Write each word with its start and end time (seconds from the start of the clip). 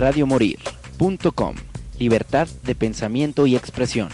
radiomorir.com. 0.00 1.54
Libertad 1.98 2.48
de 2.64 2.74
pensamiento 2.74 3.46
y 3.46 3.54
expresión. 3.54 4.08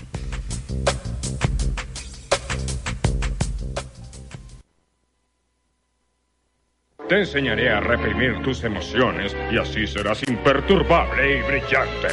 Te 7.09 7.21
enseñaré 7.21 7.71
a 7.71 7.79
reprimir 7.79 8.43
tus 8.43 8.65
emociones 8.65 9.35
y 9.53 9.59
así 9.59 9.87
serás 9.87 10.25
imperturbable 10.29 11.39
y 11.39 11.43
brillante. 11.43 12.09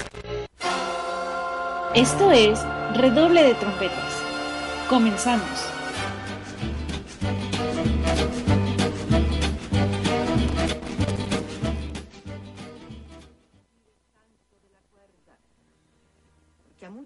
Esto 1.95 2.31
es 2.31 2.63
Redoble 2.95 3.43
de 3.43 3.55
Trompetas. 3.55 4.21
Comenzamos. 4.87 5.82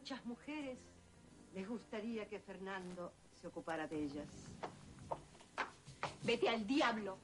Muchas 0.10 0.26
mujeres 0.26 0.78
les 1.54 1.68
gustaría 1.68 2.26
que 2.28 2.40
Fernando 2.40 3.12
se 3.42 3.48
ocupara 3.48 3.88
de 3.88 4.06
ellas. 4.06 4.26
Vete 6.24 6.48
al 6.48 6.66
diablo. 6.66 7.18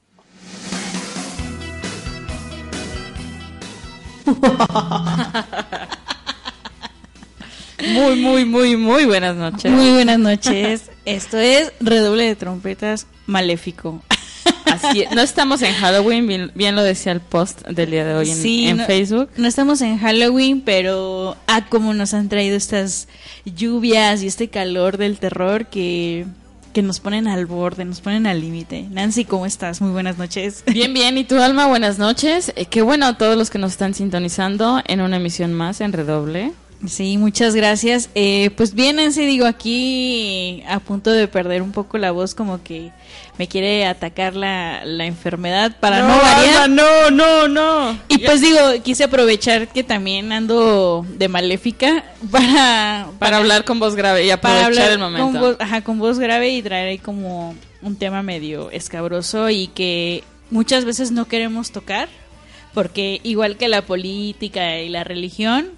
Muy, 7.86 8.22
muy, 8.22 8.44
muy, 8.46 8.76
muy 8.76 9.04
buenas 9.04 9.36
noches. 9.36 9.70
Muy 9.70 9.90
buenas 9.90 10.18
noches. 10.18 10.90
Esto 11.04 11.36
es 11.38 11.72
Redoble 11.80 12.24
de 12.24 12.34
Trompetas 12.36 13.06
Maléfico. 13.26 14.00
Así. 14.66 15.04
No 15.14 15.20
estamos 15.22 15.62
en 15.62 15.72
Halloween, 15.74 16.26
bien, 16.26 16.50
bien 16.54 16.74
lo 16.76 16.82
decía 16.82 17.12
el 17.12 17.20
post 17.20 17.62
del 17.68 17.90
día 17.90 18.04
de 18.04 18.14
hoy 18.14 18.30
en, 18.30 18.36
Sí, 18.36 18.66
en 18.66 18.78
no- 18.78 18.86
Facebook. 18.86 19.28
No 19.36 19.46
estamos 19.46 19.80
en 19.82 19.98
Halloween, 19.98 20.60
pero 20.62 21.36
ah, 21.46 21.66
como 21.68 21.94
nos 21.94 22.14
han 22.14 22.28
traído 22.28 22.56
estas 22.56 23.08
lluvias 23.44 24.22
y 24.22 24.26
este 24.26 24.48
calor 24.48 24.96
del 24.96 25.18
terror 25.18 25.66
que, 25.66 26.26
que 26.72 26.82
nos 26.82 27.00
ponen 27.00 27.28
al 27.28 27.46
borde, 27.46 27.84
nos 27.84 28.00
ponen 28.00 28.26
al 28.26 28.40
límite. 28.40 28.86
Nancy, 28.90 29.24
¿cómo 29.24 29.46
estás? 29.46 29.80
Muy 29.80 29.90
buenas 29.92 30.18
noches. 30.18 30.64
Bien, 30.66 30.92
bien. 30.92 31.16
¿Y 31.18 31.24
tu 31.24 31.38
alma? 31.38 31.66
Buenas 31.66 31.98
noches. 31.98 32.52
Eh, 32.56 32.66
qué 32.66 32.82
bueno 32.82 33.06
a 33.06 33.16
todos 33.18 33.36
los 33.36 33.50
que 33.50 33.58
nos 33.58 33.72
están 33.72 33.94
sintonizando 33.94 34.82
en 34.86 35.00
una 35.00 35.16
emisión 35.16 35.52
más 35.52 35.80
en 35.80 35.92
Redoble. 35.92 36.52
Sí, 36.86 37.16
muchas 37.16 37.54
gracias. 37.54 38.10
Eh, 38.14 38.50
pues 38.56 38.74
bien, 38.74 38.96
Nancy, 38.96 39.24
digo, 39.24 39.46
aquí 39.46 40.62
a 40.68 40.80
punto 40.80 41.12
de 41.12 41.28
perder 41.28 41.62
un 41.62 41.72
poco 41.72 41.96
la 41.96 42.10
voz, 42.10 42.34
como 42.34 42.62
que 42.62 42.90
me 43.38 43.48
quiere 43.48 43.86
atacar 43.86 44.36
la, 44.36 44.84
la 44.84 45.06
enfermedad 45.06 45.76
para 45.80 46.02
no, 46.02 46.16
variar. 46.16 46.70
no, 46.70 47.10
no, 47.10 47.48
no. 47.48 47.98
Y 48.08 48.18
pues 48.18 48.40
digo, 48.40 48.58
quise 48.82 49.04
aprovechar 49.04 49.68
que 49.68 49.82
también 49.82 50.32
ando 50.32 51.04
de 51.08 51.28
maléfica 51.28 52.04
para, 52.30 53.08
Para 53.18 53.38
hablar 53.38 53.64
con 53.64 53.80
voz 53.80 53.96
grave 53.96 54.24
y 54.24 54.30
aprovechar 54.30 54.72
para 54.72 54.92
el 54.92 54.98
momento. 54.98 55.26
Con 55.26 55.40
voz, 55.40 55.56
ajá, 55.58 55.82
con 55.82 55.98
voz 55.98 56.18
grave 56.18 56.50
y 56.50 56.62
traer 56.62 56.88
ahí 56.88 56.98
como 56.98 57.56
un 57.82 57.96
tema 57.96 58.22
medio 58.22 58.70
escabroso 58.70 59.50
y 59.50 59.66
que 59.68 60.22
muchas 60.50 60.84
veces 60.84 61.10
no 61.10 61.26
queremos 61.26 61.72
tocar, 61.72 62.08
porque 62.72 63.20
igual 63.24 63.56
que 63.56 63.68
la 63.68 63.82
política 63.82 64.78
y 64.78 64.88
la 64.88 65.02
religión, 65.02 65.70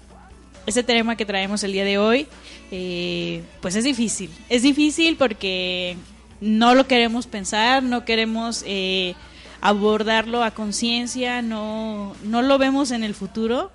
ese 0.67 0.83
tema 0.83 1.15
que 1.15 1.25
traemos 1.25 1.63
el 1.63 1.71
día 1.71 1.85
de 1.85 1.97
hoy, 1.97 2.27
eh, 2.71 3.41
pues 3.61 3.75
es 3.75 3.83
difícil. 3.83 4.29
Es 4.49 4.61
difícil 4.61 5.15
porque 5.15 5.97
no 6.41 6.75
lo 6.75 6.87
queremos 6.87 7.27
pensar, 7.27 7.83
no 7.83 8.05
queremos 8.05 8.63
eh, 8.65 9.15
abordarlo 9.61 10.43
a 10.43 10.51
conciencia, 10.51 11.41
no, 11.41 12.15
no 12.23 12.41
lo 12.41 12.57
vemos 12.57 12.91
en 12.91 13.03
el 13.03 13.13
futuro, 13.13 13.71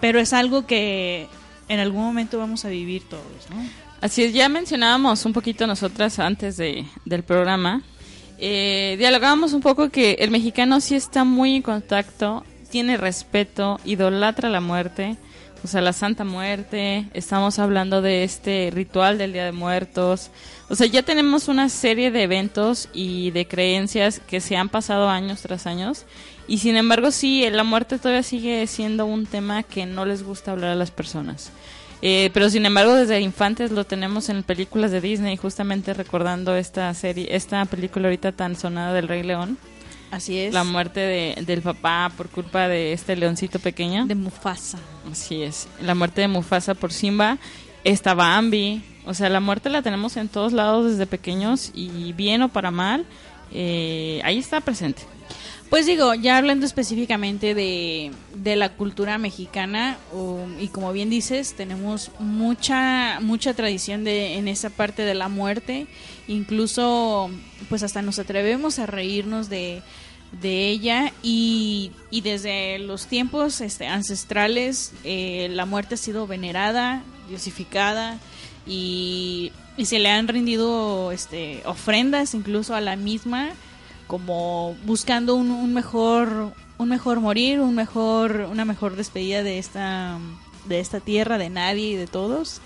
pero 0.00 0.20
es 0.20 0.32
algo 0.32 0.66
que 0.66 1.26
en 1.68 1.80
algún 1.80 2.02
momento 2.02 2.38
vamos 2.38 2.64
a 2.64 2.68
vivir 2.68 3.02
todos, 3.08 3.50
¿no? 3.50 3.56
Así 4.00 4.22
es, 4.22 4.32
ya 4.32 4.48
mencionábamos 4.48 5.24
un 5.24 5.32
poquito 5.32 5.66
nosotras 5.66 6.20
antes 6.20 6.56
de, 6.56 6.86
del 7.04 7.24
programa. 7.24 7.82
Eh, 8.38 8.94
dialogábamos 8.96 9.52
un 9.52 9.60
poco 9.60 9.90
que 9.90 10.12
el 10.20 10.30
mexicano 10.30 10.80
sí 10.80 10.94
está 10.94 11.24
muy 11.24 11.56
en 11.56 11.62
contacto, 11.62 12.44
tiene 12.70 12.96
respeto, 12.96 13.80
idolatra 13.84 14.48
la 14.50 14.60
muerte, 14.60 15.16
o 15.64 15.66
sea, 15.66 15.80
la 15.80 15.92
Santa 15.92 16.24
Muerte. 16.24 17.08
Estamos 17.14 17.58
hablando 17.58 18.02
de 18.02 18.24
este 18.24 18.70
ritual 18.72 19.18
del 19.18 19.32
Día 19.32 19.44
de 19.44 19.52
Muertos. 19.52 20.30
O 20.68 20.74
sea, 20.74 20.86
ya 20.86 21.02
tenemos 21.02 21.48
una 21.48 21.68
serie 21.68 22.10
de 22.10 22.22
eventos 22.22 22.88
y 22.92 23.30
de 23.32 23.46
creencias 23.46 24.20
que 24.20 24.40
se 24.40 24.56
han 24.56 24.68
pasado 24.68 25.08
años 25.08 25.42
tras 25.42 25.66
años. 25.66 26.04
Y 26.46 26.58
sin 26.58 26.76
embargo, 26.76 27.10
sí, 27.10 27.48
la 27.50 27.64
muerte 27.64 27.98
todavía 27.98 28.22
sigue 28.22 28.66
siendo 28.66 29.06
un 29.06 29.26
tema 29.26 29.62
que 29.62 29.86
no 29.86 30.04
les 30.06 30.22
gusta 30.22 30.52
hablar 30.52 30.70
a 30.70 30.76
las 30.76 30.90
personas. 30.90 31.52
Eh, 32.00 32.30
pero 32.32 32.48
sin 32.48 32.64
embargo, 32.64 32.94
desde 32.94 33.20
infantes 33.20 33.72
lo 33.72 33.84
tenemos 33.84 34.28
en 34.28 34.42
películas 34.44 34.90
de 34.90 35.00
Disney, 35.00 35.36
justamente 35.36 35.94
recordando 35.94 36.54
esta 36.54 36.92
serie, 36.94 37.28
esta 37.30 37.64
película 37.64 38.06
ahorita 38.06 38.32
tan 38.32 38.54
sonada 38.54 38.92
del 38.92 39.08
Rey 39.08 39.24
León, 39.24 39.58
Así 40.10 40.38
es. 40.38 40.54
la 40.54 40.64
muerte 40.64 41.00
de, 41.00 41.42
del 41.44 41.62
papá 41.62 42.10
por 42.16 42.28
culpa 42.28 42.68
de 42.68 42.92
este 42.92 43.16
leoncito 43.16 43.58
pequeño. 43.58 44.06
de 44.06 44.14
Mufasa. 44.14 44.78
Así 45.10 45.42
es, 45.42 45.68
la 45.80 45.94
muerte 45.94 46.20
de 46.22 46.28
Mufasa 46.28 46.74
por 46.74 46.92
Simba, 46.92 47.38
esta 47.84 48.14
Bambi, 48.14 48.82
o 49.06 49.14
sea, 49.14 49.28
la 49.28 49.40
muerte 49.40 49.70
la 49.70 49.82
tenemos 49.82 50.16
en 50.16 50.28
todos 50.28 50.52
lados 50.52 50.90
desde 50.90 51.06
pequeños 51.06 51.70
y 51.74 52.12
bien 52.12 52.42
o 52.42 52.48
para 52.48 52.70
mal, 52.70 53.06
eh, 53.52 54.20
ahí 54.24 54.38
está 54.38 54.60
presente. 54.60 55.02
Pues 55.70 55.84
digo, 55.84 56.14
ya 56.14 56.38
hablando 56.38 56.64
específicamente 56.64 57.54
de, 57.54 58.10
de 58.34 58.56
la 58.56 58.70
cultura 58.70 59.18
mexicana, 59.18 59.98
o- 60.14 60.46
y 60.58 60.68
como 60.68 60.92
bien 60.92 61.10
dices, 61.10 61.52
tenemos 61.54 62.10
mucha, 62.18 63.18
mucha 63.20 63.52
tradición 63.52 64.02
de, 64.02 64.36
en 64.38 64.48
esa 64.48 64.70
parte 64.70 65.02
de 65.02 65.14
la 65.14 65.28
muerte, 65.28 65.86
incluso 66.26 67.30
pues 67.68 67.82
hasta 67.82 68.00
nos 68.00 68.18
atrevemos 68.18 68.78
a 68.78 68.86
reírnos 68.86 69.50
de, 69.50 69.82
de 70.40 70.68
ella. 70.70 71.12
Y, 71.22 71.92
y 72.10 72.22
desde 72.22 72.78
los 72.78 73.06
tiempos 73.06 73.60
este, 73.60 73.88
ancestrales 73.88 74.92
eh, 75.04 75.48
la 75.50 75.66
muerte 75.66 75.96
ha 75.96 75.98
sido 75.98 76.26
venerada, 76.26 77.02
diosificada 77.28 78.18
y, 78.66 79.52
y 79.76 79.84
se 79.84 79.98
le 79.98 80.08
han 80.08 80.28
rendido 80.28 81.12
este, 81.12 81.60
ofrendas 81.66 82.32
incluso 82.32 82.74
a 82.74 82.80
la 82.80 82.96
misma 82.96 83.50
como 84.08 84.76
buscando 84.84 85.36
un, 85.36 85.52
un 85.52 85.72
mejor 85.72 86.52
un 86.78 86.88
mejor 86.88 87.20
morir, 87.20 87.60
un 87.60 87.76
mejor 87.76 88.48
una 88.50 88.64
mejor 88.64 88.96
despedida 88.96 89.44
de 89.44 89.58
esta 89.60 90.18
de 90.64 90.80
esta 90.80 90.98
tierra, 90.98 91.38
de 91.38 91.50
nadie 91.50 91.90
y 91.90 91.96
de 91.96 92.08
todos. 92.08 92.60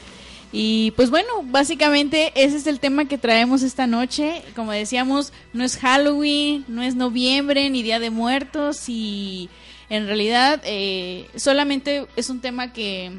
Y 0.54 0.90
pues 0.92 1.08
bueno, 1.08 1.28
básicamente 1.44 2.30
ese 2.34 2.58
es 2.58 2.66
el 2.66 2.78
tema 2.78 3.06
que 3.06 3.16
traemos 3.16 3.62
esta 3.62 3.86
noche. 3.86 4.42
Como 4.54 4.72
decíamos, 4.72 5.32
no 5.54 5.64
es 5.64 5.78
Halloween, 5.78 6.64
no 6.68 6.82
es 6.82 6.94
noviembre 6.94 7.70
ni 7.70 7.82
Día 7.82 7.98
de 7.98 8.10
Muertos 8.10 8.88
y 8.88 9.48
en 9.88 10.06
realidad 10.06 10.60
eh, 10.64 11.28
solamente 11.36 12.06
es 12.16 12.28
un 12.28 12.40
tema 12.40 12.72
que, 12.72 13.12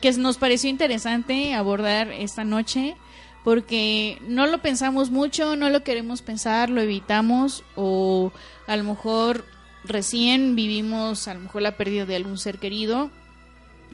que 0.00 0.12
nos 0.12 0.38
pareció 0.38 0.70
interesante 0.70 1.52
abordar 1.54 2.10
esta 2.10 2.44
noche 2.44 2.96
porque 3.44 4.18
no 4.26 4.46
lo 4.46 4.60
pensamos 4.60 5.10
mucho, 5.10 5.56
no 5.56 5.70
lo 5.70 5.82
queremos 5.82 6.22
pensar, 6.22 6.70
lo 6.70 6.80
evitamos 6.80 7.64
o 7.76 8.32
a 8.66 8.76
lo 8.76 8.84
mejor 8.84 9.44
recién 9.84 10.54
vivimos 10.56 11.28
a 11.28 11.34
lo 11.34 11.40
mejor 11.40 11.62
la 11.62 11.76
pérdida 11.76 12.04
de 12.04 12.16
algún 12.16 12.36
ser 12.38 12.58
querido 12.58 13.10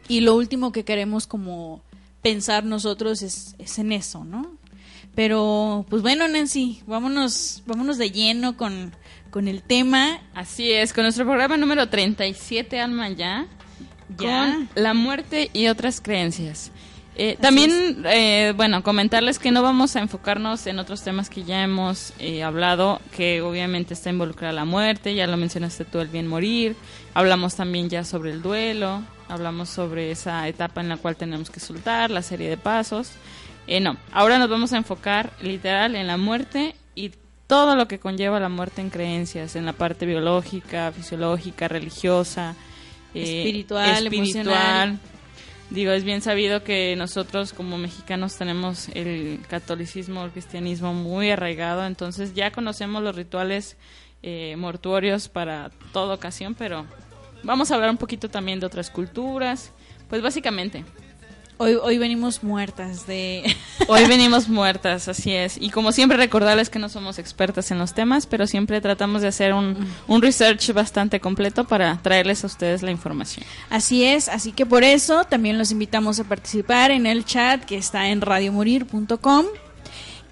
y 0.08 0.20
lo 0.20 0.34
último 0.34 0.72
que 0.72 0.84
queremos 0.84 1.26
como 1.26 1.82
pensar 2.22 2.64
nosotros 2.64 3.22
es, 3.22 3.54
es 3.58 3.78
en 3.78 3.92
eso, 3.92 4.24
¿no? 4.24 4.56
Pero 5.14 5.86
pues 5.88 6.02
bueno, 6.02 6.26
Nancy, 6.26 6.82
vámonos, 6.86 7.62
vámonos 7.66 7.98
de 7.98 8.10
lleno 8.10 8.56
con, 8.56 8.92
con 9.30 9.46
el 9.46 9.62
tema. 9.62 10.18
Así 10.34 10.72
es, 10.72 10.92
con 10.92 11.04
nuestro 11.04 11.24
programa 11.24 11.56
número 11.56 11.88
37, 11.88 12.80
Alma 12.80 13.10
ya, 13.10 13.46
Ya. 14.18 14.56
con 14.56 14.68
la 14.82 14.92
muerte 14.92 15.50
y 15.52 15.68
otras 15.68 16.00
creencias. 16.00 16.72
Eh, 17.16 17.36
también, 17.40 18.02
eh, 18.06 18.52
bueno, 18.56 18.82
comentarles 18.82 19.38
que 19.38 19.52
no 19.52 19.62
vamos 19.62 19.94
a 19.94 20.00
enfocarnos 20.00 20.66
en 20.66 20.80
otros 20.80 21.02
temas 21.02 21.30
que 21.30 21.44
ya 21.44 21.62
hemos 21.62 22.12
eh, 22.18 22.42
hablado, 22.42 23.00
que 23.16 23.40
obviamente 23.40 23.94
está 23.94 24.10
involucrada 24.10 24.52
la 24.52 24.64
muerte, 24.64 25.14
ya 25.14 25.28
lo 25.28 25.36
mencionaste 25.36 25.84
tú, 25.84 26.00
el 26.00 26.08
bien 26.08 26.26
morir, 26.26 26.74
hablamos 27.14 27.54
también 27.54 27.88
ya 27.88 28.02
sobre 28.04 28.32
el 28.32 28.42
duelo, 28.42 29.02
hablamos 29.28 29.68
sobre 29.68 30.10
esa 30.10 30.48
etapa 30.48 30.80
en 30.80 30.88
la 30.88 30.96
cual 30.96 31.14
tenemos 31.14 31.50
que 31.50 31.60
soltar, 31.60 32.10
la 32.10 32.22
serie 32.22 32.50
de 32.50 32.56
pasos. 32.56 33.12
Eh, 33.66 33.80
no, 33.80 33.96
ahora 34.12 34.38
nos 34.38 34.50
vamos 34.50 34.72
a 34.72 34.76
enfocar 34.76 35.32
literal 35.40 35.94
en 35.94 36.06
la 36.06 36.16
muerte 36.16 36.74
y 36.94 37.12
todo 37.46 37.76
lo 37.76 37.88
que 37.88 37.98
conlleva 37.98 38.40
la 38.40 38.48
muerte 38.48 38.80
en 38.80 38.90
creencias, 38.90 39.54
en 39.56 39.66
la 39.66 39.72
parte 39.72 40.04
biológica, 40.04 40.92
fisiológica, 40.92 41.68
religiosa, 41.68 42.56
eh, 43.14 43.22
Espiritual, 43.22 44.06
emocional. 44.06 44.98
Digo, 45.70 45.92
es 45.92 46.04
bien 46.04 46.20
sabido 46.20 46.62
que 46.62 46.94
nosotros 46.96 47.52
como 47.52 47.78
mexicanos 47.78 48.36
tenemos 48.36 48.88
el 48.90 49.40
catolicismo, 49.48 50.24
el 50.24 50.30
cristianismo 50.30 50.94
muy 50.94 51.30
arraigado, 51.30 51.84
entonces 51.86 52.34
ya 52.34 52.52
conocemos 52.52 53.02
los 53.02 53.16
rituales 53.16 53.76
eh, 54.22 54.54
mortuorios 54.56 55.28
para 55.28 55.70
toda 55.92 56.14
ocasión, 56.14 56.54
pero 56.54 56.86
Vamos 57.44 57.70
a 57.70 57.74
hablar 57.74 57.90
un 57.90 57.98
poquito 57.98 58.30
también 58.30 58.58
de 58.58 58.64
otras 58.64 58.90
culturas. 58.90 59.70
Pues 60.08 60.22
básicamente, 60.22 60.82
Hoy, 61.56 61.74
hoy 61.74 61.98
venimos 61.98 62.42
muertas 62.42 63.06
de... 63.06 63.44
hoy 63.88 64.06
venimos 64.06 64.48
muertas, 64.48 65.08
así 65.08 65.32
es. 65.32 65.56
Y 65.60 65.70
como 65.70 65.92
siempre 65.92 66.16
recordarles 66.16 66.68
que 66.68 66.78
no 66.78 66.88
somos 66.88 67.18
expertas 67.18 67.70
en 67.70 67.78
los 67.78 67.94
temas, 67.94 68.26
pero 68.26 68.46
siempre 68.46 68.80
tratamos 68.80 69.22
de 69.22 69.28
hacer 69.28 69.52
un, 69.52 69.76
un 70.08 70.22
research 70.22 70.72
bastante 70.72 71.20
completo 71.20 71.64
para 71.64 71.98
traerles 72.02 72.42
a 72.44 72.48
ustedes 72.48 72.82
la 72.82 72.90
información. 72.90 73.46
Así 73.70 74.04
es, 74.04 74.28
así 74.28 74.52
que 74.52 74.66
por 74.66 74.82
eso 74.82 75.24
también 75.24 75.56
los 75.56 75.70
invitamos 75.70 76.18
a 76.18 76.24
participar 76.24 76.90
en 76.90 77.06
el 77.06 77.24
chat 77.24 77.64
que 77.64 77.76
está 77.76 78.08
en 78.08 78.20
radiomorir.com. 78.20 79.46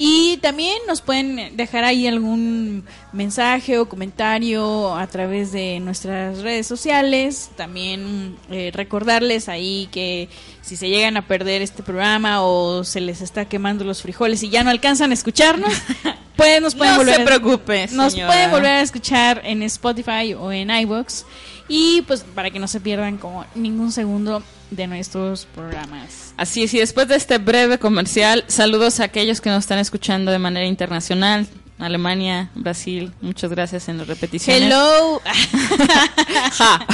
Y 0.05 0.39
también 0.39 0.79
nos 0.89 1.01
pueden 1.01 1.57
dejar 1.57 1.85
ahí 1.85 2.09
algún 2.09 2.85
mensaje 3.13 3.79
o 3.79 3.89
comentario 3.89 4.97
a 4.97 5.07
través 5.07 5.53
de 5.53 5.79
nuestras 5.79 6.41
redes 6.41 6.67
sociales. 6.67 7.53
También 7.57 8.35
eh, 8.51 8.73
recordarles 8.75 9.49
ahí 9.49 9.89
que 9.93 10.29
si 10.61 10.75
se 10.75 10.89
llegan 10.89 11.17
a 11.17 11.29
perder 11.29 11.63
este 11.63 11.85
programa 11.85 12.43
o 12.43 12.83
se 12.83 13.01
les 13.01 13.21
está 13.21 13.45
quemando 13.45 13.85
los 13.85 14.03
frijoles 14.03 14.43
y 14.43 14.51
ya 14.51 14.65
no 14.65 14.71
alcanzan 14.71 15.13
a 15.13 15.15
escucharnos, 15.15 15.73
pues 16.37 16.61
nos 16.61 16.75
pueden 16.75 16.95
No 16.95 16.99
volver 16.99 17.15
se 17.19 17.25
preocupe, 17.25 17.87
nos 17.93 18.17
pueden 18.17 18.51
volver 18.51 18.73
a 18.73 18.81
escuchar 18.81 19.43
en 19.45 19.63
Spotify 19.63 20.35
o 20.37 20.51
en 20.51 20.71
iVoox 20.71 21.23
y 21.69 22.03
pues 22.09 22.25
para 22.35 22.51
que 22.51 22.59
no 22.59 22.67
se 22.67 22.81
pierdan 22.81 23.19
como 23.19 23.47
ningún 23.55 23.93
segundo 23.93 24.43
de 24.77 24.87
nuestros 24.87 25.47
programas. 25.55 26.35
Así 26.37 26.63
es, 26.63 26.75
y 26.75 26.79
después 26.79 27.09
de 27.09 27.17
este 27.17 27.39
breve 27.39 27.79
comercial, 27.79 28.45
saludos 28.49 29.01
a 29.01 29.05
aquellos 29.05 29.41
que 29.41 29.51
nos 29.51 29.61
están 29.61 29.79
escuchando 29.79 30.31
de 30.33 30.39
manera 30.39 30.67
internacional. 30.67 31.47
Alemania, 31.79 32.51
Brasil, 32.55 33.13
muchas 33.21 33.51
gracias 33.51 33.89
en 33.89 33.99
las 33.99 34.07
repeticiones. 34.07 34.63
Hello. 34.63 35.21
Ja. 36.53 36.87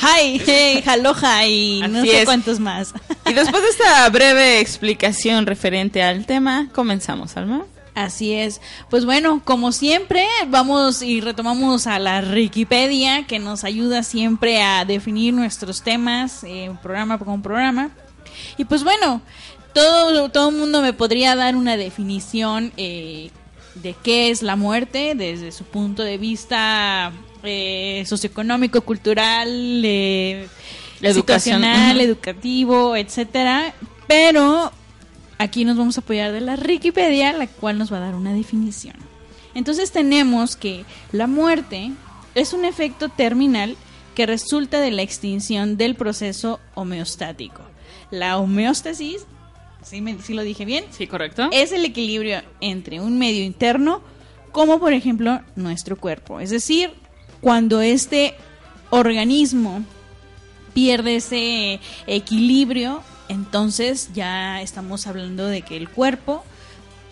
Hi, 0.00 0.40
hey, 0.44 0.82
aloha 0.86 1.46
y 1.46 1.82
no 1.88 2.02
sé 2.02 2.20
es. 2.20 2.24
cuántos 2.24 2.58
más. 2.58 2.92
Y 3.26 3.34
después 3.34 3.62
de 3.62 3.68
esta 3.68 4.08
breve 4.08 4.60
explicación 4.60 5.46
referente 5.46 6.02
al 6.02 6.24
tema, 6.26 6.68
comenzamos, 6.72 7.36
Alma. 7.36 7.64
Así 7.96 8.34
es. 8.34 8.60
Pues 8.90 9.06
bueno, 9.06 9.40
como 9.42 9.72
siempre, 9.72 10.26
vamos 10.48 11.00
y 11.00 11.22
retomamos 11.22 11.86
a 11.86 11.98
la 11.98 12.20
Wikipedia, 12.20 13.26
que 13.26 13.38
nos 13.38 13.64
ayuda 13.64 14.02
siempre 14.02 14.60
a 14.60 14.84
definir 14.84 15.32
nuestros 15.32 15.80
temas, 15.80 16.44
eh, 16.44 16.70
programa 16.82 17.18
con 17.18 17.40
programa. 17.40 17.88
Y 18.58 18.66
pues 18.66 18.84
bueno, 18.84 19.22
todo 19.72 20.28
todo 20.28 20.50
el 20.50 20.56
mundo 20.56 20.82
me 20.82 20.92
podría 20.92 21.34
dar 21.36 21.56
una 21.56 21.78
definición 21.78 22.70
eh, 22.76 23.30
de 23.76 23.94
qué 24.02 24.28
es 24.28 24.42
la 24.42 24.56
muerte 24.56 25.14
desde 25.14 25.50
su 25.50 25.64
punto 25.64 26.02
de 26.02 26.18
vista 26.18 27.12
eh, 27.44 28.04
socioeconómico, 28.06 28.82
cultural, 28.82 29.48
eh, 29.82 30.48
ujú. 31.94 32.02
educativo, 32.02 32.94
etcétera. 32.94 33.72
Pero 34.06 34.70
aquí 35.38 35.64
nos 35.64 35.76
vamos 35.76 35.96
a 35.98 36.00
apoyar 36.00 36.32
de 36.32 36.40
la 36.40 36.54
Wikipedia, 36.56 37.32
la 37.32 37.46
cual 37.46 37.78
nos 37.78 37.92
va 37.92 37.98
a 37.98 38.00
dar 38.00 38.14
una 38.14 38.32
definición. 38.32 38.96
Entonces 39.54 39.90
tenemos 39.92 40.56
que 40.56 40.84
la 41.12 41.26
muerte 41.26 41.90
es 42.34 42.52
un 42.52 42.64
efecto 42.64 43.08
terminal 43.08 43.76
que 44.14 44.26
resulta 44.26 44.80
de 44.80 44.90
la 44.90 45.02
extinción 45.02 45.76
del 45.76 45.94
proceso 45.94 46.60
homeostático. 46.74 47.62
La 48.10 48.38
homeostasis, 48.38 49.26
¿sí, 49.82 50.00
me- 50.00 50.20
sí 50.22 50.32
lo 50.34 50.42
dije 50.42 50.64
bien? 50.64 50.84
Sí, 50.90 51.06
correcto. 51.06 51.48
es 51.52 51.72
el 51.72 51.84
equilibrio 51.84 52.42
entre 52.60 53.00
un 53.00 53.18
medio 53.18 53.44
interno, 53.44 54.00
como 54.52 54.78
por 54.78 54.92
ejemplo 54.94 55.40
nuestro 55.54 55.96
cuerpo. 55.96 56.40
Es 56.40 56.50
decir, 56.50 56.90
cuando 57.42 57.80
este 57.82 58.34
organismo 58.90 59.82
pierde 60.72 61.16
ese 61.16 61.80
equilibrio, 62.06 63.02
entonces 63.28 64.10
ya 64.14 64.60
estamos 64.62 65.06
hablando 65.06 65.46
de 65.46 65.62
que 65.62 65.76
el 65.76 65.88
cuerpo 65.88 66.44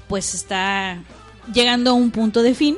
pues 0.09 0.35
está 0.35 0.99
llegando 1.53 1.91
a 1.91 1.95
un 1.95 2.11
punto 2.11 2.43
de 2.43 2.55
fin 2.55 2.77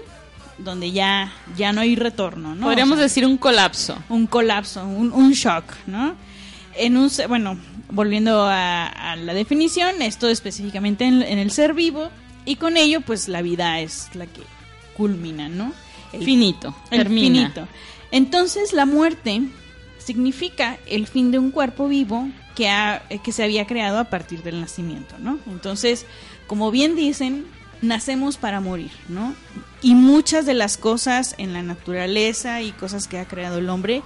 donde 0.58 0.90
ya, 0.92 1.32
ya 1.56 1.72
no 1.72 1.82
hay 1.82 1.96
retorno, 1.96 2.54
¿no? 2.54 2.64
Podríamos 2.66 2.94
O 2.94 2.96
sea, 2.96 3.02
decir 3.04 3.26
un 3.26 3.36
colapso. 3.36 3.96
un 4.08 4.26
colapso, 4.26 4.86
un, 4.86 5.12
un 5.12 5.32
shock, 5.32 5.64
¿no? 5.86 6.14
En 6.76 6.96
un, 6.96 7.10
bueno, 7.28 7.58
volviendo 7.90 8.42
a, 8.46 8.86
a 8.86 9.16
la 9.16 9.34
definición, 9.34 10.00
esto 10.00 10.28
específicamente 10.28 11.04
en, 11.04 11.22
en 11.22 11.38
el 11.38 11.50
ser 11.50 11.74
vivo 11.74 12.08
y 12.46 12.56
con 12.56 12.76
ello, 12.76 13.00
pues 13.02 13.28
la 13.28 13.42
vida 13.42 13.80
es 13.80 14.08
la 14.14 14.26
que 14.26 14.40
culmina, 14.96 15.48
¿no? 15.48 15.72
El 16.12 16.24
Finito, 16.24 16.74
el 16.90 16.98
termina. 17.02 17.38
finito. 17.48 17.68
Entonces, 18.10 18.72
la 18.72 18.86
muerte 18.86 19.42
significa 19.98 20.78
el 20.86 21.06
fin 21.06 21.30
de 21.32 21.38
un 21.38 21.50
cuerpo 21.50 21.88
vivo 21.88 22.28
eh, 22.58 23.18
que 23.22 23.32
se 23.32 23.44
había 23.44 23.66
creado 23.66 23.98
a 23.98 24.04
partir 24.04 24.42
del 24.42 24.60
nacimiento, 24.60 25.16
¿no? 25.18 25.38
Entonces, 25.46 26.06
como 26.46 26.70
bien 26.70 26.96
dicen, 26.96 27.46
nacemos 27.82 28.36
para 28.36 28.60
morir, 28.60 28.90
¿no? 29.08 29.34
Y 29.82 29.94
muchas 29.94 30.46
de 30.46 30.54
las 30.54 30.76
cosas 30.76 31.34
en 31.38 31.52
la 31.52 31.62
naturaleza 31.62 32.62
y 32.62 32.72
cosas 32.72 33.08
que 33.08 33.18
ha 33.18 33.26
creado 33.26 33.58
el 33.58 33.68
hombre 33.68 34.02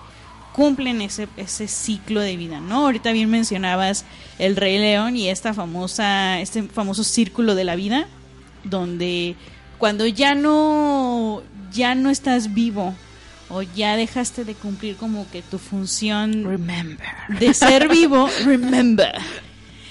cumplen 0.53 1.01
ese, 1.01 1.29
ese 1.37 1.69
ciclo 1.69 2.21
de 2.21 2.37
vida, 2.37 2.61
¿no? 2.61 2.87
Ahorita 2.87 3.13
bien 3.13 3.31
mencionabas 3.31 4.05
el 4.39 4.57
Rey 4.57 4.79
León 4.79 5.17
y 5.17 5.29
esta 5.29 5.55
famosa, 5.55 6.41
este 6.41 6.65
famoso 6.65 7.05
círculo 7.05 7.55
de 7.55 7.65
la 7.65 7.77
vida, 7.77 8.09
donde 8.65 9.37
cuando 9.79 10.07
ya 10.07 10.35
no, 10.35 11.43
ya 11.73 11.95
no 11.95 12.11
estás 12.11 12.53
vivo 12.53 12.95
o 13.51 13.63
ya 13.63 13.97
dejaste 13.97 14.45
de 14.45 14.55
cumplir 14.55 14.97
como 14.97 15.29
que 15.31 15.43
tu 15.43 15.59
función 15.59 16.45
Remember. 16.45 16.99
de 17.29 17.53
ser 17.53 17.89
vivo, 17.89 18.29
remember. 18.45 19.13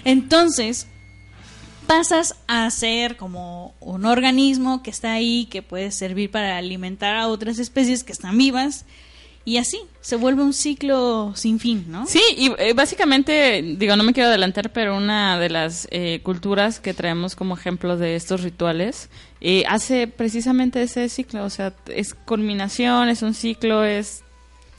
Entonces, 0.05 0.87
pasas 1.85 2.35
a 2.47 2.69
ser 2.69 3.17
como 3.17 3.73
un 3.79 4.05
organismo 4.05 4.81
que 4.81 4.91
está 4.91 5.13
ahí, 5.13 5.47
que 5.49 5.61
puede 5.61 5.91
servir 5.91 6.31
para 6.31 6.57
alimentar 6.57 7.15
a 7.15 7.27
otras 7.27 7.59
especies 7.59 8.03
que 8.03 8.13
están 8.13 8.37
vivas. 8.37 8.85
Y 9.45 9.57
así, 9.57 9.79
se 9.99 10.15
vuelve 10.15 10.43
un 10.43 10.53
ciclo 10.53 11.33
sin 11.35 11.59
fin, 11.59 11.85
¿no? 11.87 12.05
Sí, 12.05 12.21
y 12.37 12.51
eh, 12.59 12.73
básicamente, 12.73 13.75
digo, 13.77 13.95
no 13.95 14.03
me 14.03 14.13
quiero 14.13 14.29
adelantar, 14.29 14.71
pero 14.71 14.95
una 14.95 15.39
de 15.39 15.49
las 15.49 15.87
eh, 15.89 16.19
culturas 16.21 16.79
que 16.79 16.93
traemos 16.93 17.35
como 17.35 17.55
ejemplo 17.57 17.97
de 17.97 18.15
estos 18.15 18.43
rituales 18.43 19.09
eh, 19.41 19.63
hace 19.67 20.07
precisamente 20.07 20.81
ese 20.81 21.07
ciclo, 21.09 21.45
o 21.45 21.49
sea, 21.49 21.73
es 21.87 22.13
culminación, 22.13 23.09
es 23.09 23.21
un 23.21 23.33
ciclo, 23.33 23.83
es 23.83 24.23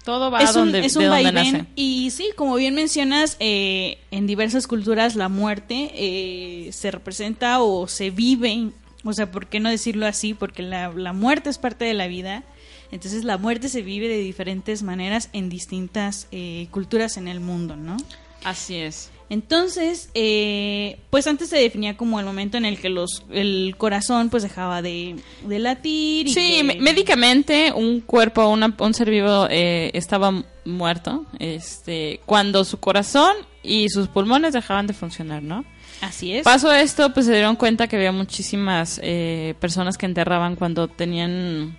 todo 0.04 0.30
va 0.30 0.42
es 0.42 0.50
un, 0.50 0.72
donde, 0.72 0.84
es 0.84 0.94
de 0.94 1.06
donde 1.06 1.32
nace. 1.32 1.66
Y 1.76 2.10
sí, 2.10 2.30
como 2.36 2.56
bien 2.56 2.74
mencionas, 2.74 3.36
eh, 3.38 3.98
en 4.10 4.26
diversas 4.26 4.66
culturas 4.66 5.14
la 5.14 5.28
muerte 5.28 5.90
eh, 5.94 6.72
se 6.72 6.90
representa 6.90 7.60
o 7.60 7.86
se 7.86 8.10
vive, 8.10 8.70
o 9.04 9.12
sea, 9.12 9.30
¿por 9.30 9.46
qué 9.46 9.60
no 9.60 9.70
decirlo 9.70 10.06
así? 10.06 10.34
Porque 10.34 10.62
la, 10.62 10.88
la 10.88 11.12
muerte 11.12 11.50
es 11.50 11.58
parte 11.58 11.84
de 11.84 11.94
la 11.94 12.06
vida. 12.06 12.44
Entonces 12.92 13.24
la 13.24 13.38
muerte 13.38 13.68
se 13.68 13.82
vive 13.82 14.08
de 14.08 14.18
diferentes 14.18 14.82
maneras 14.82 15.28
en 15.32 15.48
distintas 15.48 16.26
eh, 16.32 16.66
culturas 16.70 17.16
en 17.16 17.28
el 17.28 17.40
mundo, 17.40 17.76
¿no? 17.76 17.96
Así 18.42 18.76
es. 18.76 19.10
Entonces, 19.30 20.10
eh, 20.14 20.98
pues 21.08 21.26
antes 21.28 21.48
se 21.48 21.56
definía 21.56 21.96
como 21.96 22.18
el 22.20 22.26
momento 22.26 22.58
en 22.58 22.64
el 22.66 22.78
que 22.80 22.88
los, 22.90 23.24
el 23.30 23.74
corazón 23.78 24.28
pues 24.28 24.42
dejaba 24.42 24.82
de, 24.82 25.16
de 25.46 25.58
latir. 25.60 26.26
Y 26.28 26.34
Sí, 26.34 26.56
que- 26.66 26.80
médicamente 26.80 27.72
un 27.74 28.00
cuerpo, 28.00 28.46
una- 28.48 28.74
un 28.78 28.92
ser 28.92 29.08
vivo 29.08 29.46
eh, 29.48 29.90
estaba 29.94 30.32
mu- 30.32 30.42
muerto 30.64 31.24
este, 31.38 32.20
cuando 32.26 32.64
su 32.64 32.78
corazón 32.80 33.32
y 33.62 33.88
sus 33.88 34.08
pulmones 34.08 34.52
dejaban 34.52 34.86
de 34.88 34.94
funcionar, 34.94 35.42
¿no? 35.42 35.64
Así 36.00 36.32
es. 36.32 36.42
Pasó 36.44 36.72
esto, 36.72 37.12
pues 37.14 37.26
se 37.26 37.32
dieron 37.32 37.56
cuenta 37.56 37.86
que 37.86 37.96
había 37.96 38.10
muchísimas 38.12 38.98
eh, 39.02 39.54
personas 39.60 39.96
que 39.96 40.06
enterraban 40.06 40.56
cuando 40.56 40.88
tenían... 40.88 41.76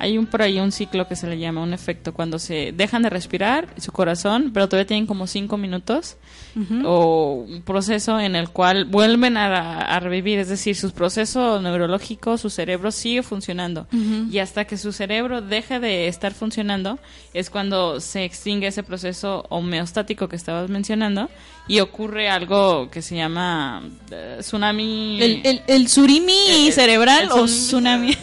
Hay 0.00 0.16
un 0.18 0.26
por 0.26 0.40
ahí 0.42 0.58
un 0.58 0.72
ciclo 0.72 1.06
que 1.06 1.14
se 1.14 1.26
le 1.28 1.38
llama 1.38 1.62
un 1.62 1.72
efecto, 1.74 2.12
cuando 2.14 2.38
se 2.38 2.72
dejan 2.72 3.02
de 3.02 3.10
respirar 3.10 3.68
su 3.78 3.92
corazón, 3.92 4.50
pero 4.52 4.66
todavía 4.68 4.86
tienen 4.86 5.06
como 5.06 5.26
cinco 5.26 5.56
minutos 5.58 6.16
o 6.84 7.44
un 7.48 7.62
proceso 7.62 8.18
en 8.18 8.34
el 8.34 8.48
cual 8.48 8.86
vuelven 8.86 9.36
a, 9.36 9.78
a 9.82 10.00
revivir, 10.00 10.38
es 10.38 10.48
decir, 10.48 10.74
su 10.74 10.90
proceso 10.92 11.60
neurológico, 11.60 12.38
su 12.38 12.50
cerebro 12.50 12.90
sigue 12.90 13.22
funcionando. 13.22 13.86
Y 14.30 14.38
hasta 14.38 14.64
que 14.64 14.76
su 14.76 14.92
cerebro 14.92 15.42
deje 15.42 15.78
de 15.80 16.08
estar 16.08 16.32
funcionando 16.34 16.98
es 17.34 17.50
cuando 17.50 18.00
se 18.00 18.24
extingue 18.24 18.68
ese 18.68 18.82
proceso 18.82 19.44
homeostático 19.50 20.28
que 20.28 20.36
estabas 20.36 20.70
mencionando 20.70 21.28
y 21.68 21.80
ocurre 21.80 22.28
algo 22.30 22.90
que 22.90 23.02
se 23.02 23.16
llama 23.16 23.82
eh, 24.10 24.38
tsunami. 24.40 25.22
El, 25.22 25.40
el, 25.44 25.62
el 25.68 25.88
surimi 25.88 26.66
El- 26.66 26.72
cerebral 26.72 27.28
o 27.30 27.44
tsunami 27.44 28.12
tsunami. 28.14 28.16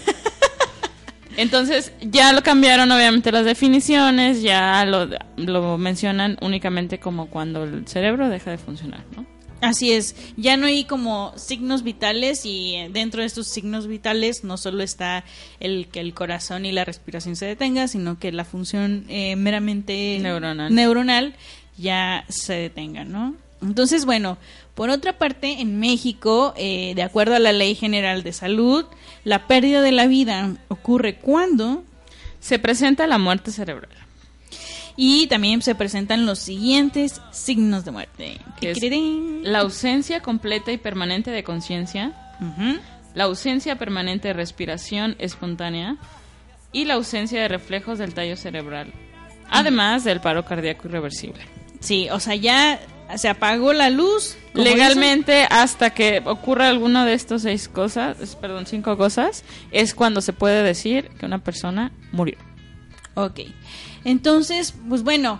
Entonces 1.37 1.93
ya 2.01 2.33
lo 2.33 2.41
cambiaron 2.43 2.91
obviamente 2.91 3.31
las 3.31 3.45
definiciones, 3.45 4.41
ya 4.41 4.83
lo, 4.85 5.07
lo 5.37 5.77
mencionan 5.77 6.37
únicamente 6.41 6.99
como 6.99 7.27
cuando 7.27 7.63
el 7.63 7.87
cerebro 7.87 8.27
deja 8.27 8.51
de 8.51 8.57
funcionar, 8.57 9.03
¿no? 9.15 9.25
Así 9.61 9.91
es, 9.91 10.15
ya 10.35 10.55
no 10.55 10.67
hay 10.67 10.85
como 10.85 11.33
signos 11.35 11.81
vitales 11.81 12.45
y 12.45 12.75
eh, 12.75 12.89
dentro 12.91 13.21
de 13.21 13.27
estos 13.27 13.47
signos 13.47 13.87
vitales 13.87 14.43
no 14.43 14.55
solo 14.57 14.83
está 14.83 15.23
el 15.59 15.87
que 15.87 15.99
el 15.99 16.13
corazón 16.13 16.65
y 16.65 16.71
la 16.71 16.85
respiración 16.85 17.35
se 17.35 17.47
detenga, 17.47 17.87
sino 17.87 18.19
que 18.19 18.31
la 18.31 18.45
función 18.45 19.05
eh, 19.09 19.35
meramente 19.35 20.19
Neuronal. 20.21 20.73
neuronal 20.73 21.35
ya 21.75 22.23
se 22.29 22.53
detenga, 22.53 23.03
¿no? 23.03 23.35
Entonces, 23.61 24.05
bueno, 24.05 24.37
por 24.77 24.91
otra 24.91 25.17
parte, 25.17 25.59
en 25.59 25.79
México, 25.79 26.53
eh, 26.55 26.93
de 26.95 27.01
acuerdo 27.01 27.33
a 27.33 27.39
la 27.39 27.51
Ley 27.51 27.73
General 27.73 28.21
de 28.21 28.31
Salud, 28.31 28.85
la 29.23 29.47
pérdida 29.47 29.81
de 29.81 29.91
la 29.91 30.05
vida 30.05 30.55
ocurre 30.67 31.15
cuando 31.15 31.83
Se 32.39 32.59
presenta 32.59 33.07
la 33.07 33.17
muerte 33.17 33.49
cerebral. 33.49 33.89
y 34.95 35.25
también 35.27 35.63
se 35.63 35.73
presentan 35.73 36.27
los 36.27 36.37
siguientes 36.37 37.21
signos 37.31 37.85
de 37.85 37.91
muerte. 37.91 38.37
Que 38.59 38.69
es 38.71 38.75
Tiquirirín. 38.75 39.41
La 39.51 39.61
ausencia 39.61 40.21
completa 40.21 40.71
y 40.71 40.77
permanente 40.77 41.31
de 41.31 41.43
conciencia, 41.43 42.13
la 43.15 43.23
ausencia 43.23 43.77
permanente 43.79 44.27
de 44.27 44.35
respiración 44.35 45.15
espontánea 45.17 45.97
y 46.71 46.85
la 46.85 46.93
ausencia 46.93 47.41
de 47.41 47.47
reflejos 47.47 47.97
del 47.97 48.13
tallo 48.13 48.37
cerebral, 48.37 48.93
además 49.49 50.03
del 50.03 50.21
paro 50.21 50.45
cardíaco 50.45 50.87
irreversible. 50.87 51.41
Sí, 51.79 52.09
o 52.11 52.19
sea, 52.19 52.35
ya 52.35 52.79
se 53.15 53.29
apagó 53.29 53.73
la 53.73 53.89
luz. 53.89 54.35
Legalmente, 54.53 55.45
hasta 55.49 55.91
que 55.91 56.21
ocurra 56.25 56.67
alguno 56.67 57.05
de 57.05 57.13
estos 57.13 57.43
seis 57.43 57.67
cosas, 57.67 58.35
perdón, 58.41 58.65
cinco 58.65 58.97
cosas, 58.97 59.43
es 59.71 59.93
cuando 59.93 60.19
se 60.21 60.33
puede 60.33 60.63
decir 60.63 61.09
que 61.19 61.25
una 61.25 61.43
persona 61.43 61.91
murió. 62.11 62.37
Ok. 63.13 63.41
Entonces, 64.03 64.73
pues 64.89 65.03
bueno, 65.03 65.39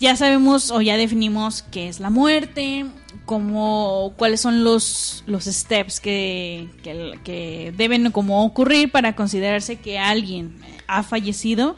ya 0.00 0.16
sabemos 0.16 0.70
o 0.70 0.80
ya 0.80 0.96
definimos 0.96 1.62
qué 1.70 1.88
es 1.88 2.00
la 2.00 2.10
muerte, 2.10 2.86
cómo, 3.24 4.14
cuáles 4.16 4.40
son 4.40 4.64
los, 4.64 5.22
los 5.26 5.44
steps 5.44 6.00
que, 6.00 6.68
que, 6.82 7.18
que 7.24 7.74
deben 7.76 8.10
como 8.10 8.44
ocurrir 8.44 8.90
para 8.90 9.14
considerarse 9.14 9.76
que 9.76 9.98
alguien 9.98 10.56
ha 10.86 11.02
fallecido. 11.02 11.76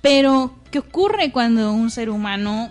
Pero, 0.00 0.54
¿qué 0.70 0.80
ocurre 0.80 1.32
cuando 1.32 1.72
un 1.72 1.90
ser 1.90 2.10
humano 2.10 2.70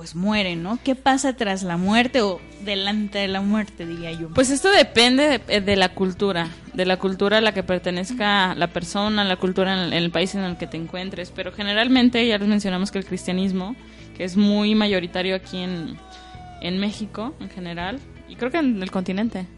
pues 0.00 0.14
muere, 0.14 0.56
¿no? 0.56 0.78
¿Qué 0.82 0.94
pasa 0.94 1.34
tras 1.34 1.62
la 1.62 1.76
muerte 1.76 2.22
o 2.22 2.40
delante 2.64 3.18
de 3.18 3.28
la 3.28 3.42
muerte, 3.42 3.84
diría 3.84 4.10
yo? 4.12 4.30
Pues 4.30 4.48
esto 4.48 4.70
depende 4.70 5.42
de, 5.46 5.60
de 5.60 5.76
la 5.76 5.90
cultura, 5.90 6.48
de 6.72 6.86
la 6.86 6.96
cultura 6.96 7.36
a 7.36 7.40
la 7.42 7.52
que 7.52 7.62
pertenezca 7.62 8.54
la 8.54 8.68
persona, 8.68 9.24
la 9.24 9.36
cultura 9.36 9.74
en 9.74 9.78
el, 9.80 9.92
en 9.92 10.04
el 10.04 10.10
país 10.10 10.34
en 10.34 10.40
el 10.40 10.56
que 10.56 10.66
te 10.66 10.78
encuentres. 10.78 11.30
Pero 11.36 11.52
generalmente 11.52 12.26
ya 12.26 12.38
les 12.38 12.48
mencionamos 12.48 12.90
que 12.90 12.96
el 12.96 13.04
cristianismo, 13.04 13.76
que 14.16 14.24
es 14.24 14.38
muy 14.38 14.74
mayoritario 14.74 15.36
aquí 15.36 15.58
en, 15.58 15.98
en 16.62 16.78
México 16.78 17.34
en 17.38 17.50
general, 17.50 18.00
y 18.26 18.36
creo 18.36 18.50
que 18.50 18.56
en 18.56 18.82
el 18.82 18.90
continente, 18.90 19.48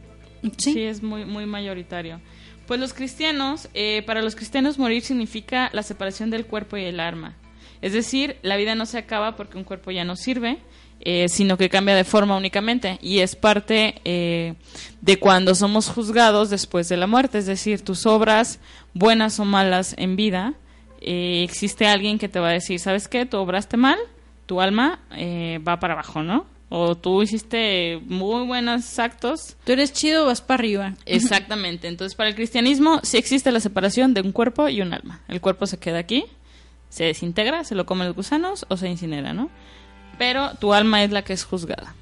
sí, 0.57 0.83
es 0.83 1.05
muy, 1.05 1.25
muy 1.25 1.47
mayoritario. 1.47 2.21
Pues 2.67 2.81
los 2.81 2.95
cristianos, 2.95 3.69
eh, 3.75 4.03
para 4.07 4.23
los 4.23 4.35
cristianos 4.35 4.77
morir 4.77 5.03
significa 5.03 5.71
la 5.73 5.85
separación 5.85 6.31
del 6.31 6.47
cuerpo 6.47 6.77
y 6.77 6.83
el 6.83 6.99
alma. 6.99 7.37
Es 7.83 7.93
decir, 7.93 8.37
la 8.43 8.57
vida 8.57 8.75
no 8.75 8.87
se 8.87 8.99
acaba 8.99 9.37
porque 9.37 9.59
un 9.59 9.65
cuerpo 9.65 9.91
ya 9.91 10.05
no 10.05 10.17
sirve, 10.17 10.59
eh, 11.01 11.27
sino 11.29 11.59
que 11.59 11.69
cambia 11.69 11.97
de 11.97 12.05
forma 12.05 12.37
únicamente 12.37 12.99
y 13.03 13.19
es 13.19 13.35
parte 13.35 14.01
eh, 14.05 14.55
de 15.01 15.19
cuando 15.19 15.55
somos 15.55 15.89
juzgados 15.89 16.49
después 16.49 16.89
de 16.89 16.97
la 16.97 17.07
muerte. 17.07 17.39
Es 17.39 17.47
decir, 17.47 17.83
tus 17.83 18.07
obras, 18.07 18.61
buenas 18.95 19.41
o 19.41 19.45
malas 19.45 19.95
en 19.99 20.17
vida, 20.17 20.55
eh, 21.05 21.43
existe 21.43 21.87
alguien 21.87 22.19
que 22.19 22.29
te 22.29 22.39
va 22.39 22.51
a 22.51 22.53
decir, 22.53 22.79
¿sabes 22.79 23.09
qué? 23.09 23.27
Tú 23.27 23.39
obraste 23.39 23.77
mal, 23.77 23.99
tu 24.47 24.61
alma 24.61 25.01
eh, 25.17 25.61
va 25.67 25.81
para 25.81 25.95
abajo, 25.95 26.23
¿no? 26.23 26.47
O 26.69 26.97
tú 26.97 27.23
hiciste 27.23 28.01
muy 28.07 28.47
buenos 28.47 28.99
actos, 28.99 29.57
Tú 29.65 29.73
eres 29.73 29.93
chido, 29.93 30.25
vas 30.25 30.41
para 30.41 30.61
arriba. 30.61 30.95
Exactamente. 31.05 31.89
Entonces, 31.89 32.15
para 32.15 32.31
el 32.31 32.35
cristianismo 32.37 33.01
sí 33.03 33.19
existe 33.19 33.51
la 33.51 33.61
separación 33.61 34.15
de 34.15 34.23
un 34.23 34.33
cuerpo 34.33 34.69
y 34.69 34.81
un 34.81 34.95
alma. 34.95 35.21
El 35.29 35.41
cuerpo 35.41 35.67
se 35.67 35.79
queda 35.79 35.99
aquí, 35.99 36.25
se 36.93 37.05
desintegra, 37.05 37.65
se 37.65 37.75
lo 37.75 37.87
comen 37.87 38.07
los 38.07 38.17
gusanos 38.17 38.67
o 38.69 38.77
se 38.77 38.87
incinera, 38.87 39.33
¿no? 39.33 39.49
Pero 40.19 40.55
tu 40.57 40.75
alma 40.75 41.03
es 41.03 41.11
la 41.11 41.23
que 41.23 41.33
es 41.33 41.43
juzgada. 41.43 41.95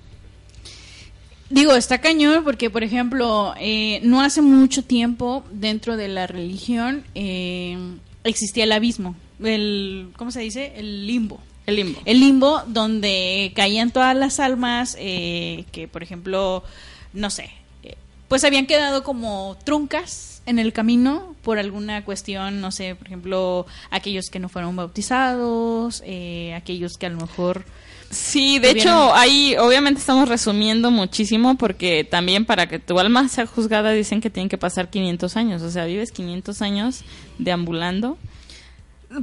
Digo, 1.48 1.74
está 1.74 2.00
cañón 2.00 2.42
porque, 2.42 2.70
por 2.70 2.82
ejemplo, 2.82 3.54
eh, 3.60 4.00
no 4.02 4.20
hace 4.20 4.42
mucho 4.42 4.82
tiempo 4.82 5.44
dentro 5.52 5.96
de 5.96 6.08
la 6.08 6.26
religión 6.26 7.04
eh, 7.14 7.78
existía 8.24 8.64
el 8.64 8.72
abismo, 8.72 9.14
el, 9.40 10.10
¿cómo 10.16 10.32
se 10.32 10.40
dice? 10.40 10.72
El 10.76 11.06
limbo. 11.06 11.40
El 11.66 11.76
limbo. 11.76 12.00
El 12.04 12.18
limbo 12.18 12.62
donde 12.66 13.52
caían 13.54 13.92
todas 13.92 14.16
las 14.16 14.40
almas 14.40 14.96
eh, 14.98 15.66
que, 15.70 15.86
por 15.86 16.02
ejemplo, 16.02 16.64
no 17.12 17.30
sé, 17.30 17.50
eh, 17.84 17.94
pues 18.26 18.42
habían 18.42 18.66
quedado 18.66 19.04
como 19.04 19.56
truncas 19.62 20.29
en 20.50 20.58
el 20.58 20.72
camino 20.72 21.34
por 21.42 21.58
alguna 21.58 22.04
cuestión, 22.04 22.60
no 22.60 22.70
sé, 22.70 22.94
por 22.94 23.06
ejemplo, 23.06 23.66
aquellos 23.90 24.28
que 24.30 24.38
no 24.38 24.48
fueron 24.50 24.76
bautizados, 24.76 26.02
eh, 26.04 26.54
aquellos 26.54 26.98
que 26.98 27.06
a 27.06 27.10
lo 27.10 27.18
mejor... 27.20 27.64
Sí, 28.10 28.58
de 28.58 28.72
Tuvieron- 28.72 28.76
hecho, 28.80 29.14
ahí 29.14 29.54
obviamente 29.56 30.00
estamos 30.00 30.28
resumiendo 30.28 30.90
muchísimo 30.90 31.56
porque 31.56 32.02
también 32.02 32.44
para 32.44 32.66
que 32.68 32.80
tu 32.80 32.98
alma 32.98 33.28
sea 33.28 33.46
juzgada 33.46 33.92
dicen 33.92 34.20
que 34.20 34.30
tienen 34.30 34.48
que 34.48 34.58
pasar 34.58 34.90
500 34.90 35.36
años. 35.36 35.62
O 35.62 35.70
sea, 35.70 35.84
vives 35.84 36.10
500 36.10 36.60
años 36.60 37.04
deambulando. 37.38 38.18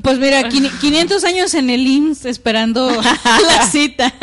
Pues 0.02 0.20
mira, 0.20 0.44
quini- 0.50 0.72
500 0.80 1.24
años 1.24 1.54
en 1.54 1.70
el 1.70 1.88
IMSS 1.88 2.26
esperando 2.26 2.90
la 3.02 3.66
cita 3.68 4.14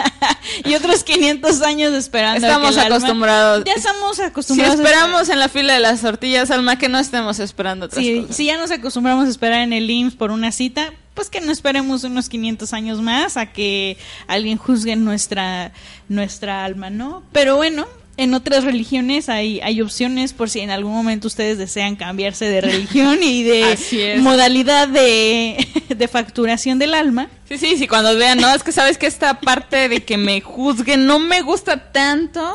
y 0.65 0.75
otros 0.75 1.05
500 1.05 1.63
años 1.63 1.93
esperando. 1.95 2.47
Estamos 2.47 2.77
alma- 2.77 2.97
acostumbrados. 2.97 3.65
Ya 3.65 3.73
estamos 3.73 4.17
Si 4.17 4.23
acostumbrados. 4.23 4.79
a 4.79 4.83
esperamos 4.83 5.29
en 5.31 5.39
la 5.39 5.49
fila 5.49 5.73
de 5.75 5.81
las 5.81 6.03
tortillas, 6.03 6.51
alma, 6.51 6.77
que 6.79 6.89
no 6.89 6.99
estemos 6.99 7.39
esperando 7.39 7.87
otras 7.87 8.05
Si, 8.05 8.21
cosas. 8.21 8.37
si 8.37 8.45
ya 8.47 8.59
nos 8.59 8.71
acostumbramos 8.71 9.27
a 9.27 9.31
esperar 9.31 9.61
en 9.63 9.73
el 9.73 9.89
IMSS 9.91 10.17
por 10.17 10.31
una 10.31 10.53
cita, 10.53 10.93
pues 11.15 11.31
que 11.31 11.41
no 11.41 11.51
esperemos 11.53 12.05
unos 12.05 12.29
500 12.29 12.73
años 12.73 13.01
más 13.01 13.37
a 13.37 13.47
que 13.53 13.97
alguien 14.27 14.59
juzgue 14.59 14.97
nuestra, 14.97 15.73
nuestra 16.09 16.65
alma, 16.65 16.91
¿no? 16.91 17.23
Pero 17.33 17.57
bueno, 17.57 17.87
en 18.17 18.35
otras 18.35 18.65
religiones 18.65 19.29
hay, 19.29 19.61
hay 19.61 19.81
opciones 19.81 20.33
por 20.33 20.49
si 20.49 20.61
en 20.61 20.71
algún 20.71 20.93
momento 20.93 21.27
ustedes 21.27 21.59
desean 21.59 21.97
cambiarse 21.97 22.45
de 22.45 22.61
religión 22.61 23.19
y 23.23 23.43
de 23.43 24.19
modalidad 24.21 24.89
de, 24.89 25.67
de 25.89 26.09
facturación 26.09 26.79
del 26.79 26.95
alma. 26.95 27.29
Sí, 27.49 27.59
sí, 27.59 27.77
sí, 27.77 27.89
cuando 27.89 28.15
vean, 28.17 28.39
no, 28.39 28.55
es 28.55 28.63
que 28.63 28.73
sabes 28.73 28.99
que 28.99 29.07
esta 29.07 29.41
parte 29.41 29.89
de 29.89 30.05
que 30.05 30.17
me 30.17 30.41
juzguen 30.41 31.07
no 31.07 31.19
me 31.19 31.43
gusta 31.43 31.93
tanto. 31.93 32.55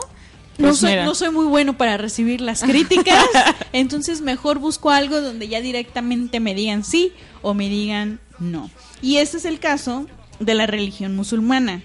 No 0.58 0.70
Pues 0.70 0.80
soy, 0.80 0.96
no 0.98 1.16
soy 1.16 1.32
muy 1.32 1.46
bueno 1.46 1.78
para 1.78 1.96
recibir 1.96 2.42
las 2.42 2.63
críticas, 2.63 3.24
entonces 3.74 4.20
mejor 4.20 4.60
busco 4.60 4.89
algo 4.89 5.22
donde 5.22 5.48
ya 5.48 5.62
directamente 5.62 6.42
me 6.42 6.54
digan 6.54 6.84
sí 6.84 7.13
o 7.42 7.54
me 7.54 7.70
digan 7.70 8.20
no. 8.39 8.70
Y 9.01 9.18
este 9.18 9.38
es 9.38 9.46
el 9.46 9.60
caso 9.60 10.06
de 10.39 10.56
la 10.56 10.68
religión 10.68 11.16
musulmana, 11.16 11.82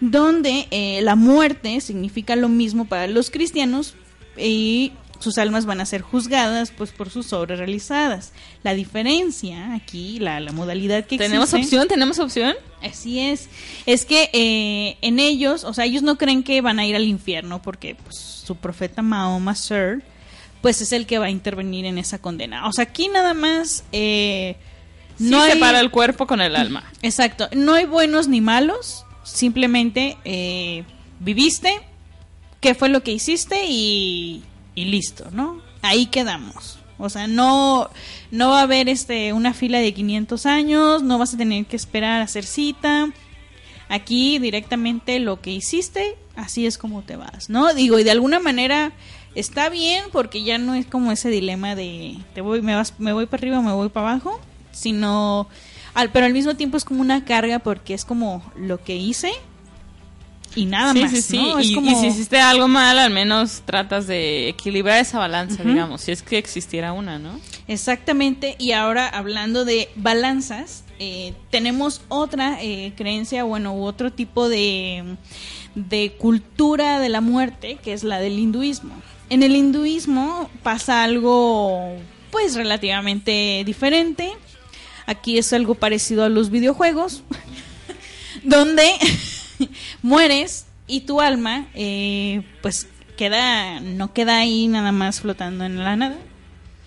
donde 0.00 0.66
eh, 0.70 1.00
la 1.02 1.16
muerte 1.16 1.80
significa 1.80 2.36
lo 2.36 2.48
mismo 2.48 2.84
para 2.86 3.06
los 3.06 3.30
cristianos 3.30 3.94
y 4.36 4.92
sus 5.18 5.38
almas 5.38 5.64
van 5.64 5.80
a 5.80 5.86
ser 5.86 6.02
juzgadas 6.02 6.70
pues 6.76 6.90
por 6.92 7.08
sus 7.08 7.32
obras 7.32 7.58
realizadas. 7.58 8.32
La 8.62 8.74
diferencia 8.74 9.74
aquí, 9.74 10.18
la, 10.18 10.40
la 10.40 10.52
modalidad 10.52 11.06
que 11.06 11.16
¿Tenemos 11.16 11.54
existe- 11.54 11.64
opción? 11.76 11.88
¿Tenemos 11.88 12.18
opción? 12.18 12.54
Así 12.82 13.18
es. 13.18 13.48
Es 13.86 14.04
que 14.04 14.28
eh, 14.34 14.98
en 15.00 15.18
ellos, 15.18 15.64
o 15.64 15.72
sea, 15.72 15.86
ellos 15.86 16.02
no 16.02 16.18
creen 16.18 16.42
que 16.42 16.60
van 16.60 16.78
a 16.78 16.84
ir 16.86 16.94
al 16.94 17.04
infierno 17.06 17.62
porque 17.62 17.94
pues, 17.94 18.16
su 18.16 18.56
profeta 18.56 19.00
Mahoma, 19.00 19.54
Sir, 19.54 20.02
pues 20.60 20.82
es 20.82 20.92
el 20.92 21.06
que 21.06 21.16
va 21.18 21.26
a 21.26 21.30
intervenir 21.30 21.86
en 21.86 21.96
esa 21.96 22.18
condena. 22.18 22.68
O 22.68 22.72
sea, 22.72 22.84
aquí 22.84 23.08
nada 23.08 23.32
más 23.32 23.84
eh, 23.92 24.56
No 25.18 25.40
hay... 25.40 25.52
separa 25.52 25.80
el 25.80 25.90
cuerpo 25.90 26.26
con 26.26 26.42
el 26.42 26.54
alma. 26.56 26.84
Exacto. 27.00 27.48
No 27.54 27.72
hay 27.72 27.86
buenos 27.86 28.28
ni 28.28 28.42
malos. 28.42 29.05
Simplemente 29.26 30.16
eh, 30.24 30.84
viviste, 31.18 31.80
qué 32.60 32.74
fue 32.74 32.88
lo 32.88 33.02
que 33.02 33.12
hiciste 33.12 33.64
y, 33.66 34.44
listo, 34.76 35.28
¿no? 35.32 35.60
Ahí 35.82 36.06
quedamos. 36.06 36.78
O 36.98 37.10
sea, 37.10 37.26
no, 37.26 37.90
no 38.30 38.50
va 38.50 38.60
a 38.60 38.62
haber 38.62 38.88
este, 38.88 39.32
una 39.32 39.52
fila 39.52 39.80
de 39.80 39.92
500 39.92 40.46
años, 40.46 41.02
no 41.02 41.18
vas 41.18 41.34
a 41.34 41.36
tener 41.36 41.66
que 41.66 41.76
esperar 41.76 42.20
a 42.20 42.24
hacer 42.24 42.44
cita. 42.44 43.10
Aquí 43.88 44.38
directamente 44.38 45.18
lo 45.18 45.40
que 45.40 45.50
hiciste, 45.50 46.16
así 46.36 46.64
es 46.64 46.78
como 46.78 47.02
te 47.02 47.16
vas, 47.16 47.50
¿no? 47.50 47.74
Digo, 47.74 47.98
y 47.98 48.04
de 48.04 48.12
alguna 48.12 48.40
manera 48.40 48.92
está 49.34 49.68
bien 49.68 50.04
porque 50.12 50.42
ya 50.42 50.58
no 50.58 50.74
es 50.74 50.86
como 50.86 51.12
ese 51.12 51.28
dilema 51.28 51.74
de 51.74 52.16
te 52.34 52.40
voy, 52.40 52.62
me 52.62 52.74
vas, 52.74 52.94
me 52.98 53.12
voy 53.12 53.26
para 53.26 53.40
arriba, 53.40 53.60
me 53.60 53.72
voy 53.72 53.90
para 53.90 54.10
abajo, 54.10 54.40
sino 54.72 55.48
al, 55.96 56.10
pero 56.12 56.26
al 56.26 56.32
mismo 56.32 56.54
tiempo 56.54 56.76
es 56.76 56.84
como 56.84 57.00
una 57.00 57.24
carga 57.24 57.58
porque 57.58 57.94
es 57.94 58.04
como 58.04 58.42
lo 58.56 58.82
que 58.84 58.94
hice 58.96 59.32
y 60.54 60.64
nada 60.66 60.92
sí, 60.94 61.00
más, 61.02 61.10
sí, 61.10 61.22
sí. 61.22 61.36
¿no? 61.36 61.58
Es 61.58 61.70
Y, 61.70 61.74
como- 61.74 61.90
y 61.90 61.94
si 61.96 62.06
hiciste 62.06 62.38
algo 62.38 62.66
mal, 62.68 62.98
al 62.98 63.10
menos 63.12 63.62
tratas 63.66 64.06
de 64.06 64.48
equilibrar 64.48 64.98
esa 65.00 65.18
balanza, 65.18 65.62
digamos, 65.64 66.00
si 66.02 66.12
es 66.12 66.22
que 66.22 66.38
existiera 66.38 66.92
una, 66.92 67.18
¿no? 67.18 67.38
Exactamente, 67.68 68.56
y 68.58 68.72
ahora 68.72 69.06
hablando 69.08 69.64
de 69.66 69.90
balanzas, 69.96 70.84
eh, 70.98 71.34
tenemos 71.50 72.00
otra 72.08 72.56
eh, 72.62 72.92
creencia, 72.96 73.44
bueno, 73.44 73.74
u 73.74 73.84
otro 73.84 74.12
tipo 74.12 74.48
de, 74.48 75.16
de 75.74 76.12
cultura 76.18 77.00
de 77.00 77.10
la 77.10 77.20
muerte, 77.20 77.76
que 77.84 77.92
es 77.92 78.02
la 78.02 78.18
del 78.20 78.38
hinduismo. 78.38 78.94
En 79.28 79.42
el 79.42 79.54
hinduismo 79.56 80.48
pasa 80.62 81.02
algo 81.02 81.96
pues 82.30 82.54
relativamente 82.54 83.62
diferente. 83.66 84.30
Aquí 85.06 85.38
es 85.38 85.52
algo 85.52 85.74
parecido 85.76 86.24
a 86.24 86.28
los 86.28 86.50
videojuegos, 86.50 87.22
donde 88.42 88.92
mueres 90.02 90.66
y 90.86 91.00
tu 91.00 91.20
alma 91.20 91.66
eh, 91.74 92.42
pues 92.62 92.88
queda, 93.16 93.80
no 93.80 94.12
queda 94.12 94.38
ahí 94.38 94.68
nada 94.68 94.92
más 94.92 95.20
flotando 95.20 95.64
en 95.64 95.82
la 95.82 95.96
nada. 95.96 96.16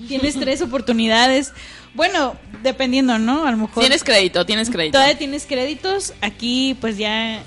Tienes 0.07 0.35
tres 0.39 0.61
oportunidades. 0.61 1.51
Bueno, 1.93 2.35
dependiendo, 2.61 3.17
¿no? 3.17 3.45
A 3.45 3.51
lo 3.51 3.57
mejor. 3.57 3.81
Tienes 3.81 4.03
crédito, 4.03 4.45
tienes 4.45 4.69
crédito. 4.69 4.93
Todavía 4.97 5.17
tienes 5.17 5.45
créditos. 5.45 6.13
Aquí, 6.21 6.77
pues 6.79 6.97
ya. 6.97 7.41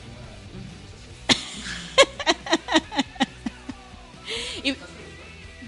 Y- 4.64 4.75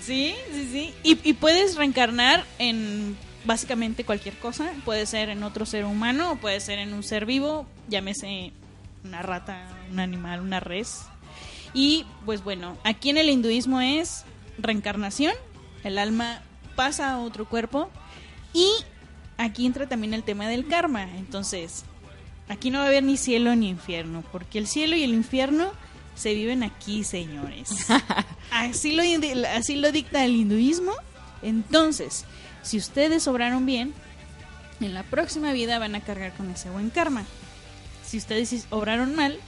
sí, 0.01 0.35
sí, 0.53 0.69
sí. 0.73 0.95
Y, 1.03 1.19
y 1.29 1.33
puedes 1.35 1.77
reencarnar 1.77 2.45
en 2.59 3.17
básicamente 3.45 4.05
cualquier 4.05 4.39
cosa. 4.39 4.73
Puede 4.85 5.07
ser 5.07 5.29
en 5.29 5.43
otro 5.43 5.67
ser 5.67 5.85
humano 5.85 6.33
o 6.33 6.37
puede 6.37 6.61
ser 6.61 6.79
en 6.79 6.93
un 6.93 7.03
ser 7.03 7.27
vivo. 7.27 7.67
Llámese 7.89 8.53
una 9.05 9.23
rata, 9.23 9.69
un 9.91 10.01
animal, 10.01 10.41
una 10.41 10.61
res. 10.61 11.03
Y 11.73 12.07
pues 12.25 12.43
bueno, 12.43 12.77
aquí 12.85 13.11
en 13.11 13.19
el 13.19 13.31
hinduismo 13.31 13.81
es 13.81 14.25
reencarnación. 14.59 15.35
El 15.83 15.99
alma 15.99 16.43
pasa 16.77 17.13
a 17.13 17.19
otro 17.19 17.49
cuerpo. 17.49 17.91
Y 18.53 18.69
aquí 19.37 19.67
entra 19.67 19.89
también 19.89 20.15
el 20.15 20.23
tema 20.23 20.49
del 20.49 20.67
karma. 20.67 21.03
Entonces, 21.17 21.85
aquí 22.49 22.71
no 22.71 22.79
va 22.79 22.85
a 22.85 22.89
haber 22.89 23.03
ni 23.03 23.17
cielo 23.17 23.55
ni 23.57 23.69
infierno, 23.69 24.25
porque 24.33 24.59
el 24.59 24.67
cielo 24.67 24.97
y 24.97 25.03
el 25.03 25.13
infierno 25.13 25.73
se 26.15 26.35
viven 26.35 26.63
aquí, 26.63 27.05
señores. 27.05 27.71
Así 28.51 28.93
lo, 28.93 29.03
así 29.49 29.75
lo 29.75 29.91
dicta 29.91 30.25
el 30.25 30.37
hinduismo. 30.37 30.93
Entonces, 31.43 32.25
si 32.65 32.79
ustedes 32.79 33.29
obraron 33.29 33.65
bien, 33.67 33.95
en 34.81 34.93
la 34.93 35.05
próxima 35.05 35.53
vida 35.53 35.79
van 35.79 35.95
a 35.95 36.01
cargar 36.01 36.33
con 36.35 36.51
ese 36.51 36.69
buen 36.71 36.91
karma. 36.91 37.25
Si 38.05 38.19
ustedes 38.19 38.67
obraron 38.71 39.15
mal, 39.15 39.39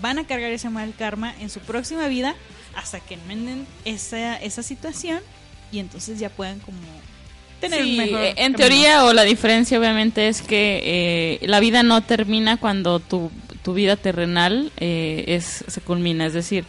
van 0.00 0.18
a 0.18 0.26
cargar 0.26 0.52
ese 0.52 0.70
mal 0.70 0.94
karma 0.96 1.34
en 1.40 1.50
su 1.50 1.58
próxima 1.60 2.06
vida 2.08 2.34
hasta 2.74 3.00
que 3.00 3.14
enmenden 3.14 3.66
esa, 3.84 4.36
esa 4.36 4.62
situación 4.62 5.20
y 5.72 5.78
entonces 5.80 6.18
ya 6.18 6.30
puedan 6.30 6.60
como 6.60 6.78
tener 7.60 7.82
Sí, 7.82 7.90
un 7.90 7.96
mejor 7.96 8.20
en 8.24 8.34
camino. 8.34 8.56
teoría 8.56 9.04
o 9.04 9.12
la 9.12 9.22
diferencia 9.24 9.78
obviamente 9.78 10.28
es 10.28 10.42
que 10.42 10.80
eh, 11.42 11.46
la 11.46 11.60
vida 11.60 11.82
no 11.82 12.00
termina 12.02 12.56
cuando 12.56 13.00
tu, 13.00 13.30
tu 13.62 13.74
vida 13.74 13.96
terrenal 13.96 14.72
eh, 14.78 15.24
es 15.28 15.64
se 15.66 15.80
culmina, 15.80 16.26
es 16.26 16.32
decir, 16.32 16.64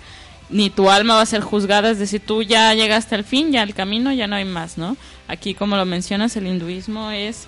ni 0.54 0.70
tu 0.70 0.90
alma 0.90 1.16
va 1.16 1.22
a 1.22 1.26
ser 1.26 1.42
juzgada, 1.42 1.90
es 1.90 2.00
decir, 2.00 2.22
tú 2.26 2.44
ya 2.44 2.74
llegaste 2.74 3.16
al 3.16 3.24
fin, 3.24 3.52
ya 3.52 3.64
al 3.64 3.74
camino, 3.74 4.14
ya 4.14 4.28
no 4.28 4.36
hay 4.36 4.46
más, 4.46 4.78
¿no? 4.78 4.96
Aquí 5.28 5.54
como 5.54 5.76
lo 5.76 5.86
mencionas, 5.86 6.36
el 6.38 6.48
hinduismo 6.48 7.12
es 7.12 7.48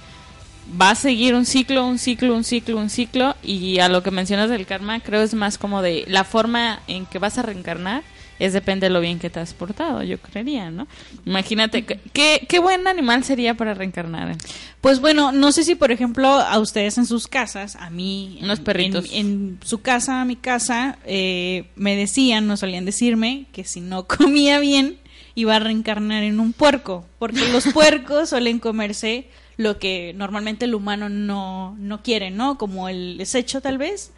va 0.82 0.92
a 0.92 0.96
seguir 0.96 1.36
un 1.36 1.46
ciclo, 1.46 1.86
un 1.86 2.00
ciclo, 2.00 2.36
un 2.36 2.44
ciclo, 2.44 2.78
un 2.78 2.90
ciclo 2.90 3.36
y 3.44 3.80
a 3.80 3.88
lo 3.88 4.02
que 4.02 4.12
mencionas 4.12 4.50
del 4.50 4.66
karma 4.66 5.00
creo 5.00 5.22
es 5.22 5.36
más 5.36 5.58
como 5.60 5.82
de 5.82 6.06
la 6.08 6.24
forma 6.24 6.80
en 6.88 7.06
que 7.06 7.20
vas 7.20 7.38
a 7.38 7.44
reencarnar 7.44 8.04
es 8.40 8.54
depende 8.54 8.88
de 8.88 8.90
lo 8.94 9.00
bien 9.02 9.20
que 9.20 9.30
te 9.30 9.40
has 9.40 9.54
portado, 9.54 10.04
yo 10.04 10.18
creería, 10.20 10.70
¿no? 10.70 10.88
Imagínate, 11.26 11.84
¿qué- 11.86 12.46
¿qué, 12.48 12.60
buen 12.60 12.88
animal 12.88 13.24
sería 13.24 13.54
para 13.56 13.74
reencarnar? 13.74 14.36
Pues 14.82 15.00
bueno, 15.00 15.32
no 15.32 15.52
sé 15.52 15.64
si 15.64 15.76
por 15.76 15.92
ejemplo 15.92 16.28
a 16.28 16.60
ustedes 16.60 16.98
en 16.98 17.06
sus 17.06 17.28
casas, 17.28 17.76
a 17.78 17.90
mí, 17.90 18.40
Unos 18.44 18.60
en- 18.60 18.66
perritos. 18.66 19.06
En, 19.12 19.14
en 19.28 19.60
su 19.64 19.82
casa, 19.82 20.24
mi 20.26 20.36
casa, 20.36 20.98
eh, 21.06 21.66
me 21.76 21.96
decían, 21.96 22.46
no 22.48 22.58
solían 22.58 22.86
decirme 22.86 23.46
que 23.54 23.64
si 23.64 23.82
no 23.82 24.06
comía 24.08 24.60
bien 24.60 24.98
iba 25.36 25.56
a 25.56 25.60
reencarnar 25.60 26.24
en 26.24 26.40
un 26.40 26.54
puerco, 26.54 27.06
porque 27.20 27.48
los 27.52 27.66
puercos 27.74 28.30
suelen 28.30 28.60
comerse 28.60 29.28
lo 29.58 29.80
que 29.80 30.14
normalmente 30.16 30.66
el 30.66 30.76
humano 30.76 31.08
no, 31.10 31.76
no 31.80 32.04
quiere, 32.04 32.30
¿no? 32.30 32.58
Como 32.58 32.90
el 32.90 33.18
desecho 33.18 33.62
tal 33.62 33.78
vez. 33.78 34.12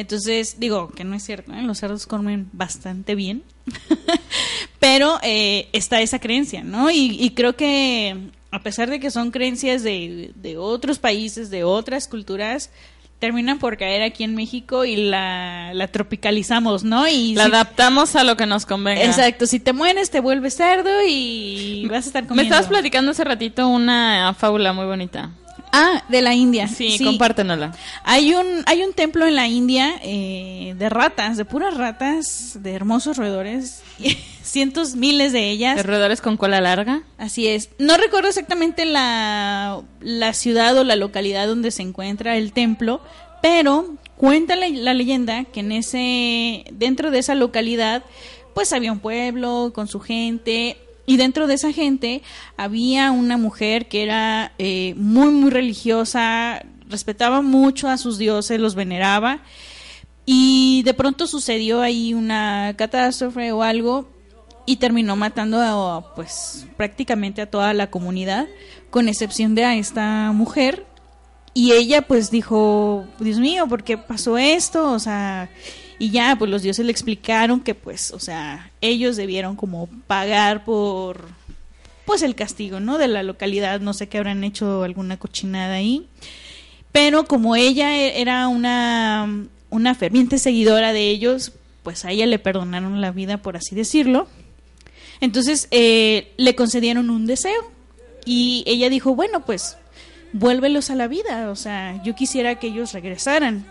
Entonces, 0.00 0.56
digo 0.58 0.88
que 0.90 1.04
no 1.04 1.14
es 1.14 1.22
cierto, 1.22 1.52
¿eh? 1.52 1.62
los 1.62 1.78
cerdos 1.78 2.06
comen 2.06 2.48
bastante 2.52 3.14
bien, 3.14 3.42
pero 4.78 5.18
eh, 5.22 5.68
está 5.72 6.00
esa 6.00 6.18
creencia, 6.18 6.62
¿no? 6.64 6.90
Y, 6.90 7.16
y 7.20 7.30
creo 7.30 7.54
que 7.56 8.16
a 8.50 8.62
pesar 8.62 8.90
de 8.90 8.98
que 9.00 9.10
son 9.10 9.30
creencias 9.30 9.82
de, 9.82 10.32
de 10.34 10.56
otros 10.58 10.98
países, 10.98 11.50
de 11.50 11.64
otras 11.64 12.08
culturas, 12.08 12.70
terminan 13.18 13.58
por 13.58 13.76
caer 13.76 14.02
aquí 14.02 14.24
en 14.24 14.34
México 14.34 14.84
y 14.86 14.96
la, 14.96 15.72
la 15.74 15.88
tropicalizamos, 15.88 16.82
¿no? 16.82 17.06
Y 17.06 17.34
La 17.34 17.44
si- 17.44 17.50
adaptamos 17.50 18.16
a 18.16 18.24
lo 18.24 18.36
que 18.36 18.46
nos 18.46 18.64
convenga. 18.64 19.04
Exacto, 19.04 19.44
si 19.46 19.60
te 19.60 19.72
mueres 19.74 20.10
te 20.10 20.20
vuelves 20.20 20.56
cerdo 20.56 20.90
y 21.06 21.86
vas 21.90 22.06
a 22.06 22.08
estar 22.08 22.22
Me 22.22 22.28
comiendo. 22.28 22.54
estabas 22.54 22.68
platicando 22.68 23.10
hace 23.10 23.22
ratito 23.24 23.68
una 23.68 24.34
fábula 24.38 24.72
muy 24.72 24.86
bonita. 24.86 25.30
Ah, 25.72 26.02
de 26.08 26.22
la 26.22 26.34
India. 26.34 26.66
Sí, 26.68 26.98
compártenosla. 27.02 27.72
Hay 28.04 28.34
un, 28.34 28.62
hay 28.66 28.82
un 28.82 28.92
templo 28.92 29.26
en 29.26 29.36
la 29.36 29.46
India 29.46 30.00
eh, 30.02 30.74
de 30.76 30.88
ratas, 30.88 31.36
de 31.36 31.44
puras 31.44 31.76
ratas, 31.76 32.58
de 32.60 32.72
hermosos 32.72 33.16
roedores, 33.16 33.82
cientos, 34.42 34.96
miles 34.96 35.32
de 35.32 35.50
ellas. 35.50 35.76
¿De 35.76 35.82
roedores 35.82 36.20
con 36.20 36.36
cola 36.36 36.60
larga? 36.60 37.02
Así 37.18 37.46
es. 37.46 37.70
No 37.78 37.96
recuerdo 37.96 38.28
exactamente 38.28 38.84
la, 38.84 39.82
la 40.00 40.32
ciudad 40.34 40.76
o 40.76 40.84
la 40.84 40.96
localidad 40.96 41.46
donde 41.46 41.70
se 41.70 41.82
encuentra 41.82 42.36
el 42.36 42.52
templo, 42.52 43.00
pero 43.42 43.94
cuenta 44.16 44.56
la, 44.56 44.68
la 44.68 44.94
leyenda 44.94 45.44
que 45.44 45.60
en 45.60 45.72
ese, 45.72 46.64
dentro 46.72 47.10
de 47.10 47.20
esa 47.20 47.34
localidad, 47.34 48.02
pues 48.54 48.72
había 48.72 48.92
un 48.92 49.00
pueblo 49.00 49.70
con 49.72 49.86
su 49.86 50.00
gente 50.00 50.76
y 51.10 51.16
dentro 51.16 51.48
de 51.48 51.54
esa 51.54 51.72
gente 51.72 52.22
había 52.56 53.10
una 53.10 53.36
mujer 53.36 53.88
que 53.88 54.04
era 54.04 54.52
eh, 54.58 54.94
muy 54.96 55.32
muy 55.32 55.50
religiosa, 55.50 56.64
respetaba 56.88 57.42
mucho 57.42 57.88
a 57.88 57.98
sus 57.98 58.16
dioses, 58.16 58.60
los 58.60 58.76
veneraba 58.76 59.40
y 60.24 60.84
de 60.84 60.94
pronto 60.94 61.26
sucedió 61.26 61.80
ahí 61.80 62.14
una 62.14 62.74
catástrofe 62.78 63.50
o 63.50 63.64
algo 63.64 64.08
y 64.66 64.76
terminó 64.76 65.16
matando 65.16 65.60
a, 65.60 66.14
pues 66.14 66.68
prácticamente 66.76 67.42
a 67.42 67.50
toda 67.50 67.74
la 67.74 67.90
comunidad 67.90 68.46
con 68.90 69.08
excepción 69.08 69.56
de 69.56 69.64
a 69.64 69.74
esta 69.74 70.30
mujer 70.30 70.86
y 71.54 71.72
ella 71.72 72.02
pues 72.02 72.30
dijo 72.30 73.04
Dios 73.18 73.40
mío 73.40 73.66
¿por 73.66 73.82
qué 73.82 73.98
pasó 73.98 74.38
esto? 74.38 74.92
o 74.92 75.00
sea 75.00 75.50
y 76.00 76.10
ya 76.10 76.34
pues 76.36 76.50
los 76.50 76.62
dioses 76.62 76.84
le 76.84 76.90
explicaron 76.90 77.60
que 77.60 77.76
pues 77.76 78.10
o 78.10 78.18
sea 78.18 78.72
ellos 78.80 79.14
debieron 79.16 79.54
como 79.54 79.88
pagar 80.08 80.64
por 80.64 81.28
pues 82.06 82.22
el 82.22 82.34
castigo 82.34 82.80
no 82.80 82.98
de 82.98 83.06
la 83.06 83.22
localidad. 83.22 83.78
No 83.80 83.92
sé 83.94 84.08
qué 84.08 84.18
habrán 84.18 84.42
hecho 84.42 84.82
alguna 84.82 85.16
cochinada 85.16 85.74
ahí. 85.74 86.08
Pero 86.90 87.24
como 87.26 87.54
ella 87.54 87.96
e- 87.96 88.20
era 88.20 88.48
una, 88.48 89.46
una 89.68 89.94
ferviente 89.94 90.38
seguidora 90.38 90.92
de 90.92 91.08
ellos, 91.08 91.52
pues 91.84 92.04
a 92.04 92.10
ella 92.10 92.26
le 92.26 92.40
perdonaron 92.40 93.00
la 93.00 93.12
vida, 93.12 93.36
por 93.36 93.56
así 93.56 93.76
decirlo. 93.76 94.26
Entonces 95.20 95.68
eh, 95.70 96.32
le 96.36 96.56
concedieron 96.56 97.10
un 97.10 97.26
deseo. 97.26 97.70
Y 98.24 98.64
ella 98.66 98.88
dijo, 98.90 99.14
bueno, 99.14 99.46
pues 99.46 99.76
vuélvelos 100.32 100.90
a 100.90 100.96
la 100.96 101.06
vida, 101.06 101.48
o 101.50 101.56
sea, 101.56 102.02
yo 102.02 102.16
quisiera 102.16 102.56
que 102.58 102.66
ellos 102.68 102.92
regresaran. 102.92 103.66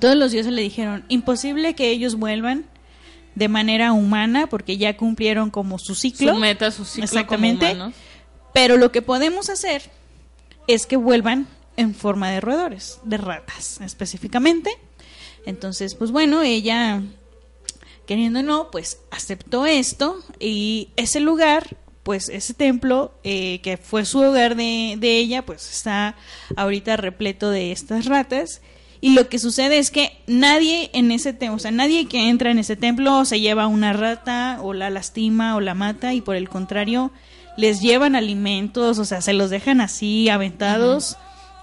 Todos 0.00 0.16
los 0.16 0.32
dioses 0.32 0.52
le 0.52 0.62
dijeron, 0.62 1.04
imposible 1.08 1.74
que 1.74 1.90
ellos 1.90 2.16
vuelvan 2.16 2.66
de 3.36 3.48
manera 3.48 3.92
humana 3.92 4.48
porque 4.48 4.78
ya 4.78 4.96
cumplieron 4.96 5.50
como 5.50 5.78
su 5.78 5.94
ciclo. 5.94 6.34
Su 6.34 6.40
meta, 6.40 6.70
su 6.70 6.84
ciclo 6.84 7.04
Exactamente. 7.04 7.70
como. 7.70 7.92
Pero 8.52 8.78
lo 8.78 8.90
que 8.90 9.02
podemos 9.02 9.50
hacer 9.50 9.90
es 10.66 10.86
que 10.86 10.96
vuelvan 10.96 11.46
en 11.76 11.94
forma 11.94 12.30
de 12.30 12.40
roedores, 12.40 12.98
de 13.04 13.18
ratas 13.18 13.80
específicamente. 13.82 14.70
Entonces, 15.44 15.94
pues 15.94 16.10
bueno, 16.10 16.42
ella, 16.42 17.02
queriendo 18.06 18.40
o 18.40 18.42
no, 18.42 18.70
pues 18.70 18.98
aceptó 19.10 19.66
esto 19.66 20.18
y 20.40 20.88
ese 20.96 21.20
lugar, 21.20 21.76
pues 22.02 22.28
ese 22.30 22.54
templo 22.54 23.12
eh, 23.22 23.60
que 23.62 23.76
fue 23.76 24.04
su 24.06 24.20
hogar 24.20 24.56
de, 24.56 24.96
de 24.98 25.18
ella, 25.18 25.44
pues 25.44 25.70
está 25.70 26.16
ahorita 26.56 26.96
repleto 26.96 27.50
de 27.50 27.72
estas 27.72 28.06
ratas. 28.06 28.62
Y 29.06 29.10
lo 29.10 29.28
que 29.28 29.38
sucede 29.38 29.78
es 29.78 29.92
que 29.92 30.18
nadie 30.26 30.90
en 30.92 31.12
ese 31.12 31.32
templo, 31.32 31.54
o 31.54 31.58
sea, 31.60 31.70
nadie 31.70 32.08
que 32.08 32.28
entra 32.28 32.50
en 32.50 32.58
ese 32.58 32.74
templo 32.74 33.24
se 33.24 33.38
lleva 33.38 33.68
una 33.68 33.92
rata 33.92 34.58
o 34.62 34.72
la 34.72 34.90
lastima 34.90 35.54
o 35.54 35.60
la 35.60 35.74
mata 35.74 36.12
y 36.12 36.20
por 36.20 36.34
el 36.34 36.48
contrario 36.48 37.12
les 37.56 37.80
llevan 37.80 38.16
alimentos, 38.16 38.98
o 38.98 39.04
sea, 39.04 39.20
se 39.20 39.32
los 39.32 39.48
dejan 39.48 39.80
así 39.80 40.28
aventados. 40.28 41.18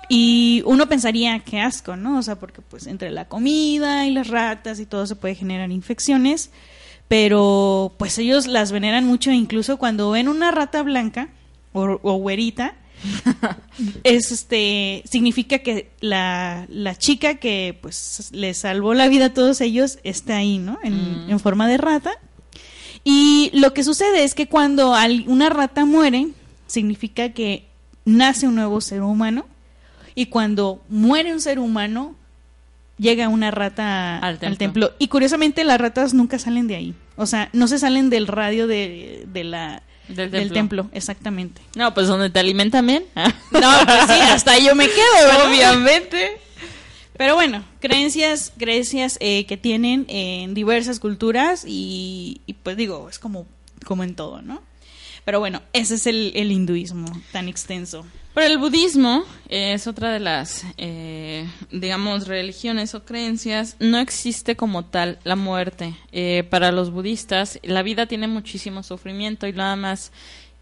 Y 0.08 0.64
uno 0.66 0.88
pensaría, 0.88 1.38
qué 1.40 1.60
asco, 1.60 1.98
¿no? 1.98 2.18
O 2.18 2.22
sea, 2.22 2.40
porque 2.40 2.62
pues 2.62 2.88
entre 2.88 3.12
la 3.12 3.28
comida 3.28 4.08
y 4.08 4.12
las 4.12 4.30
ratas 4.30 4.80
y 4.80 4.86
todo 4.86 5.06
se 5.06 5.18
puede 5.18 5.36
generar 5.36 5.70
infecciones, 5.70 6.50
pero 7.10 7.94
pues 8.00 8.18
ellos 8.20 8.48
las 8.48 8.72
veneran 8.72 9.06
mucho, 9.06 9.32
incluso 9.32 9.76
cuando 9.76 10.12
ven 10.12 10.30
una 10.30 10.52
rata 10.52 10.82
blanca 10.82 11.28
o, 11.74 12.00
o 12.04 12.14
güerita, 12.14 12.76
es 14.04 14.32
este 14.32 15.04
significa 15.10 15.60
que 15.60 15.90
la, 16.00 16.66
la 16.70 16.96
chica 16.96 17.36
que 17.36 17.78
pues 17.82 18.30
le 18.32 18.54
salvó 18.54 18.94
la 18.94 19.08
vida 19.08 19.26
a 19.28 19.34
todos 19.34 19.62
ellos 19.62 20.00
está 20.04 20.38
ahí, 20.38 20.58
¿no? 20.58 20.80
En, 20.84 21.26
Mm. 21.28 21.30
en 21.32 21.40
forma 21.40 21.68
de 21.68 21.78
rata. 21.78 22.12
Y 23.04 23.52
lo 23.54 23.74
que 23.74 23.84
sucede 23.84 24.24
es 24.24 24.34
que 24.36 24.48
cuando 24.48 24.94
al- 24.96 25.26
una 25.28 25.50
rata 25.50 25.86
muere, 25.86 26.28
significa 26.68 27.30
que 27.30 27.66
nace 28.06 28.48
un 28.48 28.56
nuevo 28.56 28.80
ser 28.82 29.02
humano. 29.02 29.46
Y 30.16 30.28
cuando 30.28 30.82
muere 30.90 31.34
un 31.34 31.42
ser 31.42 31.60
humano, 31.60 32.16
llega 32.98 33.28
una 33.28 33.52
rata 33.52 34.18
Al 34.20 34.24
al 34.34 34.40
templo. 34.40 34.58
templo. 34.58 34.92
Y 35.00 35.08
curiosamente 35.08 35.64
las 35.64 35.82
ratas 35.82 36.14
nunca 36.14 36.40
salen 36.40 36.68
de 36.68 36.76
ahí. 36.76 36.94
O 37.18 37.26
sea, 37.26 37.50
no 37.52 37.68
se 37.68 37.80
salen 37.80 38.10
del 38.10 38.28
radio 38.28 38.68
de, 38.68 39.26
de 39.28 39.44
la, 39.44 39.84
Del 40.08 40.30
del 40.32 40.52
templo. 40.52 40.84
templo, 40.84 40.90
exactamente. 40.94 41.62
No, 41.76 41.94
pues 41.94 42.08
donde 42.08 42.30
te 42.30 42.40
alimentan 42.40 42.86
bien. 42.86 43.06
No, 43.16 43.72
pues 43.86 44.02
sí, 44.08 44.20
hasta 44.22 44.52
ahí 44.54 44.66
yo 44.66 44.76
me 44.76 44.88
quedo, 44.88 45.28
¿verdad? 45.28 45.48
Obviamente. 45.48 46.38
Pero 47.18 47.36
bueno, 47.36 47.64
creencias, 47.80 48.52
creencias 48.58 49.18
eh, 49.22 49.46
que 49.46 49.56
tienen 49.58 50.06
en 50.10 50.54
diversas 50.54 51.00
culturas 51.00 51.64
y, 51.66 52.42
y 52.48 52.54
pues 52.54 52.76
digo, 52.76 53.08
es 53.10 53.20
como, 53.20 53.46
como 53.86 54.04
en 54.04 54.16
todo, 54.16 54.42
¿no? 54.42 54.62
Pero 55.24 55.40
bueno, 55.40 55.62
ese 55.72 55.96
es 55.96 56.08
el, 56.08 56.34
el 56.36 56.52
hinduismo 56.52 57.08
tan 57.32 57.48
extenso. 57.48 58.06
Pero 58.34 58.48
el 58.48 58.58
budismo 58.58 59.26
es 59.48 59.86
otra 59.86 60.12
de 60.12 60.20
las, 60.20 60.66
eh, 60.78 61.48
digamos, 61.72 62.28
religiones 62.28 62.96
o 62.96 63.06
creencias. 63.06 63.76
No 63.80 64.00
existe 64.00 64.56
como 64.56 64.86
tal 64.86 65.20
la 65.24 65.36
muerte. 65.36 65.94
Eh, 66.12 66.44
para 66.50 66.72
los 66.72 66.90
budistas, 66.90 67.60
la 67.62 67.84
vida 67.84 68.08
tiene 68.08 68.28
muchísimo 68.28 68.82
sufrimiento 68.82 69.46
y 69.46 69.54
nada 69.54 69.76
más 69.76 70.12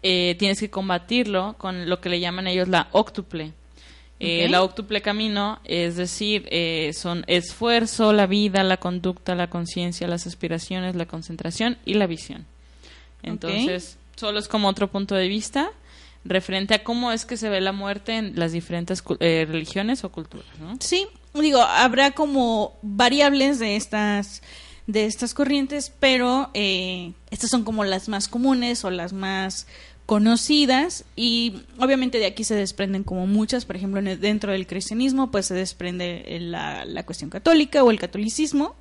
eh, 0.02 0.36
tienes 0.38 0.60
que 0.60 0.68
combatirlo 0.68 1.54
con 1.56 1.88
lo 1.88 2.00
que 2.00 2.10
le 2.10 2.20
llaman 2.20 2.46
ellos 2.46 2.68
la 2.68 2.88
octuple. 2.92 3.52
Eh, 4.20 4.44
Ok. 4.44 4.50
La 4.50 4.62
octuple 4.62 5.00
camino, 5.00 5.58
es 5.64 5.96
decir, 5.96 6.46
eh, 6.50 6.92
son 6.94 7.24
esfuerzo, 7.26 8.12
la 8.12 8.26
vida, 8.26 8.62
la 8.62 8.76
conducta, 8.76 9.34
la 9.34 9.48
conciencia, 9.48 10.06
las 10.06 10.26
aspiraciones, 10.26 10.94
la 10.94 11.06
concentración 11.06 11.78
y 11.86 11.94
la 11.94 12.06
visión. 12.06 12.44
Entonces, 13.22 13.96
solo 14.14 14.38
es 14.38 14.46
como 14.46 14.68
otro 14.68 14.88
punto 14.88 15.14
de 15.14 15.26
vista 15.26 15.70
referente 16.24 16.74
a 16.74 16.84
cómo 16.84 17.12
es 17.12 17.24
que 17.24 17.36
se 17.36 17.48
ve 17.48 17.60
la 17.60 17.72
muerte 17.72 18.16
en 18.16 18.38
las 18.38 18.52
diferentes 18.52 19.02
eh, 19.20 19.46
religiones 19.48 20.04
o 20.04 20.12
culturas, 20.12 20.46
¿no? 20.60 20.76
Sí, 20.80 21.06
digo, 21.34 21.60
habrá 21.62 22.12
como 22.12 22.76
variables 22.82 23.58
de 23.58 23.76
estas 23.76 24.42
de 24.86 25.06
estas 25.06 25.32
corrientes, 25.32 25.92
pero 26.00 26.50
eh, 26.54 27.12
estas 27.30 27.50
son 27.50 27.62
como 27.64 27.84
las 27.84 28.08
más 28.08 28.26
comunes 28.28 28.84
o 28.84 28.90
las 28.90 29.12
más 29.12 29.66
conocidas 30.06 31.04
y 31.16 31.62
obviamente 31.78 32.18
de 32.18 32.26
aquí 32.26 32.44
se 32.44 32.56
desprenden 32.56 33.04
como 33.04 33.26
muchas, 33.26 33.64
por 33.64 33.76
ejemplo, 33.76 34.02
dentro 34.02 34.52
del 34.52 34.66
cristianismo 34.66 35.30
pues 35.30 35.46
se 35.46 35.54
desprende 35.54 36.24
la, 36.40 36.84
la 36.84 37.06
cuestión 37.06 37.30
católica 37.30 37.82
o 37.84 37.90
el 37.90 37.98
catolicismo 38.00 38.74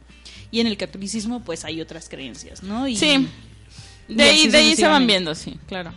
y 0.50 0.60
en 0.60 0.68
el 0.68 0.76
catolicismo 0.76 1.42
pues 1.44 1.64
hay 1.66 1.80
otras 1.82 2.10
creencias, 2.10 2.64
¿no? 2.64 2.88
Y, 2.88 2.96
Sí. 2.98 3.28
y 4.08 4.16
De 4.16 4.24
ahí, 4.24 4.48
de 4.48 4.58
ahí 4.58 4.76
se 4.76 4.88
van 4.88 5.08
viendo, 5.08 5.36
sí, 5.36 5.58
claro. 5.68 5.94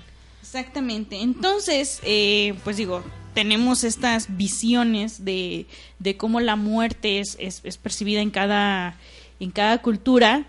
Exactamente. 0.57 1.21
Entonces, 1.21 1.99
eh, 2.05 2.55
pues 2.63 2.77
digo, 2.77 3.03
tenemos 3.35 3.83
estas 3.83 4.37
visiones 4.37 5.25
de, 5.25 5.67
de 5.99 6.17
cómo 6.17 6.39
la 6.39 6.55
muerte 6.55 7.19
es, 7.19 7.37
es, 7.41 7.77
percibida 7.77 8.21
en 8.21 8.31
cada, 8.31 8.97
en 9.41 9.51
cada 9.51 9.83
cultura, 9.83 10.47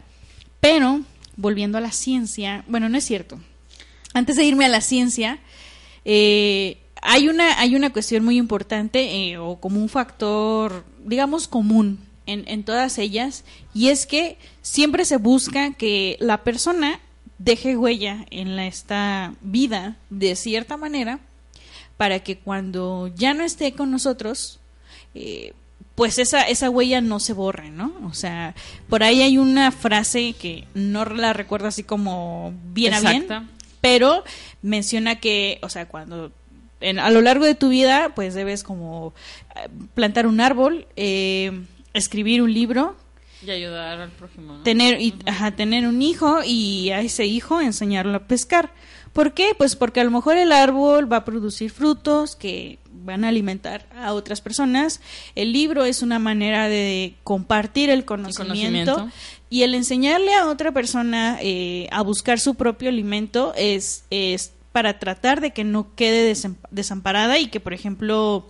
pero 0.60 1.02
volviendo 1.38 1.80
a 1.80 1.82
la 1.82 1.92
ciencia, 1.92 2.64
bueno, 2.68 2.88
no 2.88 3.00
es 3.00 3.04
cierto. 3.04 3.40
Antes 4.14 4.36
de 4.36 4.44
irme 4.44 4.66
a 4.66 4.70
la 4.70 4.82
ciencia, 4.82 5.40
eh, 6.06 6.78
hay, 7.02 7.28
una, 7.28 7.60
hay 7.60 7.76
una 7.76 7.92
cuestión 7.92 8.24
muy 8.24 8.38
importante 8.38 9.32
eh, 9.32 9.40
o 9.40 9.60
como 9.60 9.82
un 9.82 9.90
factor, 9.90 10.86
digamos, 11.04 11.48
común 11.48 11.98
en, 12.28 12.44
en 12.48 12.64
todas 12.64 13.00
ellas, 13.00 13.44
y 13.74 13.88
es 13.88 14.06
que 14.06 14.38
siempre 14.62 15.04
se 15.04 15.18
busca 15.18 15.74
que 15.74 16.16
la 16.20 16.44
persona 16.44 17.00
deje 17.38 17.76
huella 17.78 18.26
en 18.30 18.56
la, 18.56 18.66
esta 18.66 19.34
vida 19.42 19.96
de 20.10 20.36
cierta 20.36 20.78
manera 20.78 21.20
para 21.98 22.20
que 22.20 22.38
cuando 22.38 23.08
ya 23.16 23.34
no 23.34 23.44
esté 23.44 23.74
con 23.74 23.92
nosotros, 23.92 24.60
eh, 25.14 25.54
pues 25.96 26.20
esa, 26.20 26.42
esa 26.44 26.70
huella 26.70 27.00
no 27.02 27.20
se 27.22 27.32
borre, 27.34 27.70
¿no? 27.70 27.94
O 28.06 28.14
sea, 28.14 28.54
por 28.90 29.02
ahí 29.04 29.22
hay 29.22 29.38
una 29.38 29.72
frase 29.72 30.34
que 30.34 30.66
no 30.74 31.06
la 31.06 31.32
recuerdo 31.34 31.68
así 31.68 31.84
como 31.84 32.54
bien 32.74 32.94
a 32.94 33.00
bien, 33.12 33.28
pero 33.80 34.24
menciona 34.62 35.20
que, 35.22 35.60
o 35.62 35.70
sea, 35.70 35.88
cuando 35.88 36.32
en- 36.82 37.00
a 37.00 37.10
lo 37.12 37.22
largo 37.22 37.46
de 37.46 37.56
tu 37.56 37.70
vida, 37.70 38.12
pues 38.14 38.34
debes 38.34 38.64
como 38.64 39.14
eh, 39.56 39.70
plantar 39.94 40.28
un 40.28 40.42
árbol, 40.42 40.86
eh, 40.98 41.62
escribir 41.94 42.42
un 42.42 42.54
libro, 42.54 42.98
Y 43.46 43.50
ayudar 43.50 44.00
al 44.00 44.12
prójimo, 44.12 44.54
¿no? 44.54 44.64
tener 44.64 45.02
y, 45.02 45.14
ajá, 45.26 45.52
tener 45.52 45.88
un 45.88 46.02
hijo 46.02 46.40
y 46.46 46.92
a 46.92 47.02
ese 47.02 47.26
hijo 47.26 47.62
enseñarlo 47.62 48.16
a 48.16 48.28
pescar. 48.28 48.72
¿Por 49.14 49.34
qué? 49.34 49.54
Pues 49.58 49.76
porque 49.76 50.02
a 50.02 50.04
lo 50.04 50.12
mejor 50.12 50.36
el 50.36 50.52
árbol 50.52 51.12
va 51.12 51.18
a 51.18 51.26
producir 51.26 51.72
frutos 51.72 52.36
que 52.36 52.80
van 52.92 53.24
a 53.24 53.30
alimentar 53.30 53.88
a 53.96 54.14
otras 54.14 54.42
personas. 54.42 55.00
El 55.36 55.54
libro 55.54 55.86
es 55.86 56.02
una 56.02 56.20
manera 56.20 56.68
de 56.68 57.16
compartir 57.24 57.90
el 57.90 58.04
conocimiento, 58.04 58.96
conocimiento. 58.96 59.10
y 59.50 59.64
el 59.64 59.74
enseñarle 59.74 60.34
a 60.34 60.48
otra 60.48 60.74
persona 60.74 61.38
eh, 61.42 61.88
a 61.92 62.02
buscar 62.02 62.40
su 62.40 62.56
propio 62.56 62.90
alimento 62.90 63.54
es, 63.56 64.04
es 64.10 64.52
para 64.74 65.00
tratar 65.00 65.40
de 65.40 65.52
que 65.52 65.64
no 65.64 65.96
quede 65.96 66.36
desamparada 66.72 67.40
y 67.40 67.48
que, 67.48 67.62
por 67.62 67.74
ejemplo, 67.74 68.50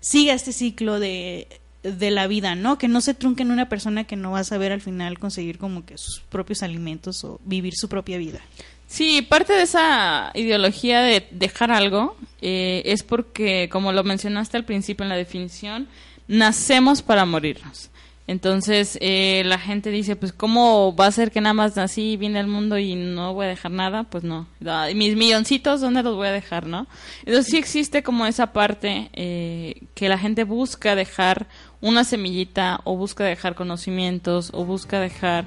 siga 0.00 0.34
este 0.34 0.52
ciclo 0.52 0.98
de, 0.98 1.46
de 1.82 2.10
la 2.10 2.26
vida, 2.26 2.54
¿no? 2.54 2.78
Que 2.78 2.88
no 2.88 3.00
se 3.00 3.14
trunque 3.14 3.42
en 3.42 3.50
una 3.50 3.68
persona 3.68 4.04
que 4.04 4.16
no 4.16 4.32
va 4.32 4.40
a 4.40 4.44
saber 4.44 4.72
al 4.72 4.80
final 4.80 5.18
conseguir 5.18 5.58
como 5.58 5.84
que 5.84 5.96
sus 5.96 6.20
propios 6.28 6.62
alimentos 6.62 7.24
o 7.24 7.40
vivir 7.44 7.74
su 7.74 7.88
propia 7.88 8.18
vida. 8.18 8.40
Sí, 8.86 9.22
parte 9.22 9.52
de 9.52 9.62
esa 9.62 10.32
ideología 10.34 11.00
de 11.00 11.26
dejar 11.30 11.70
algo 11.70 12.16
eh, 12.42 12.82
es 12.84 13.02
porque, 13.04 13.68
como 13.70 13.92
lo 13.92 14.02
mencionaste 14.02 14.56
al 14.56 14.64
principio 14.64 15.04
en 15.04 15.10
la 15.10 15.16
definición, 15.16 15.88
nacemos 16.26 17.00
para 17.00 17.24
morirnos. 17.24 17.90
Entonces, 18.30 18.96
eh, 19.00 19.42
la 19.44 19.58
gente 19.58 19.90
dice, 19.90 20.14
pues, 20.14 20.32
¿cómo 20.32 20.94
va 20.94 21.06
a 21.06 21.10
ser 21.10 21.32
que 21.32 21.40
nada 21.40 21.52
más 21.52 21.74
nací, 21.74 22.16
vine 22.16 22.38
al 22.38 22.46
mundo 22.46 22.78
y 22.78 22.94
no 22.94 23.34
voy 23.34 23.46
a 23.46 23.48
dejar 23.48 23.72
nada? 23.72 24.04
Pues 24.04 24.22
no. 24.22 24.46
Ah, 24.64 24.88
¿y 24.88 24.94
Mis 24.94 25.16
milloncitos, 25.16 25.80
¿dónde 25.80 26.04
los 26.04 26.14
voy 26.14 26.28
a 26.28 26.32
dejar, 26.32 26.66
no? 26.66 26.86
Entonces, 27.24 27.50
sí 27.50 27.58
existe 27.58 28.04
como 28.04 28.26
esa 28.26 28.52
parte 28.52 29.10
eh, 29.14 29.82
que 29.96 30.08
la 30.08 30.16
gente 30.16 30.44
busca 30.44 30.94
dejar 30.94 31.48
una 31.80 32.04
semillita 32.04 32.80
o 32.84 32.96
busca 32.96 33.24
dejar 33.24 33.54
conocimientos 33.54 34.50
o 34.52 34.64
busca 34.64 35.00
dejar 35.00 35.44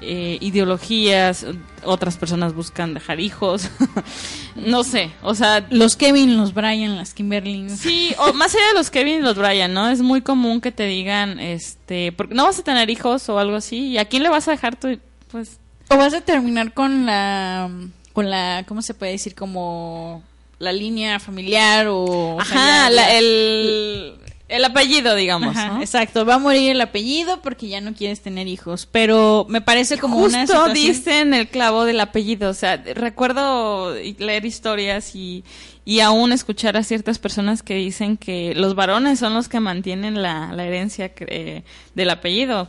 eh, 0.00 0.38
ideologías, 0.40 1.46
otras 1.84 2.16
personas 2.16 2.54
buscan 2.54 2.92
dejar 2.94 3.20
hijos, 3.20 3.70
no 4.56 4.84
sé, 4.84 5.10
o 5.22 5.34
sea, 5.34 5.66
Los 5.70 5.96
Kevin, 5.96 6.36
los 6.36 6.52
Brian, 6.52 6.96
las 6.96 7.14
Kimberly. 7.14 7.70
sí, 7.70 8.14
o 8.18 8.32
más 8.34 8.54
allá 8.54 8.66
de 8.68 8.74
los 8.74 8.90
Kevin 8.90 9.18
y 9.20 9.22
los 9.22 9.36
Brian, 9.36 9.72
¿no? 9.72 9.88
Es 9.88 10.00
muy 10.02 10.20
común 10.20 10.60
que 10.60 10.72
te 10.72 10.86
digan, 10.86 11.38
este, 11.40 12.12
porque 12.12 12.34
no 12.34 12.44
vas 12.44 12.58
a 12.58 12.64
tener 12.64 12.90
hijos 12.90 13.28
o 13.28 13.38
algo 13.38 13.56
así, 13.56 13.88
¿y 13.88 13.98
a 13.98 14.04
quién 14.06 14.22
le 14.22 14.28
vas 14.28 14.46
a 14.48 14.50
dejar 14.50 14.76
tu, 14.76 14.98
pues, 15.30 15.58
O 15.88 15.96
vas 15.96 16.12
a 16.14 16.20
terminar 16.20 16.74
con 16.74 17.06
la, 17.06 17.70
con 18.12 18.28
la, 18.30 18.64
¿cómo 18.68 18.82
se 18.82 18.94
puede 18.94 19.12
decir? 19.12 19.34
Como 19.34 20.22
la 20.58 20.72
línea 20.72 21.18
familiar 21.18 21.86
o... 21.88 22.38
ajá, 22.40 22.90
la- 22.90 23.12
el, 23.16 24.14
el 24.48 24.64
apellido, 24.64 25.14
digamos, 25.14 25.56
Ajá, 25.56 25.68
¿no? 25.74 25.80
Exacto, 25.80 26.26
va 26.26 26.34
a 26.34 26.38
morir 26.38 26.72
el 26.72 26.80
apellido 26.82 27.40
porque 27.40 27.68
ya 27.68 27.80
no 27.80 27.94
quieres 27.94 28.20
tener 28.20 28.46
hijos, 28.46 28.86
pero 28.90 29.46
me 29.48 29.60
parece 29.62 29.96
como 29.98 30.18
una 30.18 30.40
Justo 30.42 30.52
situación... 30.66 30.74
diste 30.74 31.20
en 31.20 31.32
el 31.34 31.48
clavo 31.48 31.84
del 31.86 31.98
apellido. 32.00 32.50
O 32.50 32.54
sea, 32.54 32.76
recuerdo 32.76 33.94
leer 33.94 34.44
historias 34.44 35.14
y, 35.16 35.44
y 35.86 36.00
aún 36.00 36.30
escuchar 36.32 36.76
a 36.76 36.82
ciertas 36.82 37.18
personas 37.18 37.62
que 37.62 37.74
dicen 37.74 38.16
que 38.18 38.54
los 38.54 38.74
varones 38.74 39.18
son 39.18 39.32
los 39.32 39.48
que 39.48 39.60
mantienen 39.60 40.20
la, 40.20 40.52
la 40.52 40.64
herencia 40.66 41.10
eh, 41.20 41.62
del 41.94 42.10
apellido. 42.10 42.68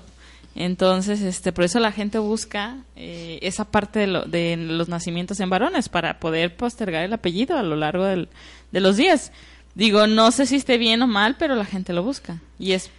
Entonces, 0.55 1.21
este, 1.21 1.51
por 1.51 1.65
eso 1.65 1.79
la 1.81 1.91
gente 1.91 2.17
busca 2.17 2.77
eh, 2.95 3.39
esa 3.41 3.65
parte 3.65 3.99
de, 3.99 4.07
lo- 4.07 4.23
de 4.23 4.55
los 4.55 4.87
nacimientos 4.87 5.41
en 5.41 5.49
varones 5.49 5.89
para 5.89 6.19
poder 6.19 6.55
postergar 6.55 7.03
el 7.03 7.11
apellido 7.11 7.57
a 7.57 7.63
lo 7.63 7.75
largo 7.75 8.05
del- 8.05 8.29
de 8.71 8.79
los 8.79 8.95
días. 8.95 9.33
Digo, 9.75 10.07
no 10.07 10.31
sé 10.31 10.45
si 10.45 10.55
esté 10.55 10.77
bien 10.77 11.01
o 11.01 11.07
mal, 11.07 11.35
pero 11.37 11.55
la 11.55 11.65
gente 11.65 11.93
lo 11.93 12.01
busca 12.01 12.41
y 12.57 12.71
es 12.71 12.89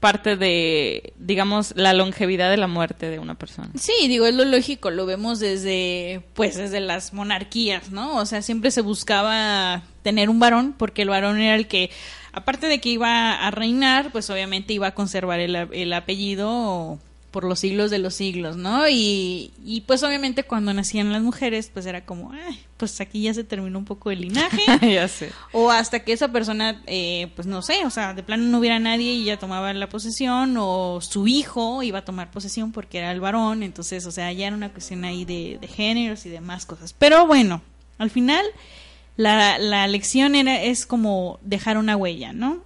parte 0.00 0.36
de, 0.36 1.14
digamos, 1.18 1.72
la 1.76 1.92
longevidad 1.92 2.50
de 2.50 2.56
la 2.56 2.66
muerte 2.66 3.08
de 3.08 3.18
una 3.18 3.34
persona. 3.34 3.70
Sí, 3.76 4.08
digo, 4.08 4.26
es 4.26 4.34
lo 4.34 4.44
lógico, 4.44 4.90
lo 4.90 5.06
vemos 5.06 5.40
desde, 5.40 6.22
pues, 6.34 6.56
desde 6.56 6.80
las 6.80 7.12
monarquías, 7.12 7.90
¿no? 7.90 8.16
O 8.16 8.26
sea, 8.26 8.42
siempre 8.42 8.70
se 8.70 8.82
buscaba 8.82 9.82
tener 10.02 10.28
un 10.28 10.38
varón, 10.38 10.74
porque 10.76 11.02
el 11.02 11.08
varón 11.08 11.40
era 11.40 11.54
el 11.54 11.66
que, 11.66 11.90
aparte 12.32 12.66
de 12.66 12.80
que 12.80 12.90
iba 12.90 13.32
a 13.32 13.50
reinar, 13.50 14.12
pues 14.12 14.28
obviamente 14.28 14.74
iba 14.74 14.88
a 14.88 14.94
conservar 14.94 15.40
el, 15.40 15.56
el 15.56 15.92
apellido 15.92 16.98
por 17.36 17.44
los 17.44 17.58
siglos 17.60 17.90
de 17.90 17.98
los 17.98 18.14
siglos, 18.14 18.56
¿no? 18.56 18.88
Y, 18.88 19.52
y 19.62 19.82
pues 19.82 20.02
obviamente 20.02 20.44
cuando 20.44 20.72
nacían 20.72 21.12
las 21.12 21.20
mujeres, 21.20 21.70
pues 21.70 21.84
era 21.84 22.06
como, 22.06 22.32
ay, 22.32 22.58
pues 22.78 22.98
aquí 23.02 23.20
ya 23.20 23.34
se 23.34 23.44
terminó 23.44 23.78
un 23.78 23.84
poco 23.84 24.10
el 24.10 24.22
linaje. 24.22 24.62
ya 24.90 25.06
sé. 25.06 25.32
O 25.52 25.70
hasta 25.70 26.00
que 26.00 26.14
esa 26.14 26.32
persona, 26.32 26.80
eh, 26.86 27.30
pues 27.36 27.46
no 27.46 27.60
sé, 27.60 27.84
o 27.84 27.90
sea, 27.90 28.14
de 28.14 28.22
plano 28.22 28.44
no 28.44 28.58
hubiera 28.58 28.78
nadie 28.78 29.12
y 29.12 29.24
ya 29.24 29.38
tomaba 29.38 29.70
la 29.74 29.86
posesión, 29.90 30.56
o 30.58 31.00
su 31.02 31.28
hijo 31.28 31.82
iba 31.82 31.98
a 31.98 32.04
tomar 32.06 32.30
posesión 32.30 32.72
porque 32.72 32.96
era 32.96 33.12
el 33.12 33.20
varón, 33.20 33.62
entonces, 33.62 34.06
o 34.06 34.10
sea, 34.10 34.32
ya 34.32 34.46
era 34.46 34.56
una 34.56 34.72
cuestión 34.72 35.04
ahí 35.04 35.26
de, 35.26 35.58
de 35.60 35.68
géneros 35.68 36.24
y 36.24 36.30
demás 36.30 36.64
cosas. 36.64 36.94
Pero 36.94 37.26
bueno, 37.26 37.60
al 37.98 38.08
final 38.08 38.46
la, 39.18 39.58
la 39.58 39.86
lección 39.88 40.36
era, 40.36 40.62
es 40.62 40.86
como 40.86 41.38
dejar 41.42 41.76
una 41.76 41.98
huella, 41.98 42.32
¿no? 42.32 42.64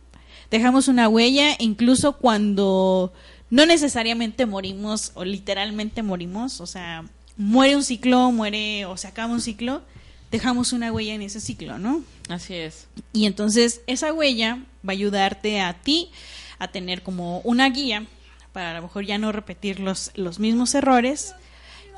Dejamos 0.49 0.87
una 0.87 1.09
huella 1.09 1.57
incluso 1.59 2.19
cuando 2.19 3.13
no 3.51 3.67
necesariamente 3.67 4.47
morimos 4.47 5.13
o 5.15 5.25
literalmente 5.25 6.03
morimos, 6.03 6.61
o 6.61 6.67
sea, 6.67 7.05
muere 7.37 7.77
un 7.77 7.83
ciclo, 7.83 8.31
muere 8.31 8.87
o 8.87 8.97
se 8.97 9.09
acaba 9.09 9.33
un 9.33 9.41
ciclo, 9.41 9.83
dejamos 10.31 10.73
una 10.73 10.93
huella 10.93 11.15
en 11.15 11.23
ese 11.23 11.41
ciclo, 11.41 11.79
¿no? 11.79 12.03
Así 12.29 12.55
es. 12.55 12.87
Y 13.13 13.27
entonces 13.27 13.81
esa 13.87 14.13
huella 14.13 14.59
va 14.87 14.91
a 14.91 14.93
ayudarte 14.93 15.61
a 15.61 15.75
ti 15.75 16.11
a 16.59 16.69
tener 16.69 17.03
como 17.03 17.41
una 17.41 17.69
guía 17.71 18.07
para 18.53 18.73
a 18.73 18.75
lo 18.75 18.83
mejor 18.83 19.05
ya 19.05 19.19
no 19.19 19.33
repetir 19.33 19.81
los, 19.81 20.13
los 20.15 20.39
mismos 20.39 20.75
errores 20.75 21.35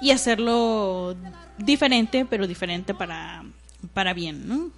y 0.00 0.10
hacerlo 0.10 1.16
diferente, 1.58 2.26
pero 2.28 2.46
diferente 2.46 2.94
para, 2.94 3.44
para 3.94 4.14
bien, 4.14 4.48
¿no? 4.48 4.70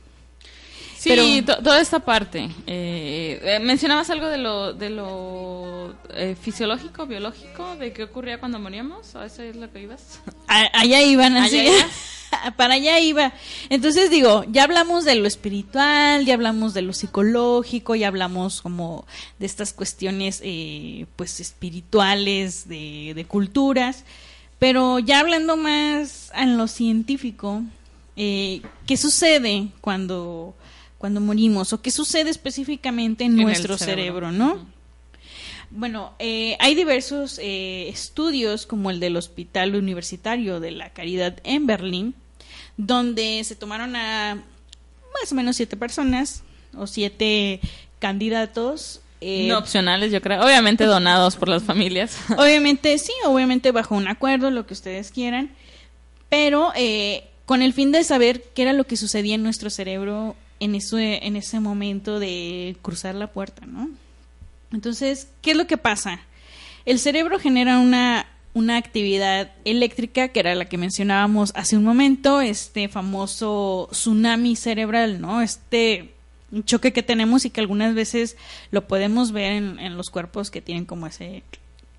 Sí, 1.05 1.43
Pero- 1.45 1.63
toda 1.63 1.81
esta 1.81 2.01
parte. 2.01 2.49
Eh, 2.67 3.39
eh, 3.43 3.59
mencionabas 3.61 4.09
algo 4.09 4.27
de 4.29 4.39
lo, 4.39 4.73
de 4.73 4.89
lo 4.89 5.95
eh, 6.15 6.35
fisiológico, 6.41 7.05
biológico, 7.07 7.77
de 7.77 7.93
qué 7.93 8.05
ocurría 8.05 8.39
cuando 8.41 8.59
moríamos. 8.59 9.15
¿A 9.15 9.27
eso 9.27 9.43
es 9.43 9.55
lo 9.55 9.71
que 9.71 9.83
ibas? 9.83 10.21
A- 10.49 10.71
allá 10.81 11.03
iban 11.03 11.37
así. 11.37 11.59
Allá 11.59 11.87
Para 12.57 12.75
allá 12.75 12.99
iba. 13.01 13.33
Entonces 13.69 14.09
digo, 14.11 14.45
ya 14.49 14.65
hablamos 14.65 15.05
de 15.05 15.15
lo 15.15 15.29
espiritual, 15.29 16.25
ya 16.25 16.35
hablamos 16.35 16.73
de 16.75 16.83
lo 16.83 16.93
psicológico, 16.95 17.95
ya 17.95 18.09
hablamos 18.09 18.63
como 18.63 19.07
de 19.39 19.45
estas 19.47 19.73
cuestiones 19.75 20.41
eh, 20.43 21.05
pues 21.17 21.39
espirituales, 21.39 22.67
de, 22.67 23.13
de 23.15 23.25
culturas, 23.27 24.05
pero 24.59 24.99
ya 24.99 25.21
hablando 25.21 25.57
más 25.57 26.33
en 26.35 26.57
lo 26.57 26.67
científico, 26.67 27.63
eh, 28.17 28.63
¿qué 28.87 28.97
sucede 28.97 29.69
cuando, 29.81 30.55
cuando 31.05 31.21
morimos? 31.21 31.75
¿O 31.75 31.83
qué 31.83 31.91
sucede 31.91 32.31
específicamente 32.31 33.25
en, 33.25 33.37
nuestro 33.37 33.77
cerebro. 33.77 34.31
cerebro, 34.31 34.33
no? 34.33 34.67
Bueno, 35.69 36.15
eh, 36.19 36.57
hay 36.61 36.75
diversos 36.75 37.39
eh, 37.43 37.91
estudios, 37.91 38.65
como 38.65 38.91
el 38.91 39.01
del 39.01 39.19
Hospital 39.19 39.75
Universitario 39.75 40.61
de 40.61 40.71
la 40.71 40.95
Caridad 40.95 41.37
en 41.45 41.67
Berlín, 41.67 42.15
donde 42.79 43.45
se 43.45 43.55
tomaron 43.55 43.97
a 43.97 44.37
más 45.21 45.31
o 45.31 45.35
menos 45.35 45.57
siete 45.57 45.77
personas 45.77 46.43
o 46.75 46.87
siete 46.87 47.61
candidatos. 47.99 49.03
eh, 49.21 49.47
no 49.47 49.59
opcionales, 49.59 50.11
yo 50.11 50.23
creo. 50.23 50.43
Obviamente 50.43 50.85
donados 50.85 51.37
por 51.37 51.51
las 51.51 51.65
familias. 51.65 52.17
Obviamente, 52.39 52.97
sí, 52.97 53.13
obviamente 53.27 53.73
bajo 53.73 53.95
un 53.95 54.09
acuerdo, 54.09 54.51
lo 54.51 54.67
que 54.67 54.73
ustedes 54.73 55.11
quieran, 55.11 55.51
pero 56.31 56.73
eh, 56.75 57.25
con 57.45 57.61
el 57.61 57.75
fin 57.75 57.93
de 57.93 58.05
saber 58.05 58.43
qué 58.55 58.63
era 58.63 58.73
lo 58.73 58.85
que 58.85 58.97
sucedía 58.97 59.35
en 59.35 59.43
nuestro 59.43 59.69
cerebro 59.69 60.35
en 60.65 60.75
ese, 60.75 61.27
en 61.27 61.37
ese 61.37 61.61
momento 61.61 62.19
de 62.19 62.77
cruzar 62.83 63.15
la 63.15 63.29
puerta, 63.29 63.67
¿no? 63.67 63.89
Entonces, 64.73 65.29
¿qué 65.43 65.53
es 65.53 65.57
lo 65.57 65.67
que 65.67 65.77
pasa? 65.77 66.21
El 66.85 66.99
cerebro 66.99 67.39
genera 67.39 67.79
una, 67.79 68.27
una 68.55 68.77
actividad 68.77 69.53
eléctrica, 69.65 70.29
que 70.29 70.41
era 70.41 70.55
la 70.55 70.65
que 70.65 70.79
mencionábamos 70.79 71.53
hace 71.55 71.77
un 71.77 71.85
momento, 71.85 72.41
este 72.41 72.89
famoso 72.89 73.89
tsunami 73.93 74.57
cerebral, 74.57 75.21
¿no? 75.21 75.41
Este 75.43 76.11
choque 76.65 76.93
que 76.93 77.03
tenemos 77.03 77.45
y 77.45 77.51
que 77.51 77.61
algunas 77.61 77.95
veces 77.95 78.37
lo 78.71 78.87
podemos 78.87 79.33
ver 79.33 79.53
en, 79.53 79.79
en 79.81 79.97
los 79.97 80.11
cuerpos 80.11 80.51
que 80.51 80.61
tienen 80.61 80.85
como 80.85 81.07
ese, 81.07 81.43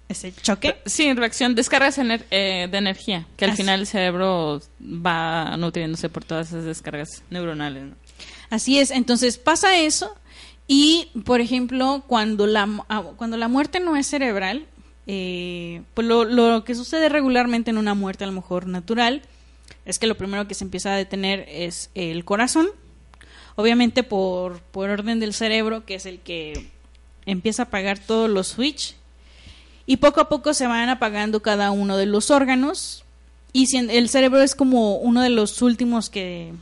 ese 0.07 0.33
choque. 0.33 0.77
Sí, 0.85 1.11
reacción, 1.13 1.55
descargas 1.55 1.97
ener- 1.97 2.23
eh, 2.31 2.67
de 2.71 2.77
energía, 2.77 3.25
que 3.37 3.45
al 3.45 3.51
Así. 3.51 3.63
final 3.63 3.81
el 3.81 3.87
cerebro 3.87 4.61
va 4.81 5.57
nutriéndose 5.57 6.07
por 6.09 6.23
todas 6.23 6.49
esas 6.49 6.63
descargas 6.63 7.23
neuronales. 7.29 7.83
¿no? 7.83 7.95
Así 8.49 8.79
es, 8.79 8.91
entonces 8.91 9.37
pasa 9.37 9.77
eso 9.77 10.15
y, 10.67 11.09
por 11.25 11.41
ejemplo, 11.41 12.03
cuando 12.07 12.47
la, 12.47 12.67
ah, 12.89 13.03
cuando 13.17 13.37
la 13.37 13.47
muerte 13.47 13.79
no 13.79 13.95
es 13.95 14.07
cerebral, 14.07 14.67
eh, 15.07 15.83
pues 15.93 16.07
lo, 16.07 16.23
lo 16.23 16.63
que 16.63 16.75
sucede 16.75 17.09
regularmente 17.09 17.69
en 17.69 17.77
una 17.77 17.93
muerte 17.93 18.23
a 18.23 18.27
lo 18.27 18.33
mejor 18.33 18.67
natural 18.67 19.21
es 19.85 19.99
que 19.99 20.07
lo 20.07 20.17
primero 20.17 20.47
que 20.47 20.55
se 20.55 20.63
empieza 20.63 20.93
a 20.93 20.97
detener 20.97 21.45
es 21.47 21.91
el 21.93 22.25
corazón, 22.25 22.67
obviamente 23.55 24.03
por, 24.03 24.59
por 24.59 24.89
orden 24.89 25.19
del 25.19 25.33
cerebro, 25.33 25.85
que 25.85 25.95
es 25.95 26.05
el 26.05 26.19
que 26.19 26.69
empieza 27.25 27.63
a 27.63 27.65
apagar 27.65 27.99
todos 27.99 28.29
los 28.29 28.47
switch 28.47 28.95
y 29.85 29.97
poco 29.97 30.21
a 30.21 30.29
poco 30.29 30.53
se 30.53 30.67
van 30.67 30.89
apagando 30.89 31.41
cada 31.41 31.71
uno 31.71 31.97
de 31.97 32.05
los 32.05 32.31
órganos 32.31 33.03
y 33.53 33.67
si 33.67 33.77
el 33.77 34.09
cerebro 34.09 34.41
es 34.41 34.55
como 34.55 34.97
uno 34.97 35.21
de 35.21 35.29
los 35.29 35.61
últimos 35.61 36.09
que 36.09 36.53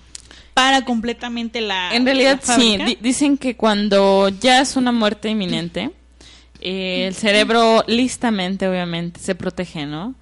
para 0.54 0.86
completamente 0.86 1.62
la 1.62 1.96
En 1.96 2.06
realidad, 2.06 2.42
la 2.48 2.56
sí, 2.56 2.98
dicen 3.02 3.38
que 3.38 3.56
cuando 3.56 4.30
ya 4.30 4.62
es 4.62 4.76
una 4.76 4.92
muerte 4.92 5.30
inminente, 5.30 5.92
eh, 6.62 7.08
el 7.08 7.16
cerebro 7.16 7.84
listamente, 7.88 8.68
obviamente, 8.68 9.20
se 9.20 9.36
protege, 9.36 9.86
¿no? 9.86 10.16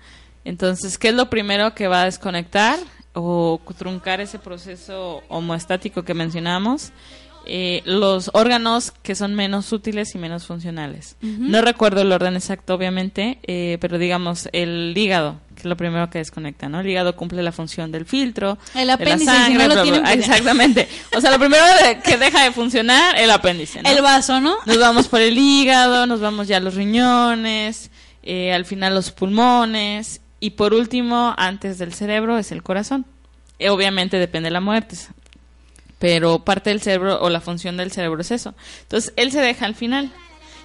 Entonces, 0.44 0.98
¿qué 0.98 1.10
es 1.10 1.14
lo 1.14 1.30
primero 1.30 1.76
que 1.76 1.88
va 1.88 2.02
a 2.02 2.06
desconectar 2.06 2.80
o 3.14 3.60
truncar 3.78 4.22
ese 4.22 4.40
proceso 4.40 5.22
homoestático 5.28 6.04
que 6.04 6.14
mencionamos? 6.14 6.92
Eh, 7.46 7.82
los 7.86 8.30
órganos 8.34 8.92
que 8.92 9.16
son 9.16 9.34
menos 9.36 9.72
útiles 9.72 10.14
y 10.14 10.20
menos 10.20 10.46
funcionales. 10.46 11.16
No 11.22 11.62
recuerdo 11.62 12.02
el 12.02 12.12
orden 12.12 12.36
exacto, 12.36 12.76
obviamente, 12.76 13.40
eh, 13.44 13.78
pero 13.82 13.98
digamos 13.98 14.48
el 14.52 14.94
hígado, 14.96 15.40
que 15.62 15.68
es 15.68 15.70
lo 15.70 15.78
primero 15.78 16.10
que 16.10 16.18
desconecta, 16.18 16.68
¿no? 16.70 16.80
El 16.80 16.88
hígado 16.90 17.16
cumple 17.16 17.44
la 17.44 17.52
función 17.52 17.92
del 17.92 18.06
filtro, 18.06 18.58
El 18.74 18.80
de 18.82 18.86
la 18.86 18.94
apéndice, 18.94 19.32
si 19.46 19.54
no 19.54 19.68
lo 19.68 19.84
tienen, 19.84 20.06
exactamente. 20.08 20.88
O 21.16 21.22
sea, 21.22 21.32
lo 21.32 21.40
primero 21.40 21.64
de- 21.84 22.00
que 22.00 22.18
deja 22.18 22.44
de 22.44 22.52
funcionar 22.52 23.18
el 23.20 23.30
apéndice, 23.32 23.82
¿no? 23.84 23.90
el 23.90 24.02
vaso, 24.02 24.42
¿no? 24.42 24.56
Nos 24.66 24.80
vamos 24.80 25.08
por 25.08 25.22
el 25.22 25.38
hígado, 25.38 26.08
nos 26.08 26.20
vamos 26.20 26.48
ya 26.48 26.58
a 26.58 26.60
los 26.60 26.76
riñones, 26.76 27.92
eh, 28.24 28.54
al 28.54 28.66
final 28.66 28.96
los 28.96 29.12
pulmones 29.12 30.22
y 30.40 30.52
por 30.52 30.74
último, 30.74 31.34
antes 31.38 31.78
del 31.78 31.94
cerebro, 31.94 32.38
es 32.38 32.52
el 32.52 32.64
corazón. 32.64 33.06
Eh, 33.60 33.70
obviamente 33.70 34.18
depende 34.18 34.48
de 34.48 34.54
la 34.54 34.62
muerte, 34.62 34.98
pero 36.00 36.40
parte 36.44 36.72
del 36.72 36.82
cerebro 36.82 37.22
o 37.22 37.30
la 37.30 37.42
función 37.42 37.78
del 37.78 37.92
cerebro 37.92 38.22
es 38.22 38.32
eso. 38.32 38.56
Entonces, 38.82 39.14
él 39.18 39.32
se 39.32 39.40
deja 39.42 39.66
al 39.66 39.76
final 39.76 40.12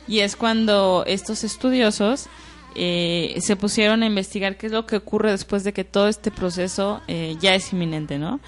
y 0.09 0.21
es 0.21 0.37
cuando 0.37 1.05
estos 1.07 1.45
estudiosos 1.45 2.27
eh, 2.79 3.39
se 3.41 3.57
pusieron 3.57 4.03
a 4.03 4.07
investigar 4.07 4.59
qué 4.59 4.67
es 4.67 4.73
lo 4.73 4.85
que 4.87 4.97
ocurre 4.97 5.31
después 5.31 5.65
de 5.65 5.73
que 5.73 5.83
todo 5.83 6.09
este 6.09 6.31
proceso 6.31 7.01
eh, 7.09 7.35
ya 7.41 7.55
es 7.55 7.73
inminente, 7.73 8.19
¿no? 8.19 8.39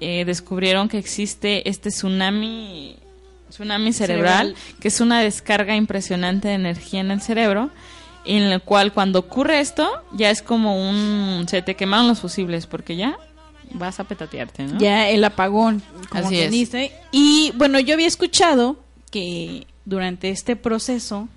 Eh, 0.00 0.24
descubrieron 0.24 0.88
que 0.88 0.96
existe 0.98 1.68
este 1.68 1.90
tsunami 1.90 2.96
tsunami 3.50 3.92
cerebral, 3.92 4.54
Cerebral. 4.54 4.80
que 4.80 4.88
es 4.88 5.00
una 5.00 5.20
descarga 5.20 5.76
impresionante 5.76 6.48
de 6.48 6.54
energía 6.54 7.00
en 7.00 7.10
el 7.10 7.20
cerebro, 7.20 7.70
en 8.24 8.42
el 8.44 8.62
cual 8.62 8.92
cuando 8.94 9.18
ocurre 9.18 9.60
esto, 9.60 9.88
ya 10.12 10.30
es 10.30 10.40
como 10.42 10.88
un... 10.88 11.44
se 11.46 11.60
te 11.60 11.76
quemaron 11.76 12.08
los 12.08 12.20
fusibles, 12.20 12.66
porque 12.66 12.96
ya 12.96 13.18
vas 13.72 14.00
a 14.00 14.04
petatearte, 14.04 14.64
¿no? 14.64 14.78
Ya 14.78 15.10
el 15.10 15.22
apagón, 15.24 15.82
como 16.08 16.26
Así 16.26 16.40
es. 16.40 16.50
dice. 16.50 16.90
Y 17.12 17.52
bueno, 17.56 17.78
yo 17.80 17.94
había 17.94 18.06
escuchado 18.06 18.76
que 19.10 19.66
durante 19.84 20.30
este 20.30 20.56
proceso, 20.56 21.28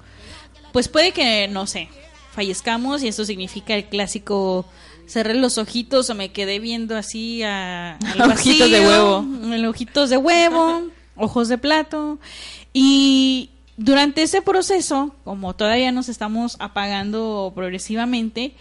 pues 0.72 0.88
puede 0.88 1.12
que, 1.12 1.48
no 1.50 1.68
sé, 1.68 1.90
fallezcamos 2.38 3.02
y 3.02 3.08
eso 3.08 3.26
significa 3.26 3.74
el 3.74 3.86
clásico 3.86 4.64
cerré 5.08 5.34
los 5.34 5.58
ojitos 5.58 6.08
o 6.12 6.14
me 6.14 6.32
quedé 6.32 6.60
viendo 6.60 6.96
así 6.96 7.42
a, 7.42 7.96
al 7.96 8.22
Ojitos 8.32 8.70
de 8.70 8.80
huevo. 8.80 9.26
ojitos 9.68 10.10
de 10.12 10.18
huevo, 10.18 10.84
ojos 11.16 11.48
de 11.48 11.58
plato. 11.58 12.20
Y 12.74 13.50
durante 13.76 14.22
ese 14.22 14.44
proceso, 14.44 15.16
como 15.24 15.56
todavía 15.56 15.92
nos 15.92 16.10
estamos 16.10 16.58
apagando 16.60 17.52
progresivamente, 17.56 18.54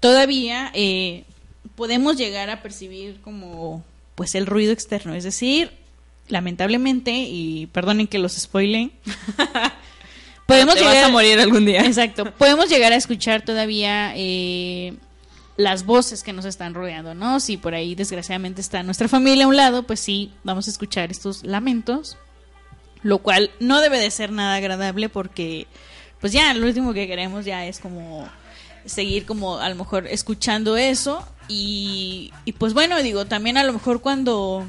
todavía 0.00 0.70
eh, 0.72 1.24
podemos 1.74 2.16
llegar 2.16 2.48
a 2.48 2.62
percibir 2.62 3.20
como 3.20 3.84
pues 4.14 4.34
el 4.34 4.46
ruido 4.46 4.72
externo, 4.72 5.14
es 5.14 5.24
decir, 5.24 5.70
lamentablemente 6.28 7.12
y 7.12 7.66
perdonen 7.66 8.06
que 8.06 8.18
los 8.18 8.32
spoilen, 8.32 8.90
podemos 10.52 10.74
Te 10.74 10.80
llegar 10.80 10.96
vas 10.96 11.04
a 11.04 11.08
morir 11.08 11.40
algún 11.40 11.64
día. 11.64 11.84
Exacto, 11.84 12.30
podemos 12.32 12.68
llegar 12.68 12.92
a 12.92 12.96
escuchar 12.96 13.42
todavía 13.42 14.12
eh, 14.16 14.94
las 15.56 15.84
voces 15.84 16.22
que 16.22 16.32
nos 16.32 16.44
están 16.44 16.74
rodeando, 16.74 17.14
¿no? 17.14 17.40
Si 17.40 17.56
por 17.56 17.74
ahí 17.74 17.94
desgraciadamente 17.94 18.60
está 18.60 18.82
nuestra 18.82 19.08
familia 19.08 19.44
a 19.44 19.48
un 19.48 19.56
lado, 19.56 19.84
pues 19.84 20.00
sí, 20.00 20.32
vamos 20.44 20.68
a 20.68 20.70
escuchar 20.70 21.10
estos 21.10 21.44
lamentos, 21.44 22.16
lo 23.02 23.18
cual 23.18 23.50
no 23.60 23.80
debe 23.80 23.98
de 23.98 24.10
ser 24.10 24.32
nada 24.32 24.56
agradable 24.56 25.08
porque 25.08 25.66
pues 26.20 26.32
ya 26.32 26.54
lo 26.54 26.66
último 26.66 26.94
que 26.94 27.06
queremos 27.06 27.44
ya 27.44 27.66
es 27.66 27.80
como 27.80 28.28
seguir 28.86 29.26
como 29.26 29.58
a 29.58 29.68
lo 29.68 29.74
mejor 29.74 30.06
escuchando 30.06 30.76
eso 30.76 31.26
y, 31.48 32.32
y 32.44 32.52
pues 32.52 32.74
bueno, 32.74 33.02
digo, 33.02 33.26
también 33.26 33.56
a 33.56 33.64
lo 33.64 33.72
mejor 33.72 34.00
cuando, 34.00 34.64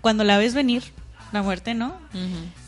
cuando 0.00 0.24
la 0.24 0.38
ves 0.38 0.54
venir, 0.54 0.82
la 1.32 1.42
muerte, 1.42 1.74
¿no? 1.74 1.94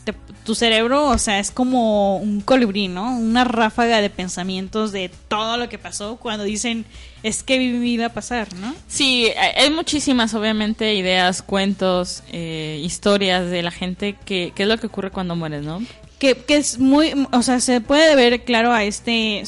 Te- 0.05 0.13
tu 0.45 0.55
cerebro, 0.55 1.07
o 1.07 1.17
sea, 1.17 1.39
es 1.39 1.51
como 1.51 2.17
un 2.17 2.41
colibrí, 2.41 2.87
¿no? 2.89 3.17
Una 3.17 3.43
ráfaga 3.45 4.01
de 4.01 4.09
pensamientos 4.09 4.91
de 4.91 5.09
todo 5.27 5.55
lo 5.57 5.69
que 5.69 5.77
pasó 5.77 6.17
cuando 6.17 6.43
dicen, 6.43 6.85
es 7.23 7.43
que 7.43 7.57
mi 7.59 7.71
vida 7.79 8.07
a 8.07 8.09
pasar, 8.13 8.53
¿no? 8.55 8.73
Sí, 8.87 9.27
hay 9.55 9.69
muchísimas, 9.69 10.33
obviamente, 10.33 10.93
ideas, 10.95 11.41
cuentos, 11.41 12.23
eh, 12.31 12.81
historias 12.83 13.49
de 13.49 13.61
la 13.63 13.71
gente 13.71 14.15
que, 14.25 14.51
que 14.55 14.63
es 14.63 14.69
lo 14.69 14.77
que 14.77 14.87
ocurre 14.87 15.11
cuando 15.11 15.35
mueres, 15.35 15.63
¿no? 15.63 15.81
Que, 16.19 16.35
que 16.35 16.55
es 16.57 16.79
muy, 16.79 17.13
o 17.33 17.41
sea, 17.41 17.59
se 17.59 17.81
puede 17.81 18.15
ver 18.15 18.43
claro 18.45 18.71
a 18.71 18.83
este 18.85 19.41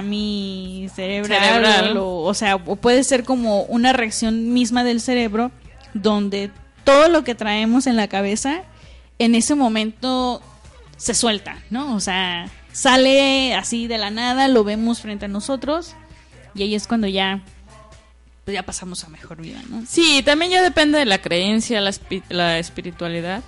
tsunami 0.00 0.88
cerebral, 0.94 1.40
Cerebral. 1.40 1.96
O, 1.96 2.18
o 2.22 2.34
sea, 2.34 2.58
puede 2.58 3.02
ser 3.04 3.24
como 3.24 3.62
una 3.64 3.92
reacción 3.92 4.52
misma 4.52 4.84
del 4.84 5.00
cerebro 5.00 5.50
donde 5.94 6.50
todo 6.84 7.08
lo 7.08 7.24
que 7.24 7.34
traemos 7.34 7.86
en 7.86 7.96
la 7.96 8.08
cabeza 8.08 8.62
en 9.18 9.34
ese 9.34 9.54
momento 9.54 10.42
se 10.96 11.14
suelta, 11.14 11.58
¿no? 11.70 11.94
O 11.94 12.00
sea, 12.00 12.48
sale 12.72 13.54
así 13.54 13.86
de 13.86 13.98
la 13.98 14.10
nada, 14.10 14.48
lo 14.48 14.64
vemos 14.64 15.00
frente 15.00 15.26
a 15.26 15.28
nosotros 15.28 15.94
y 16.54 16.62
ahí 16.62 16.74
es 16.74 16.86
cuando 16.86 17.06
ya 17.06 17.42
pues 18.44 18.54
ya 18.54 18.62
pasamos 18.64 19.04
a 19.04 19.08
mejor 19.08 19.40
vida, 19.42 19.60
¿no? 19.68 19.84
Sí, 19.86 20.22
también 20.24 20.50
ya 20.52 20.62
depende 20.62 20.98
de 20.98 21.04
la 21.04 21.20
creencia, 21.20 21.80
la, 21.80 21.90
espi- 21.90 22.22
la 22.30 22.58
espiritualidad. 22.58 23.42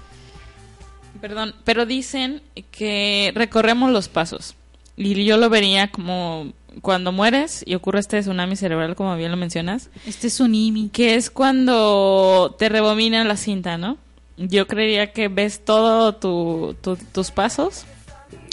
Perdón, 1.21 1.55
pero 1.65 1.87
dicen 1.87 2.43
que 2.71 3.33
recorremos 3.35 3.91
los 3.91 4.09
pasos. 4.09 4.55
Y 4.97 5.25
yo 5.25 5.37
lo 5.39 5.49
vería 5.49 5.91
como 5.91 6.53
cuando 6.81 7.13
mueres 7.13 7.63
y 7.67 7.75
ocurre 7.75 8.01
este 8.01 8.21
tsunami 8.21 8.57
cerebral, 8.57 8.95
como 8.97 9.15
bien 9.17 9.31
lo 9.31 9.37
mencionas, 9.37 9.91
Este 10.07 10.29
tsunami. 10.29 10.89
que 10.93 11.15
es 11.15 11.31
cuando 11.31 12.55
te 12.59 12.69
rebobina 12.69 13.25
la 13.25 13.37
cinta, 13.37 13.77
¿no? 13.79 13.99
Yo 14.37 14.67
creería 14.67 15.13
que 15.13 15.29
ves 15.29 15.65
todo 15.65 16.15
tu- 16.15 16.75
tu- 16.83 16.97
tus 16.97 17.31
pasos 17.31 17.85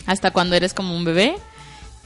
hasta 0.06 0.32
cuando 0.32 0.56
eres 0.56 0.74
como 0.74 0.96
un 0.96 1.06
bebé. 1.06 1.36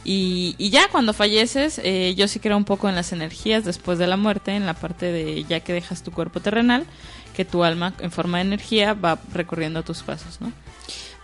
Y, 0.06 0.56
y 0.58 0.70
ya 0.70 0.90
cuando 0.90 1.14
falleces, 1.14 1.80
eh, 1.82 2.14
yo 2.18 2.28
sí 2.28 2.40
creo 2.40 2.58
un 2.58 2.66
poco 2.66 2.90
en 2.90 2.96
las 2.96 3.14
energías 3.14 3.64
después 3.64 3.98
de 3.98 4.06
la 4.08 4.18
muerte, 4.18 4.52
en 4.52 4.66
la 4.66 4.74
parte 4.74 5.12
de 5.14 5.46
ya 5.46 5.62
que 5.62 5.72
dejas 5.72 6.04
tu 6.04 6.12
cuerpo 6.12 6.42
terrenal, 6.42 6.86
que 7.34 7.46
tu 7.46 7.64
alma 7.64 7.94
en 8.00 8.12
forma 8.12 8.38
de 8.40 8.44
energía 8.44 8.94
va 8.96 9.18
recorriendo 9.34 9.82
tus 9.84 10.04
pasos, 10.04 10.42
¿no? 10.42 10.52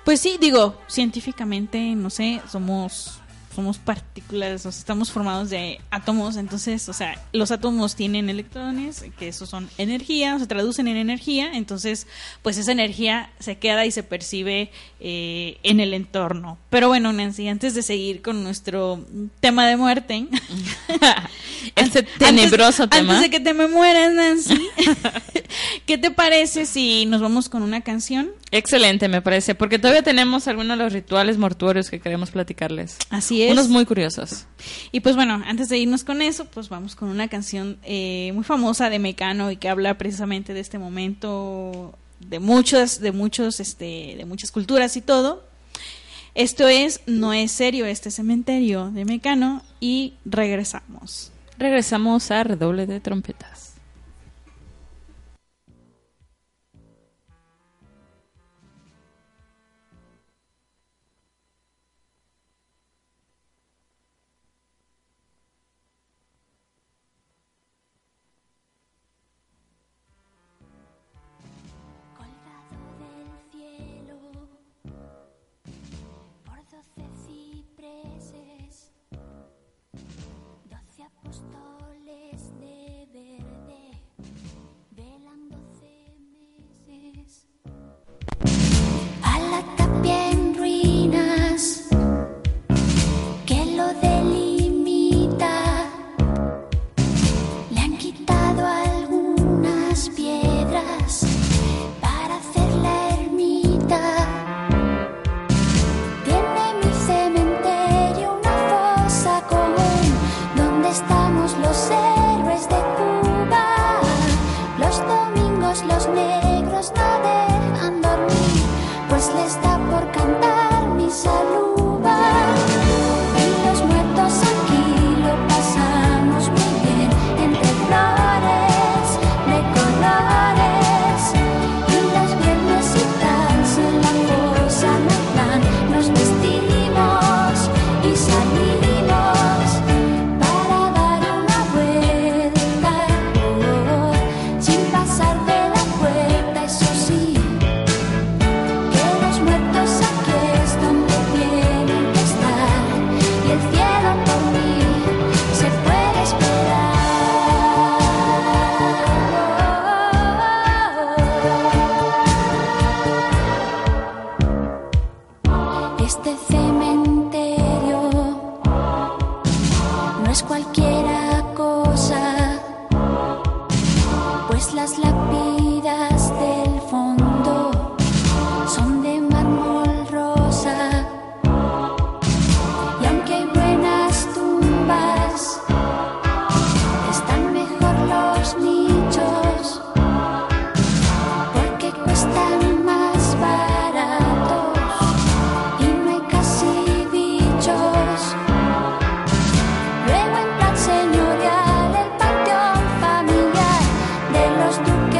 Pues 0.06 0.22
sí, 0.22 0.38
digo, 0.40 0.76
científicamente, 0.88 1.94
no 1.96 2.10
sé, 2.10 2.42
somos 2.50 3.19
somos 3.60 3.78
partículas, 3.78 4.66
o 4.66 4.72
sea, 4.72 4.80
estamos 4.80 5.12
formados 5.12 5.50
de 5.50 5.82
átomos, 5.92 6.38
entonces, 6.38 6.88
o 6.88 6.94
sea, 6.94 7.22
los 7.34 7.52
átomos 7.52 7.94
tienen 7.96 8.30
electrones, 8.30 9.04
que 9.20 9.28
esos 9.28 9.50
son 9.50 9.70
energía, 9.78 10.40
se 10.40 10.48
traducen 10.48 10.88
en 10.88 10.96
energía, 10.96 11.52
entonces, 11.54 12.08
pues 12.42 12.58
esa 12.58 12.72
energía 12.72 13.32
se 13.40 13.58
queda 13.58 13.86
y 13.86 13.92
se 13.92 14.02
percibe 14.02 14.72
eh, 15.02 15.58
en 15.64 15.82
el 15.82 15.94
entorno. 15.94 16.58
Pero 16.70 16.88
bueno, 16.88 17.12
Nancy, 17.12 17.50
antes 17.50 17.74
de 17.76 17.82
seguir 17.82 18.22
con 18.22 18.44
nuestro 18.46 19.04
tema 19.42 19.68
de 19.68 19.76
muerte, 19.76 20.28
Este 21.76 22.00
antes- 22.00 22.18
tenebroso 22.18 22.84
antes, 22.84 23.00
tema. 23.00 23.16
Antes 23.18 23.30
de 23.30 23.38
que 23.38 23.44
te 23.44 23.54
me 23.54 23.68
mueras, 23.68 24.14
Nancy, 24.14 24.58
¿qué 25.86 25.98
te 25.98 26.12
parece 26.12 26.66
si 26.66 27.06
nos 27.06 27.22
vamos 27.22 27.50
con 27.50 27.62
una 27.64 27.82
canción? 27.82 28.30
Excelente, 28.52 29.08
me 29.08 29.22
parece, 29.22 29.54
porque 29.54 29.78
todavía 29.78 30.02
tenemos 30.02 30.48
algunos 30.48 30.78
de 30.78 30.84
los 30.84 30.94
rituales 30.94 31.38
mortuorios 31.38 31.90
que 31.90 32.00
queremos 32.00 32.32
platicarles. 32.32 32.98
Así 33.10 33.44
es. 33.44 33.52
Unos 33.52 33.70
muy 33.70 33.86
curiosos. 33.86 34.46
Y 34.92 35.02
pues 35.02 35.16
bueno, 35.16 35.42
antes 35.46 35.70
de 35.70 35.78
irnos 35.78 36.04
con 36.04 36.22
eso, 36.22 36.46
pues 36.46 36.70
vamos 36.70 36.96
con 36.96 37.10
una 37.10 37.28
canción 37.28 37.78
eh, 37.84 38.32
muy 38.34 38.44
famosa 38.44 38.90
de 38.90 38.98
Mecano 38.98 39.52
y 39.52 39.58
que 39.58 39.70
habla 39.70 39.98
precisamente 39.98 40.54
de 40.54 40.62
este 40.62 40.80
momento 40.80 41.98
de 42.20 42.40
muchos, 42.40 43.00
de 43.00 43.12
muchos, 43.12 43.60
este, 43.60 44.16
de 44.18 44.26
muchas 44.26 44.52
culturas 44.52 44.98
y 44.98 45.02
todo. 45.02 45.48
Esto 46.36 46.68
es 46.68 47.02
No 47.06 47.34
es 47.34 47.52
serio 47.52 47.86
este 47.86 48.12
cementerio 48.12 48.92
de 48.92 49.06
Mecano 49.06 49.64
y 49.80 50.14
regresamos. 50.26 51.32
Regresamos 51.58 52.32
a 52.32 52.44
redoble 52.44 52.86
de 52.88 53.00
trompetas. 53.00 53.49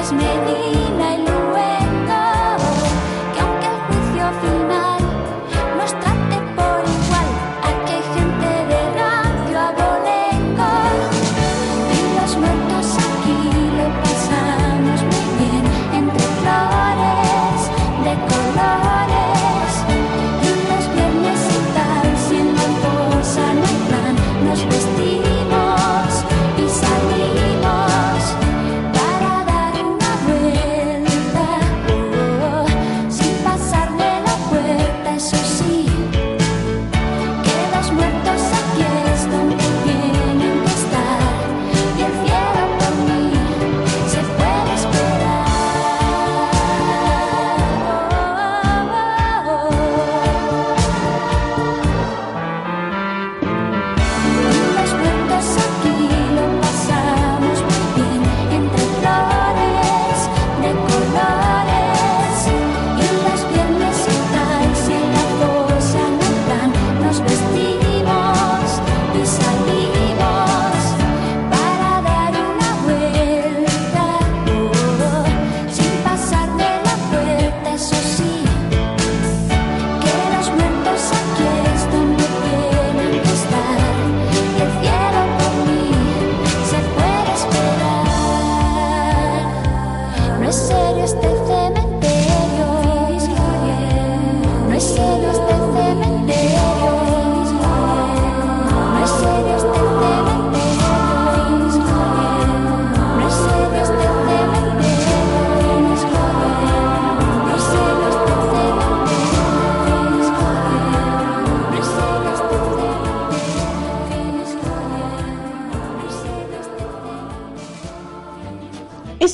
Medina 0.08 1.29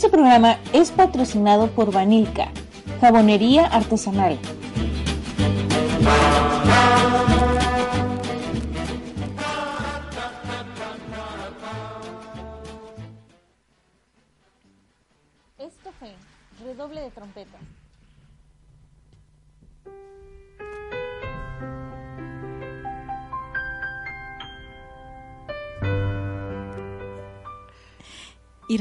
Este 0.06 0.18
programa 0.18 0.60
es 0.72 0.92
patrocinado 0.92 1.66
por 1.66 1.92
Vanilka, 1.92 2.50
jabonería 3.02 3.66
artesanal. 3.66 4.38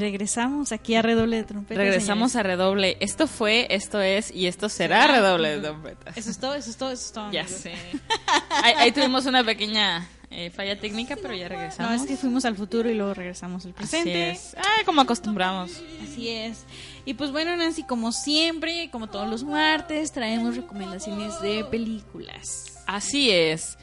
Regresamos 0.05 0.70
aquí 0.70 0.94
a 0.96 1.00
redoble 1.02 1.38
de 1.38 1.44
trompetas. 1.44 1.78
Regresamos 1.78 2.32
señores. 2.32 2.52
a 2.52 2.57
redoble. 2.57 2.96
Esto 3.00 3.26
fue, 3.26 3.66
esto 3.70 4.02
es 4.02 4.30
y 4.30 4.48
esto 4.48 4.68
será 4.68 5.07
redoble 5.07 5.57
de 5.57 5.61
trompetas. 5.62 6.14
Eso 6.14 6.30
es 6.30 6.38
todo, 6.38 6.55
eso 6.55 6.68
es 6.68 6.76
todo, 6.76 6.90
eso 6.90 7.07
es 7.07 7.12
todo. 7.12 7.32
Ya 7.32 7.48
sé. 7.48 7.72
ahí, 8.50 8.74
ahí 8.76 8.92
tuvimos 8.92 9.24
una 9.24 9.42
pequeña 9.42 10.07
eh, 10.30 10.50
falla 10.50 10.78
técnica, 10.78 11.16
pero 11.16 11.32
ya 11.32 11.48
regresamos. 11.48 11.90
No, 11.90 12.02
es 12.02 12.07
que 12.07 12.16
fuimos 12.16 12.44
al 12.44 12.55
futuro 12.55 12.90
y 12.90 12.94
luego 12.94 13.14
regresamos 13.14 13.64
al 13.64 13.70
Así 13.70 13.78
presente. 13.78 14.32
es. 14.32 14.55
Ay, 14.59 14.84
como 14.84 15.00
acostumbramos. 15.00 15.80
Así 16.02 16.28
es. 16.28 16.64
Y 17.07 17.14
pues 17.14 17.30
bueno, 17.30 17.57
Nancy, 17.57 17.84
como 17.84 18.12
siempre, 18.12 18.90
como 18.90 19.07
todos 19.07 19.30
los 19.30 19.42
martes, 19.42 20.12
traemos 20.12 20.57
recomendaciones 20.57 21.40
de 21.40 21.64
películas. 21.64 22.82
Así 22.86 23.30
es. 23.30 23.78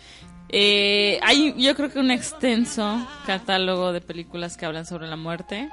Eh, 0.50 1.20
hay 1.24 1.56
yo 1.58 1.74
creo 1.76 1.90
que 1.90 2.00
un 2.00 2.12
extenso 2.12 3.08
catálogo 3.26 3.94
de 3.94 4.02
películas 4.02 4.58
que 4.58 4.66
hablan 4.66 4.86
sobre 4.86 5.08
la 5.08 5.16
muerte. 5.16 5.70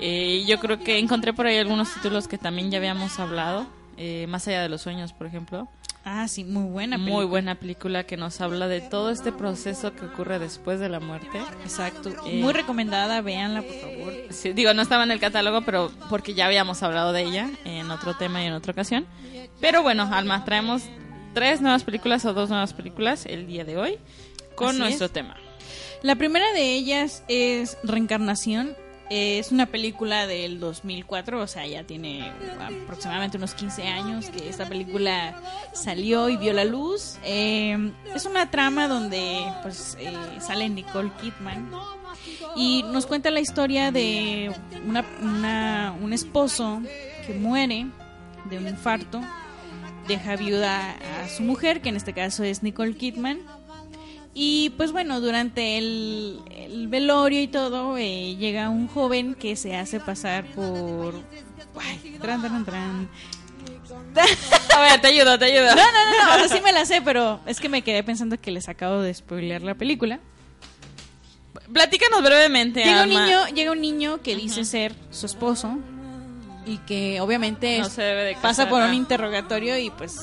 Eh, 0.00 0.44
yo 0.46 0.58
creo 0.58 0.78
que 0.80 0.98
encontré 0.98 1.32
por 1.32 1.46
ahí 1.46 1.56
algunos 1.58 1.92
títulos 1.94 2.28
que 2.28 2.38
también 2.38 2.70
ya 2.70 2.78
habíamos 2.78 3.18
hablado. 3.18 3.66
eh, 3.96 4.26
Más 4.28 4.46
allá 4.48 4.62
de 4.62 4.68
los 4.68 4.82
sueños, 4.82 5.12
por 5.12 5.26
ejemplo. 5.26 5.68
Ah, 6.06 6.28
sí, 6.28 6.44
muy 6.44 6.64
buena 6.64 6.96
película. 6.96 7.16
Muy 7.16 7.24
buena 7.26 7.54
película 7.54 8.04
que 8.04 8.18
nos 8.18 8.38
habla 8.42 8.68
de 8.68 8.82
todo 8.82 9.08
este 9.10 9.32
proceso 9.32 9.94
que 9.94 10.04
ocurre 10.04 10.38
después 10.38 10.78
de 10.78 10.90
la 10.90 11.00
muerte. 11.00 11.38
Exacto. 11.62 12.10
Eh, 12.26 12.40
Muy 12.42 12.52
recomendada, 12.52 13.22
véanla, 13.22 13.62
por 13.62 13.72
favor. 13.74 14.12
Sí, 14.28 14.52
digo, 14.52 14.74
no 14.74 14.82
estaba 14.82 15.04
en 15.04 15.12
el 15.12 15.18
catálogo, 15.20 15.62
pero 15.62 15.90
porque 16.10 16.34
ya 16.34 16.44
habíamos 16.44 16.82
hablado 16.82 17.12
de 17.14 17.22
ella 17.22 17.48
en 17.64 17.90
otro 17.90 18.14
tema 18.18 18.42
y 18.42 18.46
en 18.46 18.52
otra 18.52 18.72
ocasión. 18.72 19.06
Pero 19.62 19.82
bueno, 19.82 20.06
Alma, 20.12 20.44
traemos 20.44 20.82
tres 21.32 21.62
nuevas 21.62 21.84
películas 21.84 22.24
o 22.26 22.34
dos 22.34 22.50
nuevas 22.50 22.74
películas 22.74 23.24
el 23.24 23.46
día 23.46 23.64
de 23.64 23.78
hoy 23.78 23.98
con 24.56 24.70
Así 24.70 24.78
nuestro 24.80 25.06
es. 25.06 25.12
tema. 25.12 25.36
La 26.02 26.16
primera 26.16 26.52
de 26.52 26.74
ellas 26.74 27.24
es 27.28 27.78
Reencarnación. 27.82 28.76
Es 29.16 29.52
una 29.52 29.66
película 29.66 30.26
del 30.26 30.58
2004, 30.58 31.40
o 31.40 31.46
sea, 31.46 31.64
ya 31.66 31.84
tiene 31.84 32.32
aproximadamente 32.82 33.36
unos 33.36 33.54
15 33.54 33.84
años 33.86 34.26
que 34.30 34.48
esta 34.48 34.68
película 34.68 35.40
salió 35.72 36.28
y 36.28 36.36
vio 36.36 36.52
la 36.52 36.64
luz. 36.64 37.18
Eh, 37.22 37.92
es 38.12 38.24
una 38.26 38.50
trama 38.50 38.88
donde 38.88 39.44
pues 39.62 39.96
eh, 40.00 40.12
sale 40.40 40.68
Nicole 40.68 41.12
Kidman 41.20 41.70
y 42.56 42.82
nos 42.84 43.06
cuenta 43.06 43.30
la 43.30 43.38
historia 43.40 43.92
de 43.92 44.52
una, 44.86 45.04
una- 45.22 45.94
un 46.00 46.12
esposo 46.12 46.80
que 47.26 47.34
muere 47.34 47.86
de 48.50 48.58
un 48.58 48.66
infarto, 48.66 49.20
deja 50.08 50.34
viuda 50.36 50.90
a 51.22 51.28
su 51.28 51.42
mujer, 51.44 51.80
que 51.82 51.88
en 51.90 51.96
este 51.96 52.12
caso 52.12 52.42
es 52.42 52.64
Nicole 52.64 52.96
Kidman. 52.96 53.38
Y 54.34 54.70
pues 54.70 54.90
bueno, 54.90 55.20
durante 55.20 55.78
el, 55.78 56.40
el 56.50 56.88
velorio 56.88 57.40
y 57.40 57.46
todo, 57.46 57.96
eh, 57.96 58.34
llega 58.36 58.68
un 58.68 58.88
joven 58.88 59.36
que 59.36 59.54
se 59.54 59.76
hace 59.76 60.00
pasar 60.00 60.44
por... 60.46 61.14
Ay, 61.80 62.18
tran, 62.20 62.40
tran, 62.42 62.64
tran. 62.64 63.08
A 64.76 64.80
ver, 64.80 65.00
te 65.00 65.06
ayudo, 65.06 65.38
te 65.38 65.44
ayudo. 65.44 65.68
No, 65.68 65.76
no, 65.76 65.82
no, 65.84 66.26
no, 66.26 66.34
o 66.34 66.48
sea, 66.48 66.56
sí 66.56 66.62
me 66.62 66.72
la 66.72 66.84
sé, 66.84 67.00
pero 67.02 67.40
es 67.46 67.60
que 67.60 67.68
me 67.68 67.82
quedé 67.82 68.02
pensando 68.02 68.40
que 68.40 68.50
les 68.50 68.68
acabo 68.68 69.00
de 69.00 69.14
spoilear 69.14 69.62
la 69.62 69.76
película. 69.76 70.18
Platícanos 71.72 72.22
brevemente, 72.22 72.84
Llega 72.84 73.04
un 73.04 73.08
niño, 73.08 73.46
llega 73.54 73.72
un 73.72 73.80
niño 73.80 74.20
que 74.20 74.36
dice 74.36 74.64
ser 74.64 74.94
su 75.10 75.26
esposo 75.26 75.78
y 76.66 76.78
que 76.78 77.20
obviamente 77.20 77.78
No 77.78 77.88
se 77.88 78.02
debe 78.02 78.24
de 78.24 78.34
pasa 78.34 78.48
casar, 78.48 78.68
por 78.68 78.82
un 78.82 78.90
ah. 78.90 78.94
interrogatorio 78.94 79.78
y 79.78 79.90
pues... 79.90 80.18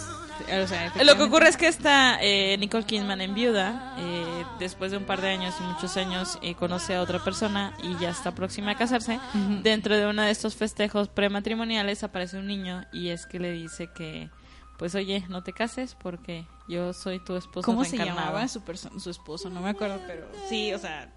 o 0.63 0.67
sea, 0.67 0.91
Lo 1.03 1.15
que 1.17 1.23
ocurre 1.23 1.47
es 1.49 1.57
que 1.57 1.67
esta 1.67 2.17
eh, 2.21 2.57
Nicole 2.57 2.85
Kidman 2.85 3.21
en 3.21 3.33
viuda, 3.33 3.95
eh, 3.99 4.45
después 4.59 4.91
de 4.91 4.97
un 4.97 5.05
par 5.05 5.21
de 5.21 5.29
años 5.29 5.55
y 5.59 5.63
muchos 5.63 5.97
años, 5.97 6.37
eh, 6.41 6.55
conoce 6.55 6.95
a 6.95 7.01
otra 7.01 7.19
persona 7.23 7.73
y 7.83 7.97
ya 8.01 8.09
está 8.09 8.33
próxima 8.33 8.71
a 8.71 8.75
casarse. 8.75 9.19
Dentro 9.63 9.95
de 9.97 10.05
uno 10.07 10.21
de 10.23 10.31
estos 10.31 10.55
festejos 10.55 11.07
prematrimoniales 11.09 12.03
aparece 12.03 12.37
un 12.37 12.47
niño 12.47 12.85
y 12.91 13.09
es 13.09 13.25
que 13.25 13.39
le 13.39 13.51
dice 13.51 13.89
que, 13.93 14.29
pues 14.77 14.95
oye, 14.95 15.23
no 15.29 15.43
te 15.43 15.53
cases 15.53 15.95
porque 16.01 16.45
yo 16.67 16.93
soy 16.93 17.19
tu 17.23 17.35
esposo 17.35 17.65
¿Cómo 17.65 17.83
se 17.83 17.97
reencarnado". 17.97 18.27
llamaba 18.29 18.47
su, 18.47 18.61
su 18.99 19.09
esposo? 19.09 19.49
No 19.49 19.61
me 19.61 19.69
acuerdo, 19.69 19.99
pero 20.07 20.27
sí, 20.49 20.73
o 20.73 20.79
sea, 20.79 21.11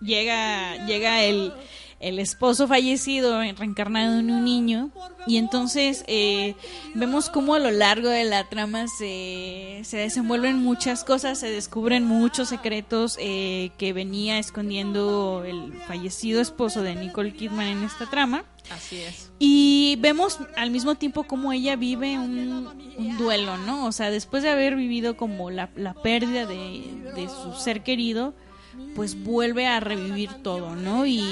llega, 0.00 0.84
llega 0.86 1.22
el, 1.22 1.52
el 2.02 2.18
esposo 2.18 2.68
fallecido 2.68 3.40
reencarnado 3.40 4.18
en 4.18 4.30
un 4.30 4.44
niño 4.44 4.90
y 5.26 5.36
entonces 5.36 6.04
eh, 6.08 6.56
vemos 6.94 7.30
cómo 7.30 7.54
a 7.54 7.60
lo 7.60 7.70
largo 7.70 8.08
de 8.08 8.24
la 8.24 8.48
trama 8.48 8.86
se, 8.88 9.80
se 9.84 9.96
desenvuelven 9.98 10.56
muchas 10.62 11.04
cosas, 11.04 11.38
se 11.38 11.48
descubren 11.48 12.04
muchos 12.04 12.48
secretos 12.48 13.16
eh, 13.20 13.70
que 13.78 13.92
venía 13.92 14.38
escondiendo 14.38 15.44
el 15.46 15.72
fallecido 15.86 16.40
esposo 16.40 16.82
de 16.82 16.96
Nicole 16.96 17.32
Kidman 17.32 17.68
en 17.68 17.84
esta 17.84 18.10
trama. 18.10 18.44
Así 18.70 19.00
es. 19.00 19.30
Y 19.38 19.96
vemos 20.00 20.38
al 20.56 20.70
mismo 20.70 20.96
tiempo 20.96 21.24
cómo 21.24 21.52
ella 21.52 21.76
vive 21.76 22.18
un, 22.18 22.68
un 22.96 23.18
duelo, 23.18 23.58
¿no? 23.58 23.86
O 23.86 23.92
sea, 23.92 24.10
después 24.10 24.42
de 24.42 24.50
haber 24.50 24.76
vivido 24.76 25.16
como 25.16 25.50
la, 25.50 25.70
la 25.76 25.94
pérdida 25.94 26.46
de, 26.46 27.12
de 27.14 27.28
su 27.28 27.54
ser 27.54 27.82
querido, 27.82 28.34
pues 28.94 29.22
vuelve 29.22 29.66
a 29.66 29.80
revivir 29.80 30.30
todo, 30.42 30.74
¿no? 30.76 31.06
Y, 31.06 31.22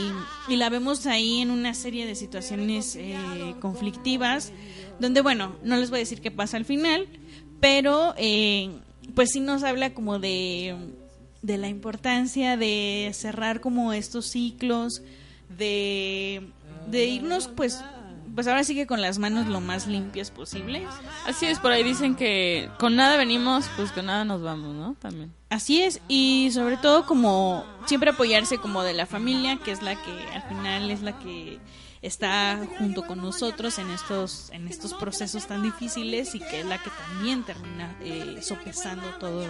y 0.49 0.57
la 0.57 0.69
vemos 0.69 1.07
ahí 1.07 1.41
en 1.41 1.51
una 1.51 1.75
serie 1.75 2.07
de 2.07 2.15
situaciones 2.15 2.97
eh, 2.97 3.55
conflictivas, 3.61 4.53
donde, 4.99 5.21
bueno, 5.21 5.57
no 5.63 5.77
les 5.77 5.91
voy 5.91 5.99
a 5.99 6.01
decir 6.01 6.21
qué 6.21 6.31
pasa 6.31 6.57
al 6.57 6.65
final, 6.65 7.07
pero 7.61 8.15
eh, 8.17 8.71
pues 9.15 9.31
sí 9.31 9.41
nos 9.41 9.63
habla 9.63 9.93
como 9.93 10.19
de, 10.19 10.75
de 11.43 11.59
la 11.59 11.69
importancia 11.69 12.57
de 12.57 13.11
cerrar 13.15 13.61
como 13.61 13.93
estos 13.93 14.27
ciclos, 14.31 15.03
de, 15.59 16.43
de 16.91 17.05
irnos 17.07 17.49
pues 17.49 17.83
pues 18.35 18.47
ahora 18.47 18.65
sí 18.65 18.75
que 18.75 18.87
con 18.87 19.01
las 19.01 19.19
manos 19.19 19.47
lo 19.47 19.61
más 19.61 19.87
limpias 19.87 20.31
posibles. 20.31 20.89
Así 21.27 21.47
es, 21.47 21.59
por 21.59 21.73
ahí 21.73 21.83
dicen 21.83 22.15
que 22.15 22.71
con 22.79 22.97
nada 22.97 23.17
venimos, 23.17 23.67
pues 23.77 23.93
con 23.93 24.07
nada 24.07 24.25
nos 24.25 24.43
vamos, 24.43 24.75
¿no? 24.75 24.95
También. 24.99 25.33
Así 25.49 25.83
es, 25.83 26.01
y 26.09 26.51
sobre 26.53 26.77
todo 26.77 27.07
como 27.07 27.65
siempre 27.87 28.11
apoyarse 28.11 28.59
como 28.59 28.83
de 28.83 28.95
la 28.95 29.07
familia, 29.07 29.59
que 29.65 29.73
es 29.73 29.83
la 29.83 30.01
que 30.01 30.13
al 30.35 30.43
final 30.43 30.91
es 30.91 31.03
la 31.03 31.19
que 31.19 31.59
está 32.03 32.59
junto 32.79 33.03
con 33.07 33.21
nosotros 33.21 33.79
en 33.79 33.91
estos 33.91 34.49
en 34.53 34.69
estos 34.69 34.95
procesos 34.95 35.47
tan 35.47 35.63
difíciles 35.63 36.35
y 36.35 36.41
que 36.41 36.61
es 36.61 36.67
la 36.67 36.79
que 36.79 36.91
también 36.91 37.43
termina 37.43 37.95
eh, 38.01 38.39
sopesando 38.41 39.07
todo 39.19 39.45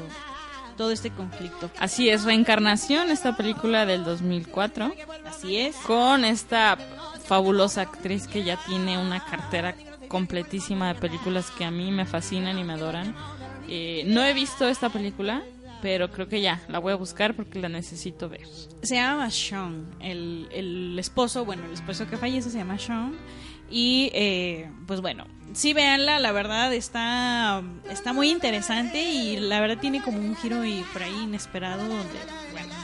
todo 0.77 0.93
este 0.93 1.11
conflicto. 1.11 1.71
Así 1.79 2.09
es, 2.09 2.25
Reencarnación, 2.25 3.11
esta 3.11 3.37
película 3.37 3.85
del 3.85 4.03
2004. 4.03 4.91
Así 5.27 5.59
es. 5.59 5.77
Con 5.77 6.25
esta 6.25 6.79
fabulosa 7.31 7.83
actriz 7.83 8.27
que 8.27 8.43
ya 8.43 8.57
tiene 8.67 8.99
una 8.99 9.25
cartera 9.25 9.77
completísima 10.09 10.93
de 10.93 11.01
películas 11.01 11.53
que 11.53 11.65
a 11.65 11.71
mí 11.71 11.93
me 11.93 12.05
fascinan 12.05 12.59
y 12.59 12.65
me 12.65 12.73
adoran. 12.73 13.15
Eh, 13.69 14.03
no 14.05 14.25
he 14.25 14.35
visto 14.35 14.67
esta 14.67 14.89
película, 14.89 15.45
pero 15.81 16.11
creo 16.11 16.27
que 16.27 16.41
ya 16.41 16.61
la 16.67 16.81
voy 16.81 16.93
a 16.93 16.97
buscar 16.97 17.37
porque 17.37 17.61
la 17.61 17.69
necesito 17.69 18.29
ver. 18.29 18.49
Se 18.83 18.97
llama 18.97 19.31
Sean, 19.31 19.95
el, 20.01 20.49
el 20.51 20.99
esposo, 20.99 21.45
bueno, 21.45 21.65
el 21.67 21.73
esposo 21.73 22.09
que 22.09 22.17
fallece 22.17 22.51
se 22.51 22.59
llama 22.59 22.81
Sean. 22.81 23.17
Y 23.71 24.11
eh, 24.13 24.69
pues 24.89 25.01
bueno, 25.01 25.25
sí 25.53 25.73
véanla, 25.73 26.19
la 26.19 26.33
verdad 26.33 26.75
está, 26.75 27.63
está 27.89 28.13
muy 28.13 28.29
interesante 28.29 29.01
y 29.05 29.37
la 29.37 29.61
verdad 29.61 29.79
tiene 29.81 30.03
como 30.03 30.19
un 30.19 30.35
giro 30.35 30.65
y 30.65 30.85
por 30.93 31.05
ahí 31.05 31.15
inesperado 31.23 31.87
donde, 31.87 32.19
bueno, 32.51 32.75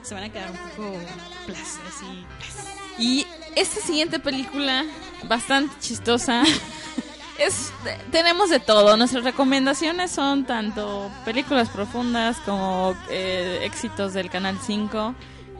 se 0.00 0.14
van 0.14 0.24
a 0.24 0.32
quedar 0.32 0.50
un 0.50 0.56
poco 0.56 0.98
plas, 1.44 1.78
así. 1.86 2.24
plas. 2.38 2.71
Y 3.02 3.26
esta 3.56 3.80
siguiente 3.80 4.20
película, 4.20 4.84
bastante 5.24 5.74
chistosa, 5.80 6.44
es 7.38 7.72
tenemos 8.12 8.48
de 8.48 8.60
todo. 8.60 8.96
Nuestras 8.96 9.24
recomendaciones 9.24 10.12
son 10.12 10.44
tanto 10.44 11.10
películas 11.24 11.68
profundas 11.68 12.36
como 12.44 12.94
eh, 13.10 13.58
éxitos 13.64 14.14
del 14.14 14.30
Canal 14.30 14.56
5, 14.64 15.16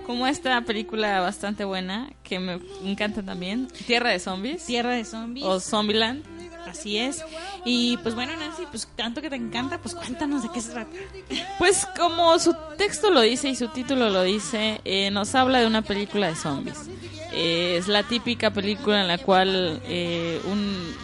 como 0.07 0.29
esta 0.29 0.61
película 0.61 1.19
bastante 1.19 1.65
buena 1.65 2.13
que 2.23 2.39
me 2.39 2.61
encanta 2.85 3.25
también, 3.25 3.67
Tierra 3.89 4.11
de 4.11 4.21
Zombies 4.21 4.65
Tierra 4.65 4.93
de 4.93 5.05
zombies. 5.05 5.45
o 5.45 5.59
Zombieland. 5.59 6.23
Así 6.65 6.97
es. 6.97 7.25
Y 7.65 7.97
pues 7.99 8.15
bueno, 8.15 8.35
Nancy, 8.37 8.63
pues 8.71 8.89
tanto 8.97 9.21
que 9.21 9.29
te 9.29 9.37
encanta, 9.37 9.79
pues 9.79 9.95
cuéntanos 9.95 10.43
de 10.43 10.49
qué 10.55 10.61
se 10.61 10.71
trata. 10.71 10.91
Pues 11.59 11.87
como 11.99 12.39
su 12.39 12.55
texto 12.79 13.11
lo 13.11 13.21
dice 13.21 13.49
y 13.49 13.57
su 13.57 13.69
título 13.69 14.09
lo 14.11 14.23
dice, 14.23 14.81
eh, 14.85 15.11
nos 15.11 15.35
habla 15.35 15.59
de 15.59 15.67
una 15.67 15.83
película 15.83 16.29
de 16.29 16.37
zombies. 16.37 16.79
Eh, 17.35 17.77
es 17.79 17.89
la 17.89 18.03
típica 18.03 18.51
película 18.53 19.01
en 19.01 19.09
la 19.09 19.19
cual 19.19 19.81
eh, 19.87 20.41
un- 20.45 20.95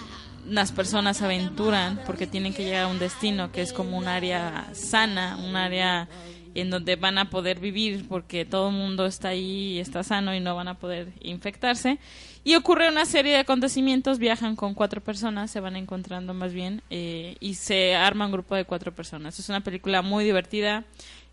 unas 0.51 0.73
personas 0.73 1.21
aventuran 1.23 2.01
porque 2.07 2.27
tienen 2.27 2.55
que 2.55 2.65
llegar 2.65 2.85
a 2.85 2.87
un 2.89 2.99
destino 2.99 3.53
que 3.53 3.61
es 3.63 3.73
como 3.73 3.99
un 3.99 4.09
área 4.09 4.67
sana, 4.73 5.37
un 5.37 5.57
área 5.57 6.09
en 6.55 6.71
donde 6.71 6.97
van 6.97 7.19
a 7.19 7.29
poder 7.29 7.61
vivir 7.61 8.07
porque 8.09 8.45
todo 8.47 8.71
el 8.71 8.75
mundo 8.75 9.05
está 9.07 9.29
ahí 9.29 9.75
y 9.75 9.79
está 9.79 10.03
sano 10.03 10.35
y 10.35 10.41
no 10.41 10.57
van 10.57 10.69
a 10.69 10.79
poder 10.79 11.09
infectarse. 11.21 11.99
Y 12.45 12.55
ocurre 12.57 12.89
una 12.89 13.05
serie 13.05 13.33
de 13.35 13.39
acontecimientos, 13.41 14.19
viajan 14.19 14.57
con 14.57 14.73
cuatro 14.75 15.03
personas, 15.03 15.51
se 15.51 15.61
van 15.61 15.77
encontrando 15.77 16.33
más 16.33 16.55
bien, 16.55 16.81
eh, 16.89 17.37
y 17.41 17.55
se 17.55 17.95
arma 17.95 18.25
un 18.27 18.33
grupo 18.33 18.55
de 18.55 18.65
cuatro 18.65 18.93
personas. 18.95 19.39
Es 19.39 19.49
una 19.51 19.61
película 19.61 20.01
muy 20.01 20.25
divertida, 20.25 20.85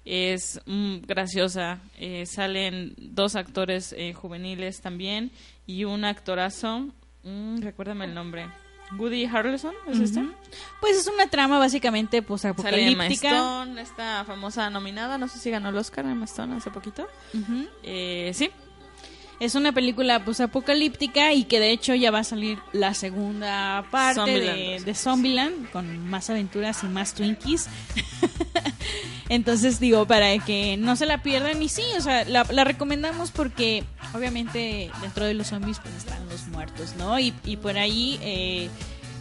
es 0.06 0.62
mm, 0.66 0.97
graciosa, 1.08 1.80
eh, 1.97 2.26
salen 2.26 2.93
dos 2.97 3.36
actores 3.36 3.93
eh, 3.97 4.14
juveniles 4.14 4.82
también 4.82 5.32
y 5.66 5.84
un 5.84 6.06
actorazo, 6.06 6.88
mm, 7.24 7.62
recuérdame 7.62 8.06
el 8.06 8.14
nombre, 8.14 8.47
Woody 8.97 9.26
Harrelson, 9.26 9.74
¿es 9.88 9.99
este? 9.99 10.24
Pues 10.80 10.97
es 10.97 11.08
una 11.08 11.28
trama 11.28 11.58
básicamente 11.58 12.22
pues 12.22 12.41
Sale 12.41 12.53
Emma 12.53 13.06
apocalíptica. 13.06 13.30
Stone, 13.30 13.82
esta 13.82 14.24
famosa 14.26 14.70
nominada, 14.70 15.18
no 15.18 15.28
sé 15.28 15.39
si 15.39 15.49
ganó 15.49 15.70
el 15.70 15.78
Oscar 15.78 16.06
Emma 16.06 16.26
Stone 16.26 16.56
hace 16.56 16.70
poquito. 16.70 17.08
Eh, 17.84 18.32
sí, 18.36 18.51
Es 19.39 19.55
una 19.55 19.73
película 19.73 20.23
pues 20.23 20.39
apocalíptica 20.39 21.33
y 21.33 21.43
que 21.43 21.59
de 21.59 21.71
hecho 21.71 21.93
ya 21.93 22.11
va 22.11 22.19
a 22.19 22.23
salir 22.23 22.57
la 22.71 22.93
segunda 22.93 23.86
parte 23.91 24.21
Zombieland. 24.21 24.57
de, 24.57 24.79
de 24.86 24.95
Zombieland 24.95 25.71
con 25.71 26.07
más 26.07 26.29
aventuras 26.29 26.83
y 26.83 26.88
más 26.88 27.13
Twinkies. 27.13 27.67
Entonces 29.29 29.79
digo, 29.79 30.05
para 30.05 30.38
que 30.39 30.77
no 30.77 30.95
se 30.95 31.05
la 31.05 31.23
pierdan 31.23 31.61
y 31.61 31.67
sí, 31.69 31.83
o 31.97 32.01
sea, 32.01 32.25
la, 32.25 32.45
la 32.51 32.63
recomendamos 32.63 33.31
porque 33.31 33.83
obviamente 34.13 34.91
dentro 35.01 35.25
de 35.25 35.33
los 35.33 35.47
zombies 35.47 35.79
pues 35.79 35.95
están 35.95 36.27
los 36.29 36.47
muertos, 36.47 36.93
¿no? 36.97 37.19
Y, 37.19 37.33
y 37.43 37.57
por 37.57 37.77
ahí, 37.77 38.19
eh, 38.21 38.69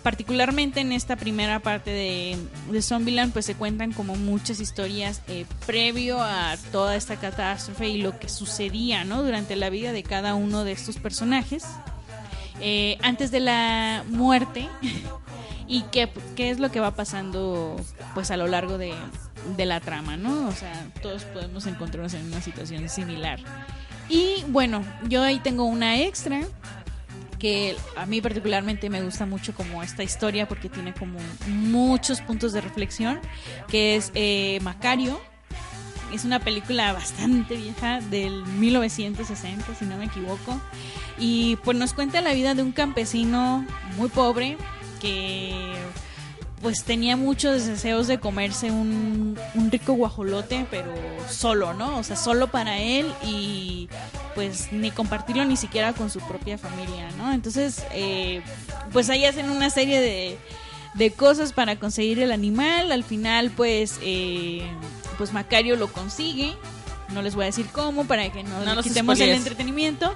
particularmente 0.05 0.80
en 0.80 0.92
esta 0.92 1.16
primera 1.16 1.61
parte 1.61 1.90
de, 1.90 2.36
de 2.70 2.82
Zombieland 2.82 3.32
pues 3.32 3.46
se 3.46 3.55
cuentan 3.55 3.92
como 3.92 4.16
muchas 4.16 4.61
historias 4.61 5.22
eh, 5.28 5.46
previo 5.66 6.20
a 6.20 6.57
toda 6.70 6.94
esta 6.94 7.16
catástrofe 7.16 7.88
y 7.88 8.02
lo 8.02 8.20
que 8.20 8.28
sucedía, 8.28 9.05
¿no? 9.05 9.22
Durante 9.22 9.57
la 9.57 9.70
vida 9.70 9.92
de 9.92 10.02
cada 10.02 10.34
uno 10.34 10.62
de 10.62 10.72
estos 10.72 10.98
personajes. 10.98 11.64
Eh, 12.61 12.98
antes 13.02 13.30
de 13.30 13.40
la 13.40 14.05
muerte 14.09 14.68
y 15.66 15.82
qué, 15.84 16.11
qué 16.36 16.50
es 16.50 16.61
lo 16.61 16.70
que 16.70 16.80
va 16.80 16.90
pasando 16.90 17.74
pues 18.12 18.30
a 18.30 18.36
lo 18.36 18.46
largo 18.46 18.76
de, 18.76 18.92
de 19.57 19.64
la 19.64 19.80
trama, 19.80 20.18
¿no? 20.18 20.48
O 20.48 20.52
sea, 20.52 20.86
todos 21.00 21.24
podemos 21.24 21.66
encontrarnos 21.66 22.12
en 22.12 22.26
una 22.26 22.42
situación 22.42 22.90
similar. 22.90 23.40
Y 24.11 24.44
bueno, 24.48 24.84
yo 25.09 25.22
ahí 25.22 25.40
tengo 25.40 25.64
una 25.64 26.02
extra 26.02 26.42
que 27.45 27.76
a 27.95 28.07
mí 28.07 28.22
particularmente 28.22 28.88
me 28.88 29.03
gusta 29.03 29.26
mucho 29.26 29.53
como 29.55 29.82
esta 29.82 30.03
historia 30.03 30.49
porque 30.49 30.70
tiene 30.70 30.95
como 30.95 31.18
muchos 31.47 32.22
puntos 32.22 32.55
de 32.55 32.62
reflexión, 32.62 33.20
que 33.68 33.97
es 33.97 34.12
eh, 34.14 34.61
Macario. 34.62 35.20
Es 36.11 36.24
una 36.24 36.40
película 36.40 36.95
bastante 36.95 37.55
vieja 37.57 38.01
del 38.01 38.47
1960, 38.47 39.74
si 39.74 39.84
no 39.84 39.99
me 39.99 40.07
equivoco. 40.07 40.59
Y 41.18 41.57
pues 41.57 41.76
nos 41.76 41.92
cuenta 41.92 42.22
la 42.22 42.32
vida 42.32 42.55
de 42.55 42.62
un 42.62 42.72
campesino 42.72 43.66
muy 43.99 44.09
pobre 44.09 44.57
que 45.03 45.74
pues 46.64 46.82
tenía 46.82 47.14
muchos 47.18 47.66
deseos 47.66 48.06
de 48.06 48.18
comerse 48.18 48.70
un, 48.70 49.38
un 49.54 49.70
rico 49.70 49.92
guajolote, 49.92 50.66
pero 50.70 50.94
solo, 51.28 51.74
¿no? 51.74 51.98
O 51.98 52.02
sea, 52.02 52.16
solo 52.16 52.48
para 52.48 52.78
él 52.78 53.06
y 53.22 53.90
pues 54.34 54.72
ni 54.72 54.90
compartirlo 54.90 55.44
ni 55.44 55.58
siquiera 55.58 55.92
con 55.92 56.08
su 56.08 56.20
propia 56.20 56.56
familia, 56.56 57.10
¿no? 57.18 57.34
Entonces, 57.34 57.84
eh, 57.92 58.40
pues 58.94 59.10
ahí 59.10 59.26
hacen 59.26 59.50
una 59.50 59.68
serie 59.68 60.00
de, 60.00 60.38
de 60.94 61.10
cosas 61.10 61.52
para 61.52 61.76
conseguir 61.76 62.18
el 62.18 62.32
animal. 62.32 62.92
Al 62.92 63.04
final, 63.04 63.50
pues, 63.50 63.98
eh, 64.00 64.66
pues 65.18 65.34
Macario 65.34 65.76
lo 65.76 65.92
consigue. 65.92 66.54
No 67.12 67.20
les 67.20 67.34
voy 67.34 67.42
a 67.42 67.46
decir 67.46 67.66
cómo 67.72 68.06
para 68.06 68.32
que 68.32 68.42
no, 68.42 68.60
No 68.60 68.64
le 68.64 68.74
nos 68.76 68.86
quitemos 68.86 69.20
el 69.20 69.28
entretenimiento. 69.28 70.14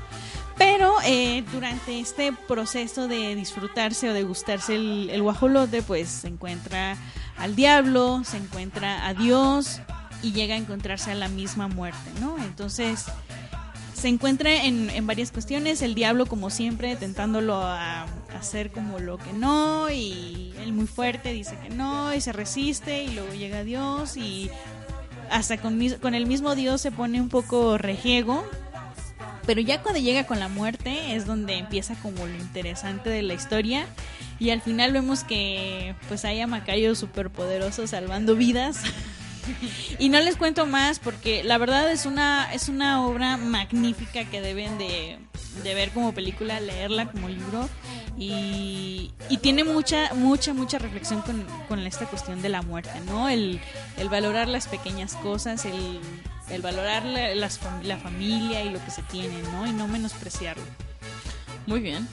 Pero 0.58 0.94
eh, 1.04 1.44
durante 1.52 2.00
este 2.00 2.32
proceso 2.32 3.08
de 3.08 3.34
disfrutarse 3.36 4.10
o 4.10 4.12
de 4.12 4.24
gustarse 4.24 4.74
el, 4.74 5.08
el 5.10 5.22
guajolote, 5.22 5.82
pues 5.82 6.08
se 6.08 6.28
encuentra 6.28 6.96
al 7.38 7.54
diablo, 7.54 8.22
se 8.24 8.38
encuentra 8.38 9.06
a 9.06 9.14
Dios 9.14 9.80
y 10.22 10.32
llega 10.32 10.54
a 10.54 10.58
encontrarse 10.58 11.12
a 11.12 11.14
la 11.14 11.28
misma 11.28 11.68
muerte, 11.68 12.10
¿no? 12.20 12.36
Entonces 12.38 13.06
se 13.94 14.08
encuentra 14.08 14.64
en, 14.64 14.90
en 14.90 15.06
varias 15.06 15.32
cuestiones, 15.32 15.82
el 15.82 15.94
diablo 15.94 16.26
como 16.26 16.50
siempre 16.50 16.94
tentándolo 16.96 17.56
a, 17.56 18.06
hacer 18.38 18.70
como 18.70 19.00
lo 19.00 19.18
que 19.18 19.32
no 19.32 19.90
y 19.90 20.54
él 20.60 20.72
muy 20.72 20.86
fuerte 20.86 21.32
dice 21.32 21.58
que 21.60 21.70
no 21.70 22.14
y 22.14 22.20
se 22.20 22.32
resiste 22.32 23.02
y 23.02 23.14
luego 23.14 23.32
llega 23.32 23.64
Dios 23.64 24.16
y 24.16 24.50
hasta 25.30 25.56
con, 25.56 25.80
con 26.00 26.14
el 26.14 26.26
mismo 26.26 26.54
Dios 26.54 26.80
se 26.80 26.92
pone 26.92 27.20
un 27.20 27.30
poco 27.30 27.78
rejiego 27.78 28.44
pero 29.48 29.62
ya 29.62 29.80
cuando 29.80 29.98
llega 29.98 30.26
con 30.26 30.40
la 30.40 30.48
muerte 30.48 31.14
es 31.14 31.24
donde 31.24 31.56
empieza 31.56 31.94
como 31.94 32.26
lo 32.26 32.36
interesante 32.36 33.08
de 33.08 33.22
la 33.22 33.32
historia. 33.32 33.86
Y 34.38 34.50
al 34.50 34.60
final 34.60 34.92
vemos 34.92 35.24
que 35.24 35.94
pues 36.06 36.26
hay 36.26 36.42
a 36.42 36.46
Macayo 36.46 36.94
superpoderoso 36.94 37.86
salvando 37.86 38.36
vidas. 38.36 38.82
Y 39.98 40.10
no 40.10 40.20
les 40.20 40.36
cuento 40.36 40.66
más 40.66 40.98
porque 40.98 41.42
la 41.42 41.56
verdad 41.56 41.90
es 41.90 42.04
una 42.04 42.52
es 42.52 42.68
una 42.68 43.02
obra 43.06 43.38
magnífica 43.38 44.26
que 44.26 44.42
deben 44.42 44.76
de, 44.76 45.18
de 45.62 45.74
ver 45.74 45.88
como 45.92 46.12
película 46.12 46.60
leerla 46.60 47.10
como 47.10 47.30
libro. 47.30 47.66
Y, 48.18 49.12
y 49.30 49.38
tiene 49.38 49.64
mucha 49.64 50.12
mucha 50.12 50.52
mucha 50.52 50.78
reflexión 50.78 51.22
con, 51.22 51.46
con 51.66 51.78
esta 51.86 52.04
cuestión 52.04 52.42
de 52.42 52.50
la 52.50 52.60
muerte 52.60 53.00
no 53.06 53.30
el, 53.30 53.58
el 53.96 54.10
valorar 54.10 54.48
las 54.48 54.66
pequeñas 54.66 55.14
cosas 55.14 55.64
el, 55.64 56.00
el 56.50 56.62
valorar 56.62 57.04
la, 57.04 57.34
las 57.34 57.60
la 57.82 57.96
familia 57.98 58.62
y 58.64 58.70
lo 58.70 58.84
que 58.84 58.90
se 58.90 59.02
tiene 59.02 59.42
no 59.52 59.66
y 59.66 59.72
no 59.72 59.88
menospreciarlo 59.88 60.62
muy 61.68 61.80
bien. 61.80 62.08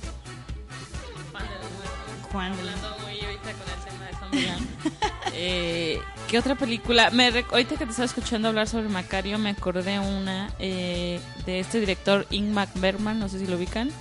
Juan 2.32 2.52
Hablando 2.52 2.98
muy 3.04 3.22
ahorita 3.22 3.54
con 3.54 4.34
el 4.34 4.40
tema 4.42 4.58
de. 4.58 4.66
Eh, 5.38 6.00
¿Qué 6.30 6.40
otra 6.40 6.56
película? 6.56 7.10
Me 7.12 7.28
ahorita 7.28 7.76
que 7.76 7.86
te 7.86 7.92
estaba 7.92 8.06
escuchando 8.06 8.48
hablar 8.48 8.70
sobre 8.70 8.88
Macario, 8.88 9.38
me 9.38 9.50
acordé 9.50 10.00
una 10.00 10.50
eh, 10.60 11.20
de 11.46 11.60
este 11.60 11.82
director 11.82 12.26
Ingmar 12.30 12.70
Bergman, 12.76 13.20
no 13.20 13.28
sé 13.28 13.40
si 13.40 13.48
lo 13.48 13.58
ubican, 13.58 13.92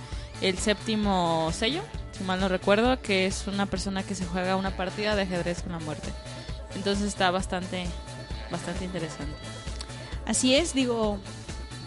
El 0.41 0.57
séptimo 0.57 1.51
sello, 1.51 1.81
si 2.17 2.23
mal 2.23 2.39
no 2.39 2.47
recuerdo, 2.47 3.01
que 3.01 3.25
es 3.25 3.47
una 3.47 3.65
persona 3.65 4.03
que 4.03 4.15
se 4.15 4.25
juega 4.25 4.55
una 4.55 4.77
partida 4.77 5.17
de 5.17 5.23
ajedrez 5.23 5.61
con 5.61 5.73
la 5.73 5.79
muerte. 5.79 6.07
Entonces 6.73 7.05
está 7.05 7.31
bastante, 7.31 7.85
bastante 8.49 8.85
interesante. 8.85 9.35
Así 10.25 10.55
es, 10.55 10.73
digo, 10.73 11.19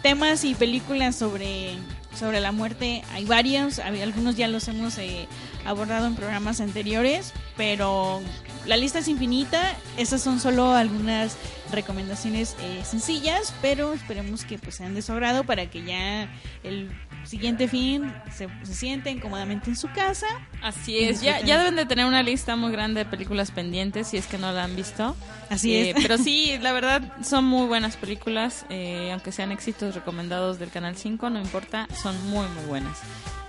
temas 0.01 0.43
y 0.45 0.55
películas 0.55 1.15
sobre, 1.15 1.77
sobre 2.17 2.39
la 2.39 2.51
muerte 2.51 3.03
hay 3.11 3.25
varios, 3.25 3.79
algunos 3.79 4.35
ya 4.35 4.47
los 4.47 4.67
hemos 4.67 4.97
eh, 4.97 5.27
abordado 5.65 6.07
en 6.07 6.15
programas 6.15 6.61
anteriores, 6.61 7.33
pero 7.57 8.21
la 8.65 8.77
lista 8.77 8.99
es 8.99 9.07
infinita, 9.07 9.75
esas 9.97 10.21
son 10.21 10.39
solo 10.39 10.73
algunas 10.75 11.37
recomendaciones 11.71 12.55
eh, 12.61 12.81
sencillas, 12.83 13.53
pero 13.61 13.93
esperemos 13.93 14.43
que 14.43 14.57
pues 14.57 14.75
sean 14.75 14.95
de 14.95 15.01
su 15.01 15.11
agrado 15.13 15.43
para 15.43 15.69
que 15.69 15.83
ya 15.83 16.27
el 16.63 16.89
siguiente 17.25 17.67
fin 17.67 18.11
se, 18.35 18.47
se 18.63 18.73
sienten 18.73 19.19
cómodamente 19.19 19.69
en 19.69 19.75
su 19.75 19.87
casa. 19.91 20.25
Así 20.63 20.97
es, 20.99 21.21
ya, 21.21 21.41
ya 21.41 21.59
deben 21.59 21.75
de 21.75 21.85
tener 21.85 22.05
una 22.05 22.23
lista 22.23 22.55
muy 22.55 22.71
grande 22.71 23.03
de 23.03 23.05
películas 23.09 23.51
pendientes 23.51 24.07
si 24.07 24.17
es 24.17 24.25
que 24.25 24.37
no 24.39 24.51
la 24.51 24.63
han 24.63 24.75
visto. 24.75 25.15
Así 25.49 25.75
Eh, 25.75 25.91
es. 25.91 25.95
Pero 26.01 26.17
sí, 26.17 26.57
la 26.61 26.71
verdad 26.73 27.01
son 27.23 27.45
muy 27.45 27.67
buenas 27.67 27.97
películas, 27.97 28.65
eh, 28.69 29.09
aunque 29.11 29.31
sean 29.31 29.51
éxitos 29.51 29.93
recomendados 29.95 30.57
del 30.59 30.71
Canal 30.71 30.95
5, 30.97 31.29
no 31.29 31.39
importa, 31.39 31.87
son 32.01 32.15
muy 32.29 32.47
muy 32.47 32.65
buenas. 32.65 32.97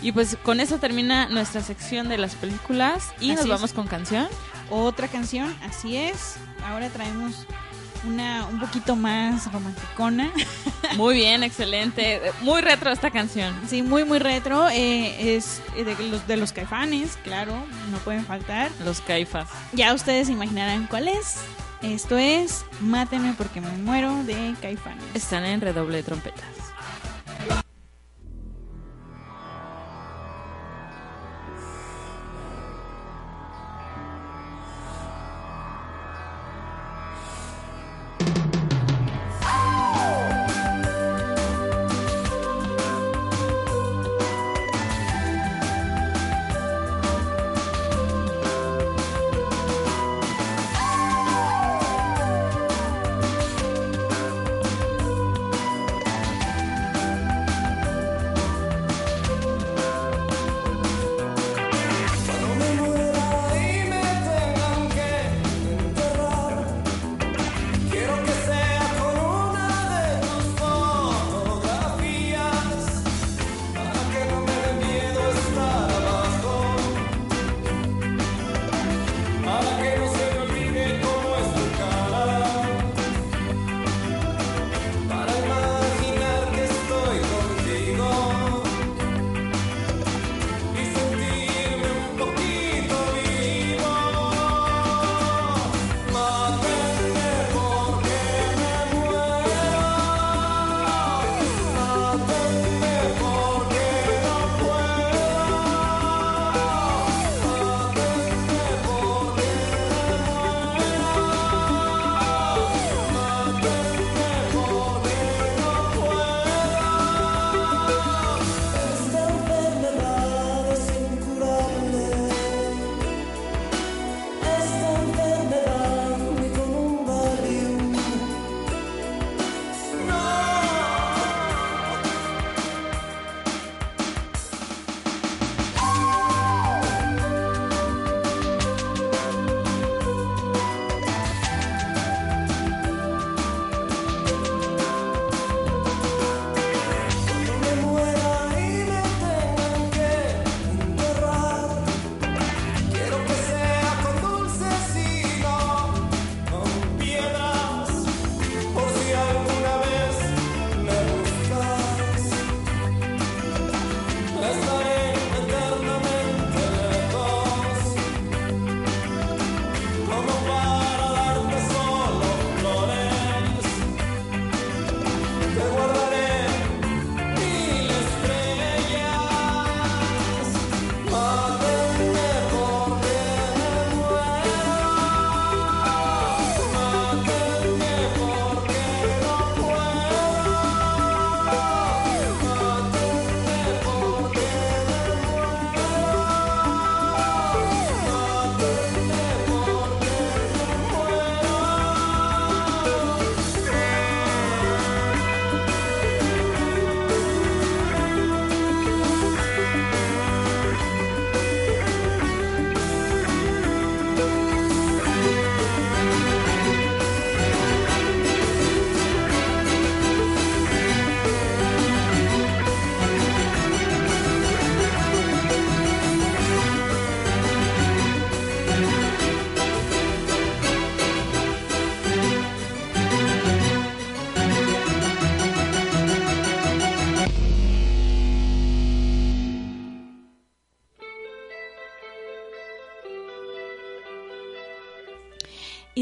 Y 0.02 0.12
pues 0.12 0.36
con 0.42 0.60
eso 0.60 0.78
termina 0.78 1.28
nuestra 1.28 1.62
sección 1.62 2.08
de 2.08 2.16
las 2.18 2.34
películas 2.34 3.12
y 3.20 3.28
nos 3.30 3.40
Así 3.40 3.48
es. 3.50 3.54
vamos 3.54 3.72
con 3.72 3.86
canción. 3.86 4.28
Otra 4.70 5.08
canción, 5.08 5.54
así 5.62 5.96
es. 5.96 6.36
Ahora 6.64 6.88
traemos 6.90 7.46
una 8.06 8.46
un 8.46 8.60
poquito 8.60 8.96
más 8.96 9.52
romanticona. 9.52 10.30
Muy 10.96 11.16
bien, 11.16 11.42
excelente, 11.42 12.20
muy 12.40 12.62
retro 12.62 12.90
esta 12.90 13.10
canción. 13.10 13.54
Sí, 13.68 13.82
muy, 13.82 14.04
muy 14.04 14.18
retro. 14.18 14.68
eh, 14.70 15.36
es 15.36 15.60
de 15.76 15.94
los, 16.08 16.26
de 16.26 16.36
los 16.36 16.52
caifanes, 16.52 17.16
claro, 17.22 17.52
no 17.90 17.98
pueden 17.98 18.24
faltar. 18.24 18.70
Los 18.84 19.00
caifas. 19.00 19.48
Ya 19.72 19.92
ustedes 19.94 20.28
imaginarán 20.28 20.86
cuál 20.88 21.08
es. 21.08 21.36
Esto 21.82 22.18
es 22.18 22.64
Máteme 22.80 23.34
porque 23.38 23.60
me 23.60 23.70
muero 23.78 24.24
de 24.24 24.54
caifanes. 24.60 25.04
Están 25.14 25.44
en 25.44 25.60
redoble 25.60 25.98
de 25.98 26.02
trompetas. 26.02 26.44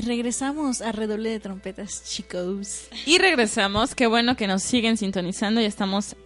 Regresamos 0.09 0.83
a 0.83 0.91
redoble 0.91 1.31
de 1.31 1.39
trompetas, 1.39 2.03
chicos. 2.05 2.89
Y 3.07 3.19
regresamos. 3.19 3.95
Qué 3.95 4.07
bueno 4.07 4.37
que 4.37 4.49
nos 4.49 4.63
siguen 4.63 4.97
sintonizando. 4.97 5.61
Ya 5.61 5.69
estamos 5.69 6.17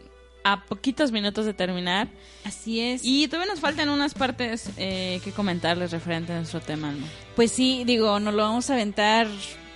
a 0.45 0.65
poquitos 0.65 1.13
minutos 1.13 1.45
de 1.45 1.53
terminar. 1.53 2.09
Así 2.45 2.81
es. 2.81 3.03
Y 3.05 3.29
todavía 3.29 3.53
nos 3.53 3.61
faltan 3.61 3.89
unas 3.91 4.15
partes 4.15 4.71
eh, 4.77 5.21
que 5.23 5.33
comentarles 5.33 5.91
referente 5.91 6.33
a 6.33 6.37
nuestro 6.37 6.61
tema. 6.61 6.93
¿no? 6.93 7.07
Pues 7.37 7.53
sí, 7.53 7.83
digo, 7.85 8.19
nos 8.21 8.33
lo 8.35 8.43
vamos 8.43 8.71
a 8.71 8.75
aventar 8.75 9.29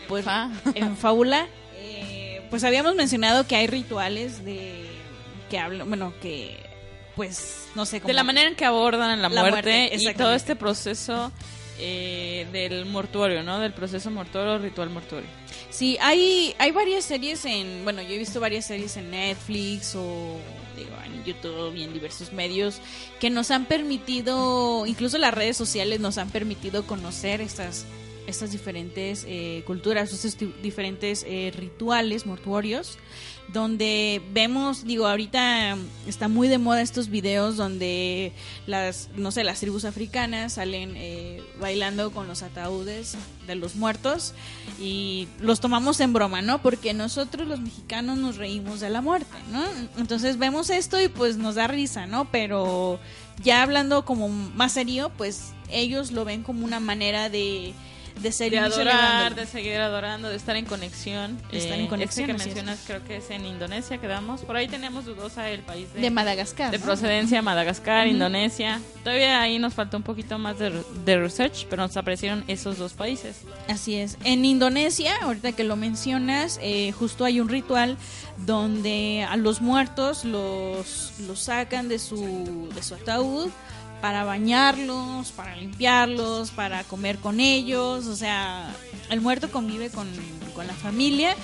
pues, 0.08 0.24
Fa. 0.24 0.50
en 0.74 0.96
fábula. 0.96 1.46
Eh, 1.74 2.46
pues 2.48 2.64
habíamos 2.64 2.94
mencionado 2.94 3.46
que 3.46 3.56
hay 3.56 3.66
rituales 3.66 4.44
de 4.44 4.86
que 5.50 5.58
hablan, 5.58 5.88
bueno, 5.88 6.14
que 6.20 6.58
pues 7.14 7.68
no 7.74 7.86
sé 7.86 8.00
cómo 8.00 8.08
De 8.08 8.14
la 8.14 8.24
manera 8.24 8.48
en 8.48 8.56
que 8.56 8.64
abordan 8.64 9.22
la, 9.22 9.28
La 9.28 9.40
muerte, 9.42 9.88
muerte, 9.90 9.96
y 9.96 10.14
todo 10.14 10.34
este 10.34 10.54
proceso 10.54 11.32
eh, 11.78 12.46
del 12.52 12.86
mortuorio, 12.86 13.42
¿no? 13.42 13.58
Del 13.58 13.72
proceso 13.72 14.10
mortuorio, 14.10 14.58
ritual 14.58 14.90
mortuorio. 14.90 15.28
Sí, 15.70 15.98
hay, 16.00 16.54
hay 16.58 16.70
varias 16.70 17.04
series 17.04 17.44
en, 17.44 17.84
bueno, 17.84 18.02
yo 18.02 18.10
he 18.10 18.18
visto 18.18 18.40
varias 18.40 18.66
series 18.66 18.96
en 18.96 19.10
Netflix 19.10 19.94
o 19.94 20.36
digo, 20.76 20.90
en 21.04 21.24
YouTube 21.24 21.74
y 21.74 21.82
en 21.82 21.92
diversos 21.92 22.32
medios 22.32 22.80
que 23.20 23.30
nos 23.30 23.50
han 23.50 23.66
permitido, 23.66 24.86
incluso 24.86 25.18
las 25.18 25.34
redes 25.34 25.56
sociales 25.56 26.00
nos 26.00 26.18
han 26.18 26.30
permitido 26.30 26.86
conocer 26.86 27.40
estas, 27.40 27.84
estas 28.26 28.52
diferentes 28.52 29.24
eh, 29.28 29.62
culturas, 29.66 30.12
estos 30.12 30.36
diferentes 30.62 31.24
eh, 31.28 31.52
rituales 31.54 32.26
mortuorios 32.26 32.98
donde 33.52 34.20
vemos, 34.32 34.84
digo, 34.84 35.06
ahorita 35.06 35.76
está 36.06 36.28
muy 36.28 36.48
de 36.48 36.58
moda 36.58 36.82
estos 36.82 37.08
videos 37.08 37.56
donde 37.56 38.32
las, 38.66 39.08
no 39.16 39.30
sé, 39.30 39.44
las 39.44 39.60
tribus 39.60 39.84
africanas 39.84 40.54
salen 40.54 40.94
eh, 40.96 41.42
bailando 41.60 42.10
con 42.10 42.26
los 42.26 42.42
ataúdes 42.42 43.16
de 43.46 43.54
los 43.54 43.76
muertos 43.76 44.34
y 44.80 45.28
los 45.40 45.60
tomamos 45.60 46.00
en 46.00 46.12
broma, 46.12 46.42
¿no? 46.42 46.60
Porque 46.60 46.92
nosotros 46.92 47.46
los 47.46 47.60
mexicanos 47.60 48.18
nos 48.18 48.36
reímos 48.36 48.80
de 48.80 48.90
la 48.90 49.00
muerte, 49.00 49.36
¿no? 49.52 49.62
Entonces 49.98 50.38
vemos 50.38 50.70
esto 50.70 51.00
y 51.00 51.08
pues 51.08 51.36
nos 51.36 51.54
da 51.54 51.66
risa, 51.66 52.06
¿no? 52.06 52.30
Pero 52.30 52.98
ya 53.42 53.62
hablando 53.62 54.04
como 54.04 54.28
más 54.28 54.72
serio, 54.72 55.12
pues 55.16 55.52
ellos 55.70 56.10
lo 56.10 56.24
ven 56.24 56.42
como 56.42 56.64
una 56.64 56.80
manera 56.80 57.30
de, 57.30 57.74
de 58.20 58.32
ser 58.32 58.50
De 58.50 58.58
adorar, 58.58 59.34
de 59.34 59.46
seguir 59.46 59.76
adorando, 59.76 60.28
de 60.28 60.36
estar 60.36 60.56
en 60.56 60.64
conexión. 60.64 61.38
De 61.50 61.58
estar 61.58 61.74
en 61.74 61.80
este 61.80 61.88
conexión, 61.88 62.26
que 62.26 62.32
así 62.32 62.40
es. 62.40 62.54
mencionas 62.54 62.80
creo 62.86 63.04
que 63.04 63.16
es 63.16 63.30
en 63.30 63.44
Indonesia, 63.44 63.98
quedamos. 63.98 64.42
Por 64.42 64.56
ahí 64.56 64.68
tenemos 64.68 65.04
dudosa 65.04 65.50
el 65.50 65.60
país 65.60 65.92
de, 65.92 66.00
de 66.00 66.10
Madagascar. 66.10 66.70
de 66.70 66.78
¿no? 66.78 66.84
procedencia, 66.84 67.42
Madagascar. 67.42 68.06
Indonesia. 68.06 68.80
Todavía 69.04 69.40
ahí 69.40 69.58
nos 69.58 69.74
falta 69.74 69.96
un 69.96 70.02
poquito 70.02 70.38
más 70.38 70.58
de, 70.58 70.82
de 71.04 71.18
research, 71.18 71.66
pero 71.68 71.82
nos 71.82 71.96
aparecieron 71.96 72.44
esos 72.48 72.78
dos 72.78 72.94
países. 72.94 73.42
Así 73.68 73.96
es. 73.96 74.16
En 74.24 74.44
Indonesia, 74.44 75.14
ahorita 75.22 75.52
que 75.52 75.64
lo 75.64 75.76
mencionas, 75.76 76.58
eh, 76.62 76.92
justo 76.92 77.24
hay 77.24 77.40
un 77.40 77.48
ritual 77.48 77.96
donde 78.38 79.26
a 79.28 79.36
los 79.36 79.60
muertos 79.60 80.24
los, 80.24 81.12
los 81.26 81.40
sacan 81.40 81.88
de 81.88 81.98
su, 81.98 82.68
de 82.74 82.82
su 82.82 82.94
ataúd 82.94 83.50
para 84.00 84.24
bañarlos, 84.24 85.32
para 85.32 85.56
limpiarlos, 85.56 86.50
para 86.50 86.84
comer 86.84 87.18
con 87.18 87.40
ellos. 87.40 88.06
O 88.06 88.16
sea, 88.16 88.74
el 89.10 89.20
muerto 89.20 89.50
convive 89.50 89.90
con, 89.90 90.08
con 90.54 90.66
la 90.66 90.74
familia 90.74 91.34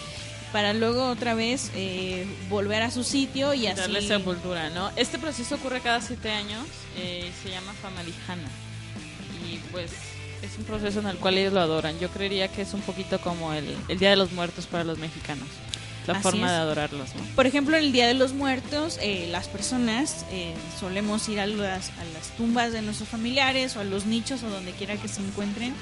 para 0.53 0.75
luego 0.75 1.09
otra 1.09 1.35
vez 1.35 1.71
eh, 1.75 2.27
volver 2.51 2.83
a 2.83 2.91
su 2.91 3.03
sitio 3.05 3.55
y 3.55 3.67
así... 3.67 3.81
Darle 3.81 4.03
sepultura, 4.03 4.69
¿no? 4.71 4.91
Este 4.97 5.19
proceso 5.19 5.55
ocurre 5.55 5.81
cada 5.81 6.01
siete 6.01 6.31
años, 6.31 6.67
eh, 6.97 7.33
se 7.43 7.51
llama 7.51 7.73
Famalijana. 7.81 8.49
Y 9.51 9.57
pues 9.73 9.91
es 10.43 10.59
un 10.59 10.65
proceso 10.65 11.01
en 11.01 11.07
el 11.07 11.17
cual 11.17 11.39
ellos 11.39 11.55
lo 11.55 11.61
adoran. 11.61 11.99
Yo 11.99 12.11
creería 12.11 12.49
que 12.49 12.63
es 12.63 12.75
un 12.75 12.83
poquito 12.83 13.19
como 13.21 13.55
el, 13.55 13.77
el 13.89 13.99
Día 13.99 14.11
de 14.11 14.17
los 14.17 14.33
Muertos 14.33 14.67
para 14.67 14.85
los 14.85 14.99
mexicanos. 14.99 15.49
La 16.07 16.15
Así 16.15 16.23
forma 16.23 16.47
es. 16.47 16.53
de 16.53 16.59
adorarlos, 16.59 17.15
¿no? 17.15 17.23
Por 17.37 17.47
ejemplo, 17.47 17.77
en 17.77 17.85
el 17.85 17.93
Día 17.93 18.07
de 18.07 18.15
los 18.15 18.33
Muertos, 18.33 18.99
eh, 19.01 19.29
las 19.31 19.49
personas 19.49 20.25
eh, 20.31 20.55
solemos 20.79 21.29
ir 21.29 21.39
a 21.41 21.47
las, 21.47 21.91
a 21.91 22.05
las 22.15 22.29
tumbas 22.37 22.73
de 22.73 22.83
nuestros 22.83 23.09
familiares 23.09 23.77
o 23.77 23.81
a 23.81 23.85
los 23.85 24.07
nichos 24.07 24.43
o 24.43 24.49
donde 24.51 24.73
quiera 24.73 24.97
que 24.97 25.09
se 25.09 25.21
encuentren 25.21 25.75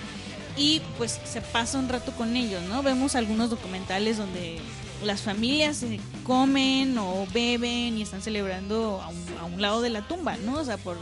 y 0.57 0.83
pues 0.99 1.21
se 1.25 1.41
pasa 1.41 1.79
un 1.79 1.89
rato 1.89 2.13
con 2.13 2.37
ellos, 2.37 2.63
¿no? 2.65 2.83
Vemos 2.83 3.17
algunos 3.17 3.51
documentales 3.51 4.19
donde 4.19 4.59
las 5.05 5.23
familias 5.23 5.83
comen 6.25 6.99
o 6.99 7.27
beben 7.33 7.97
y 7.97 8.03
están 8.03 8.21
celebrando 8.21 9.01
a 9.03 9.09
un, 9.09 9.25
a 9.41 9.45
un 9.45 9.63
lado 9.63 9.81
de 9.81 9.89
la 9.89 10.07
tumba, 10.07 10.37
¿no? 10.37 10.59
O 10.59 10.65
sea, 10.65 10.77
por, 10.77 10.99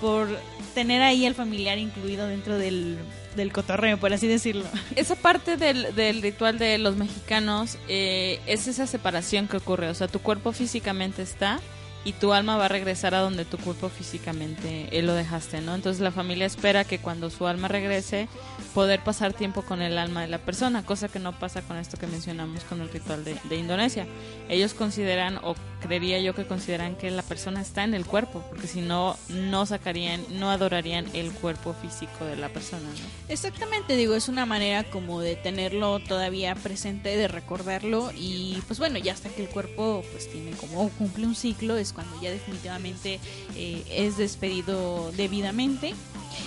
por 0.00 0.28
tener 0.74 1.02
ahí 1.02 1.26
al 1.26 1.34
familiar 1.34 1.78
incluido 1.78 2.26
dentro 2.28 2.58
del, 2.58 2.98
del 3.36 3.52
cotorreo, 3.52 3.98
por 3.98 4.12
así 4.12 4.26
decirlo. 4.26 4.64
Esa 4.96 5.16
parte 5.16 5.56
del, 5.56 5.94
del 5.94 6.22
ritual 6.22 6.58
de 6.58 6.78
los 6.78 6.96
mexicanos 6.96 7.78
eh, 7.88 8.40
es 8.46 8.68
esa 8.68 8.86
separación 8.86 9.48
que 9.48 9.56
ocurre. 9.56 9.88
O 9.88 9.94
sea, 9.94 10.08
tu 10.08 10.20
cuerpo 10.20 10.52
físicamente 10.52 11.22
está 11.22 11.60
y 12.04 12.12
tu 12.12 12.32
alma 12.32 12.56
va 12.56 12.66
a 12.66 12.68
regresar 12.68 13.14
a 13.14 13.20
donde 13.20 13.44
tu 13.44 13.58
cuerpo 13.58 13.88
físicamente 13.88 14.88
eh, 14.92 15.02
lo 15.02 15.14
dejaste, 15.14 15.60
¿no? 15.60 15.74
Entonces 15.74 16.00
la 16.00 16.12
familia 16.12 16.46
espera 16.46 16.84
que 16.84 17.00
cuando 17.00 17.28
su 17.28 17.46
alma 17.46 17.68
regrese 17.68 18.28
poder 18.72 19.00
pasar 19.00 19.32
tiempo 19.32 19.62
con 19.62 19.82
el 19.82 19.98
alma 19.98 20.22
de 20.22 20.28
la 20.28 20.38
persona, 20.38 20.84
cosa 20.84 21.08
que 21.08 21.18
no 21.18 21.38
pasa 21.38 21.62
con 21.62 21.76
esto 21.76 21.98
que 21.98 22.06
mencionamos 22.06 22.62
con 22.64 22.80
el 22.80 22.88
ritual 22.88 23.24
de, 23.24 23.36
de 23.48 23.56
Indonesia. 23.56 24.06
Ellos 24.48 24.74
consideran, 24.74 25.38
o 25.42 25.54
creería 25.80 26.18
yo 26.20 26.34
que 26.34 26.46
consideran 26.46 26.96
que 26.96 27.10
la 27.10 27.22
persona 27.22 27.60
está 27.60 27.84
en 27.84 27.94
el 27.94 28.04
cuerpo, 28.04 28.44
porque 28.48 28.66
si 28.66 28.80
no, 28.80 29.16
no 29.28 29.66
sacarían, 29.66 30.24
no 30.30 30.50
adorarían 30.50 31.06
el 31.14 31.32
cuerpo 31.32 31.74
físico 31.74 32.24
de 32.24 32.36
la 32.36 32.48
persona, 32.48 32.88
¿no? 32.88 33.32
Exactamente, 33.32 33.96
digo, 33.96 34.14
es 34.14 34.28
una 34.28 34.46
manera 34.46 34.84
como 34.84 35.20
de 35.20 35.36
tenerlo 35.36 36.00
todavía 36.00 36.54
presente, 36.54 37.16
de 37.16 37.28
recordarlo 37.28 38.10
y 38.16 38.62
pues 38.66 38.78
bueno, 38.78 38.98
ya 38.98 39.12
hasta 39.12 39.28
que 39.28 39.42
el 39.42 39.48
cuerpo 39.48 40.04
pues 40.12 40.30
tiene 40.30 40.52
como 40.52 40.88
cumple 40.90 41.26
un 41.26 41.34
ciclo 41.34 41.76
es 41.76 41.92
cuando 41.92 42.20
ya 42.20 42.30
definitivamente 42.30 43.20
eh, 43.56 43.82
es 43.90 44.16
despedido 44.16 45.12
debidamente. 45.12 45.94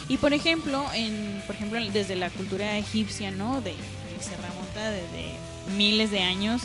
Y 0.08 0.18
por 0.18 0.34
ejemplo, 0.34 0.86
en 0.94 1.42
por 1.48 1.56
ejemplo 1.56 1.80
desde 1.92 2.16
la 2.16 2.30
cultura 2.30 2.78
egipcia, 2.78 3.32
¿no? 3.32 3.62
De 3.62 3.72
que 3.72 4.24
se 4.24 4.36
desde 4.90 5.36
miles 5.76 6.12
de 6.12 6.22
años, 6.22 6.62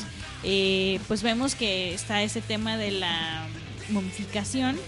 eh, 0.49 1.01
pues 1.09 1.23
vemos 1.23 1.55
que 1.57 1.93
está 1.93 2.23
ese 2.23 2.41
tema 2.41 2.77
de 2.77 2.93
la 2.93 3.47
momificación 3.91 4.79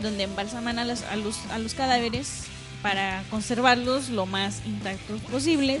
donde 0.00 0.24
embalsaman 0.24 0.78
a, 0.80 0.84
las- 0.84 1.04
a 1.04 1.14
los, 1.16 1.38
a 1.52 1.58
los 1.58 1.74
cadáveres 1.74 2.44
para 2.82 3.22
conservarlos 3.30 4.08
lo 4.08 4.26
más 4.26 4.60
intactos 4.66 5.20
posible. 5.22 5.80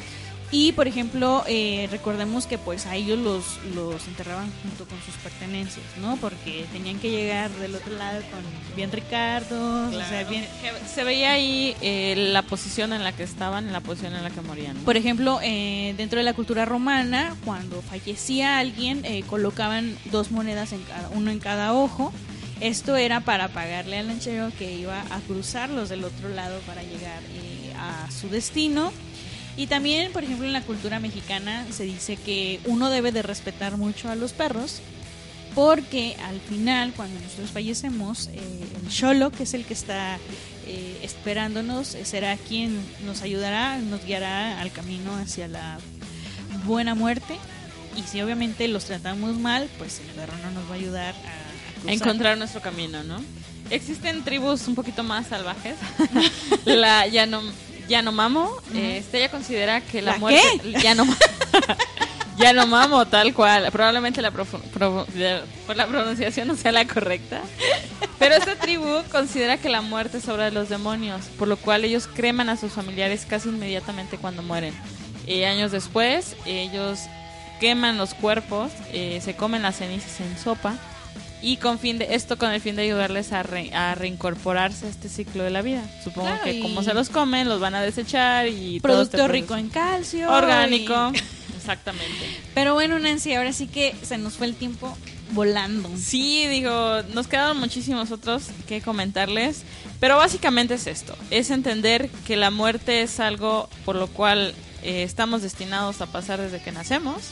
Y, 0.54 0.72
por 0.72 0.86
ejemplo, 0.86 1.42
eh, 1.48 1.88
recordemos 1.90 2.46
que 2.46 2.58
pues 2.58 2.84
a 2.84 2.94
ellos 2.94 3.18
los, 3.18 3.58
los 3.74 4.06
enterraban 4.06 4.52
junto 4.62 4.84
con 4.84 5.00
sus 5.02 5.14
pertenencias, 5.14 5.86
¿no? 5.98 6.18
Porque 6.18 6.66
tenían 6.70 6.98
que 6.98 7.10
llegar 7.10 7.50
del 7.52 7.74
otro 7.74 7.96
lado 7.96 8.20
con 8.30 8.76
bien 8.76 8.92
Ricardo, 8.92 9.88
o 9.88 9.92
sea, 9.92 10.24
bien... 10.24 10.46
Que 10.60 10.86
se 10.86 11.04
veía 11.04 11.32
ahí 11.32 11.74
eh, 11.80 12.14
la 12.32 12.42
posición 12.42 12.92
en 12.92 13.02
la 13.02 13.12
que 13.12 13.22
estaban, 13.22 13.72
la 13.72 13.80
posición 13.80 14.14
en 14.14 14.22
la 14.22 14.28
que 14.30 14.42
morían. 14.42 14.76
¿no? 14.76 14.82
Por 14.82 14.98
ejemplo, 14.98 15.40
eh, 15.42 15.94
dentro 15.96 16.18
de 16.18 16.24
la 16.24 16.34
cultura 16.34 16.66
romana, 16.66 17.34
cuando 17.46 17.80
fallecía 17.80 18.58
alguien, 18.58 19.06
eh, 19.06 19.22
colocaban 19.22 19.96
dos 20.10 20.30
monedas, 20.32 20.72
en 20.72 20.82
cada, 20.82 21.08
uno 21.10 21.30
en 21.30 21.38
cada 21.38 21.72
ojo. 21.72 22.12
Esto 22.60 22.96
era 22.96 23.20
para 23.20 23.48
pagarle 23.48 23.98
al 23.98 24.06
lanchero 24.06 24.52
que 24.56 24.72
iba 24.74 25.00
a 25.10 25.20
cruzarlos 25.26 25.88
del 25.88 26.04
otro 26.04 26.28
lado 26.28 26.60
para 26.60 26.82
llegar 26.82 27.22
eh, 27.34 27.72
a 27.76 28.10
su 28.10 28.28
destino. 28.28 28.92
Y 29.56 29.66
también, 29.66 30.12
por 30.12 30.24
ejemplo, 30.24 30.46
en 30.46 30.52
la 30.52 30.62
cultura 30.62 30.98
mexicana 30.98 31.66
se 31.70 31.84
dice 31.84 32.16
que 32.16 32.60
uno 32.64 32.90
debe 32.90 33.12
de 33.12 33.22
respetar 33.22 33.76
mucho 33.76 34.08
a 34.08 34.14
los 34.14 34.32
perros 34.32 34.80
porque 35.54 36.16
al 36.26 36.40
final, 36.40 36.92
cuando 36.96 37.20
nosotros 37.20 37.50
fallecemos, 37.50 38.28
eh, 38.28 38.40
el 38.82 38.88
cholo, 38.88 39.30
que 39.30 39.42
es 39.42 39.54
el 39.54 39.64
que 39.64 39.74
está 39.74 40.18
eh, 40.66 41.00
esperándonos, 41.02 41.94
eh, 41.94 42.04
será 42.04 42.36
quien 42.36 42.80
nos 43.04 43.22
ayudará, 43.22 43.78
nos 43.78 44.04
guiará 44.04 44.60
al 44.60 44.72
camino 44.72 45.14
hacia 45.16 45.48
la 45.48 45.78
buena 46.64 46.94
muerte. 46.94 47.36
Y 47.96 48.02
si 48.02 48.22
obviamente 48.22 48.66
los 48.68 48.86
tratamos 48.86 49.38
mal, 49.38 49.68
pues 49.76 50.00
el 50.00 50.06
perro 50.14 50.32
no 50.42 50.50
nos 50.52 50.70
va 50.70 50.74
a 50.74 50.78
ayudar 50.78 51.14
a, 51.84 51.88
a 51.90 51.92
encontrar 51.92 52.38
nuestro 52.38 52.62
camino, 52.62 53.04
¿no? 53.04 53.22
Existen 53.68 54.24
tribus 54.24 54.66
un 54.68 54.74
poquito 54.74 55.02
más 55.02 55.26
salvajes. 55.26 55.76
la 56.64 57.06
Yanom, 57.06 57.44
Yanomamo, 57.92 58.50
este, 58.74 59.18
ella 59.18 59.30
considera 59.30 59.80
que 59.82 60.00
la, 60.02 60.12
¿La 60.12 60.18
muerte... 60.18 60.40
Yanom- 60.64 61.16
Yanomamo, 62.38 63.06
tal 63.16 63.34
cual. 63.34 63.70
Probablemente 63.70 64.22
la, 64.22 64.30
pro- 64.30 64.44
por 64.46 65.76
la 65.76 65.86
pronunciación 65.86 66.48
no 66.48 66.56
sea 66.56 66.72
la 66.72 66.86
correcta. 66.86 67.40
Pero 68.18 68.34
esta 68.34 68.56
tribu 68.56 68.88
considera 69.10 69.58
que 69.58 69.68
la 69.68 69.82
muerte 69.82 70.18
es 70.18 70.28
obra 70.28 70.44
de 70.46 70.52
los 70.52 70.68
demonios, 70.68 71.26
por 71.38 71.48
lo 71.48 71.56
cual 71.56 71.84
ellos 71.84 72.08
creman 72.12 72.48
a 72.48 72.56
sus 72.56 72.72
familiares 72.72 73.26
casi 73.28 73.48
inmediatamente 73.48 74.16
cuando 74.16 74.42
mueren. 74.42 74.74
Y 75.26 75.44
años 75.44 75.70
después, 75.72 76.34
ellos 76.46 77.00
queman 77.60 77.98
los 77.98 78.14
cuerpos, 78.14 78.72
eh, 78.92 79.20
se 79.22 79.36
comen 79.36 79.62
las 79.62 79.76
cenizas 79.76 80.20
en 80.20 80.36
sopa 80.38 80.74
y 81.42 81.56
con 81.56 81.78
fin 81.78 81.98
de 81.98 82.14
esto 82.14 82.38
con 82.38 82.52
el 82.52 82.60
fin 82.60 82.76
de 82.76 82.82
ayudarles 82.82 83.32
a, 83.32 83.42
re- 83.42 83.72
a 83.74 83.94
reincorporarse 83.94 84.86
a 84.86 84.88
este 84.88 85.08
ciclo 85.08 85.42
de 85.42 85.50
la 85.50 85.60
vida. 85.62 85.82
Supongo 86.04 86.28
Claro, 86.28 86.44
que 86.44 86.60
como 86.60 86.82
se 86.82 86.94
los 86.94 87.08
comen, 87.10 87.48
los 87.48 87.60
van 87.60 87.74
a 87.74 87.82
desechar 87.82 88.46
y 88.48 88.78
todo 88.80 88.92
Producto 88.94 89.16
este 89.18 89.28
rico 89.28 89.56
en 89.56 89.68
calcio. 89.68 90.30
orgánico. 90.32 91.12
y- 91.14 91.18
Exactamente. 91.56 92.26
Pero 92.54 92.74
bueno, 92.74 92.98
Nancy, 92.98 93.34
ahora 93.34 93.52
sí 93.52 93.66
que 93.68 93.94
se 94.02 94.18
nos 94.18 94.34
fue 94.34 94.46
el 94.48 94.54
tiempo 94.56 94.96
volando. 95.30 95.88
Sí, 95.96 96.46
digo, 96.48 97.02
nos 97.14 97.26
quedaron 97.28 97.58
muchísimos 97.58 98.10
otros 98.10 98.44
que 98.66 98.80
comentarles, 98.82 99.62
pero 100.00 100.16
básicamente 100.16 100.74
es 100.74 100.86
esto, 100.88 101.16
es 101.30 101.50
entender 101.50 102.10
que 102.26 102.36
la 102.36 102.50
muerte 102.50 103.02
es 103.02 103.18
algo 103.20 103.68
por 103.84 103.94
lo 103.96 104.08
cual 104.08 104.54
eh, 104.82 105.04
estamos 105.04 105.40
destinados 105.42 106.00
a 106.02 106.06
pasar 106.06 106.40
desde 106.40 106.60
que 106.60 106.72
nacemos, 106.72 107.22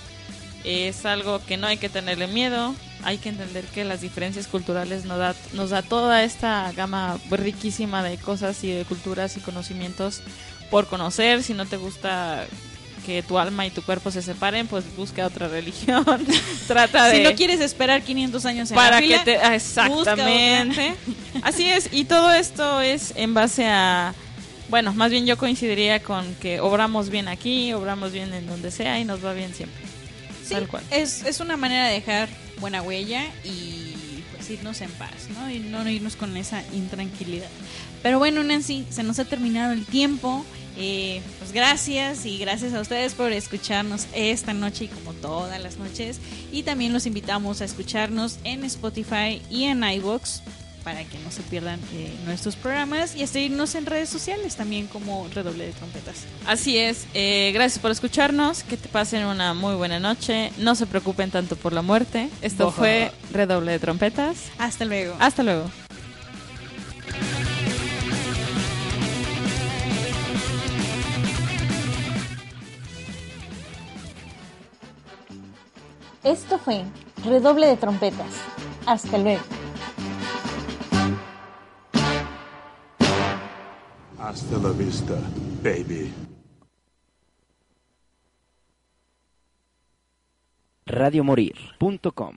es 0.65 1.05
algo 1.05 1.45
que 1.45 1.57
no 1.57 1.67
hay 1.67 1.77
que 1.79 1.89
tenerle 1.89 2.27
miedo, 2.29 2.75
hay 3.05 3.19
que 3.19 3.29
entender 3.29 3.65
que 3.65 3.85
las 3.85 4.01
diferencias 4.01 4.47
culturales 4.47 5.05
nos 5.05 5.19
da, 5.19 5.35
nos 5.53 5.71
da 5.71 5.83
toda 5.83 6.23
esta 6.25 6.73
gama 6.73 7.19
riquísima 7.31 8.03
de 8.03 8.19
cosas 8.19 8.63
y 8.65 8.73
de 8.73 8.85
culturas 8.85 9.37
y 9.37 9.41
conocimientos 9.41 10.23
por 10.71 10.87
conocer, 10.87 11.43
si 11.43 11.55
no 11.55 11.67
te 11.67 11.77
gusta 11.77 12.47
que 13.05 13.23
tu 13.23 13.39
alma 13.39 13.67
y 13.67 13.71
tu 13.71 13.83
cuerpo 13.83 14.11
se 14.11 14.23
separen, 14.23 14.67
pues 14.67 14.85
busca 14.97 15.27
otra 15.27 15.49
religión. 15.49 16.05
Trata 16.69 17.07
de 17.07 17.17
Si 17.17 17.23
no 17.23 17.35
quieres 17.35 17.61
esperar 17.61 18.03
500 18.03 18.47
años 18.47 18.71
en 18.71 18.77
para 18.77 18.97
la 18.97 19.01
que 19.01 19.07
fila, 19.07 19.25
te 19.25 19.37
ah, 19.37 19.59
busca 19.89 20.13
exactamente. 20.13 20.95
así 21.43 21.69
es 21.69 21.89
y 21.93 22.05
todo 22.05 22.33
esto 22.33 22.81
es 22.81 23.13
en 23.17 23.35
base 23.35 23.67
a 23.67 24.15
bueno 24.69 24.93
más 24.95 25.11
bien 25.11 25.27
yo 25.27 25.37
coincidiría 25.37 26.01
con 26.01 26.35
que 26.37 26.61
obramos 26.61 27.09
bien 27.11 27.27
aquí 27.27 27.73
obramos 27.73 28.13
bien 28.13 28.33
en 28.33 28.47
donde 28.47 28.71
sea 28.71 29.01
y 29.01 29.05
nos 29.05 29.25
va 29.25 29.33
bien 29.33 29.53
siempre 29.55 29.90
Sí, 30.51 30.55
tal 30.55 30.69
cual 30.69 30.85
Es, 30.91 31.25
es 31.25 31.41
una 31.41 31.57
manera 31.57 31.87
de 31.87 31.95
dejar 31.95 32.29
buena 32.61 32.83
huella 32.83 33.25
y 33.45 34.23
pues 34.35 34.51
irnos 34.51 34.81
en 34.81 34.91
paz, 34.93 35.29
¿no? 35.35 35.51
Y 35.51 35.61
no 35.61 35.89
irnos 35.89 36.17
con 36.17 36.37
esa 36.37 36.63
intranquilidad. 36.73 37.49
Pero 38.03 38.19
bueno, 38.19 38.43
Nancy, 38.43 38.87
se 38.91 39.03
nos 39.03 39.19
ha 39.19 39.25
terminado 39.25 39.73
el 39.73 39.85
tiempo. 39.85 40.45
Eh, 40.77 41.21
pues 41.39 41.53
gracias 41.53 42.25
y 42.25 42.39
gracias 42.39 42.73
a 42.73 42.81
ustedes 42.81 43.15
por 43.15 43.33
escucharnos 43.33 44.07
esta 44.15 44.55
noche 44.55 44.85
y 44.85 44.89
como 44.89 45.13
todas 45.15 45.61
las 45.61 45.79
noches. 45.79 46.21
Y 46.53 46.63
también 46.63 46.93
los 46.93 47.07
invitamos 47.07 47.61
a 47.61 47.65
escucharnos 47.65 48.39
en 48.45 48.65
Spotify 48.65 49.43
y 49.51 49.65
en 49.65 49.83
iVoox 49.85 50.41
para 50.85 51.05
que 51.05 51.19
no 51.19 51.31
se 51.31 51.43
pierdan 51.43 51.79
eh, 51.95 52.13
nuestros 52.25 52.57
programas 52.57 53.15
y 53.17 53.23
a 53.23 53.27
seguirnos 53.27 53.75
en 53.75 53.87
redes 53.87 54.09
sociales 54.09 54.57
también 54.57 54.87
como 54.87 55.29
Redoble 55.35 55.67
de 55.67 55.73
Trompetas. 55.73 56.17
así 56.47 56.79
es 56.79 57.07
eh, 57.15 57.51
gracias 57.55 57.79
por 57.79 57.91
escucharnos 57.91 58.63
que 58.63 58.77
te 58.77 58.89
pasen 58.89 59.25
una 59.27 59.55
muy 59.55 59.75
buena 59.75 59.99
noche 60.01 60.53
no 60.59 60.75
se 60.75 60.87
preocupen 60.87 61.31
tanto 61.31 61.57
por 61.57 61.73
la 61.73 61.83
muerte 61.83 62.29
esto 62.43 62.67
Boja. 62.67 62.77
fue 62.77 63.13
redoble 63.33 63.73
de 63.73 63.79
trompetas 63.79 64.37
Hasta 64.59 64.85
luego. 64.85 65.15
hasta 65.19 65.43
luego 65.43 65.71
Esto 76.23 76.59
fue 76.59 76.85
Redoble 77.25 77.67
de 77.67 77.77
Trompetas. 77.77 78.27
Hasta 78.87 79.19
luego. 79.19 79.43
Hasta 84.31 84.59
la 84.59 84.71
vista, 84.71 85.15
baby. 85.61 86.13
radiomorir.com 90.87 92.37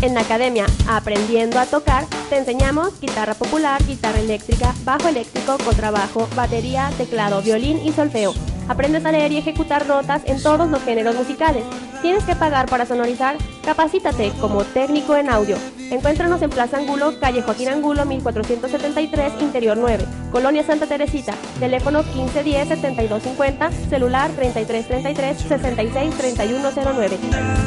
En 0.00 0.14
la 0.14 0.20
academia 0.20 0.66
Aprendiendo 0.88 1.58
a 1.58 1.66
Tocar 1.66 2.04
te 2.30 2.38
enseñamos 2.38 3.00
guitarra 3.00 3.34
popular, 3.34 3.84
guitarra 3.84 4.20
eléctrica, 4.20 4.72
bajo 4.84 5.08
eléctrico, 5.08 5.58
contrabajo, 5.58 6.28
batería, 6.36 6.92
teclado, 6.96 7.42
violín 7.42 7.84
y 7.84 7.90
solfeo. 7.90 8.32
Aprendes 8.68 9.04
a 9.04 9.10
leer 9.10 9.32
y 9.32 9.38
ejecutar 9.38 9.88
notas 9.88 10.22
en 10.24 10.40
todos 10.40 10.70
los 10.70 10.84
géneros 10.84 11.16
musicales. 11.16 11.64
¿Tienes 12.00 12.22
que 12.22 12.36
pagar 12.36 12.68
para 12.68 12.86
sonorizar? 12.86 13.38
Capacítate 13.68 14.32
como 14.40 14.64
técnico 14.64 15.14
en 15.14 15.28
audio. 15.28 15.58
Encuéntranos 15.90 16.40
en 16.40 16.48
Plaza 16.48 16.78
Angulo, 16.78 17.20
calle 17.20 17.42
Joaquín 17.42 17.68
Angulo, 17.68 18.06
1473, 18.06 19.42
Interior 19.42 19.76
9, 19.76 20.06
Colonia 20.32 20.64
Santa 20.64 20.86
Teresita. 20.86 21.34
Teléfono 21.60 22.02
1510-7250, 22.02 23.70
celular 23.90 24.30
3333-663109. 24.40 27.18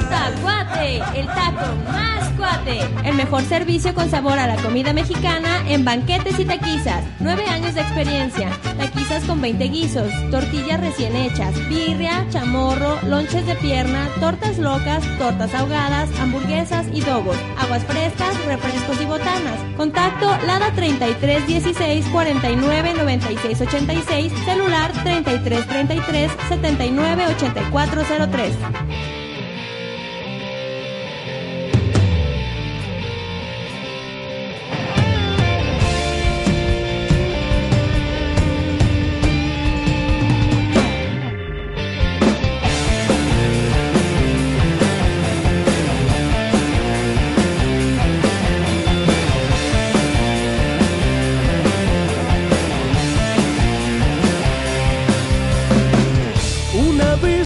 Tacuate, 0.09 1.03
el 1.19 1.27
taco 1.27 1.67
más 1.91 2.29
cuate. 2.35 2.79
El 3.03 3.13
mejor 3.13 3.43
servicio 3.43 3.93
con 3.93 4.09
sabor 4.09 4.39
a 4.39 4.47
la 4.47 4.55
comida 4.55 4.93
mexicana 4.93 5.61
en 5.67 5.85
banquetes 5.85 6.39
y 6.39 6.45
taquizas. 6.45 7.03
Nueve 7.19 7.45
años 7.45 7.75
de 7.75 7.81
experiencia. 7.81 8.49
Taquizas 8.75 9.23
con 9.25 9.39
20 9.39 9.63
guisos, 9.65 10.09
tortillas 10.31 10.79
recién 10.79 11.15
hechas, 11.15 11.53
birria, 11.69 12.25
chamorro, 12.31 12.97
lonches 13.07 13.45
de 13.45 13.53
pierna, 13.55 14.09
tortas 14.19 14.57
locas, 14.57 15.03
tortas 15.19 15.53
ahogadas, 15.53 15.90
hamburguesas 15.91 16.85
y 16.93 17.01
dogos. 17.01 17.35
Aguas 17.57 17.83
frescas, 17.83 18.45
refrescos 18.45 19.01
y 19.01 19.05
botanas. 19.05 19.59
Contacto 19.75 20.27
Lada 20.45 20.71
33 20.73 21.47
16 21.47 22.05
49 22.07 22.93
96 22.93 23.61
86, 23.61 24.33
celular 24.45 24.91
33 25.03 25.67
33 25.67 26.31
79 26.47 27.25
84 27.27 28.03
03. 28.31 29.20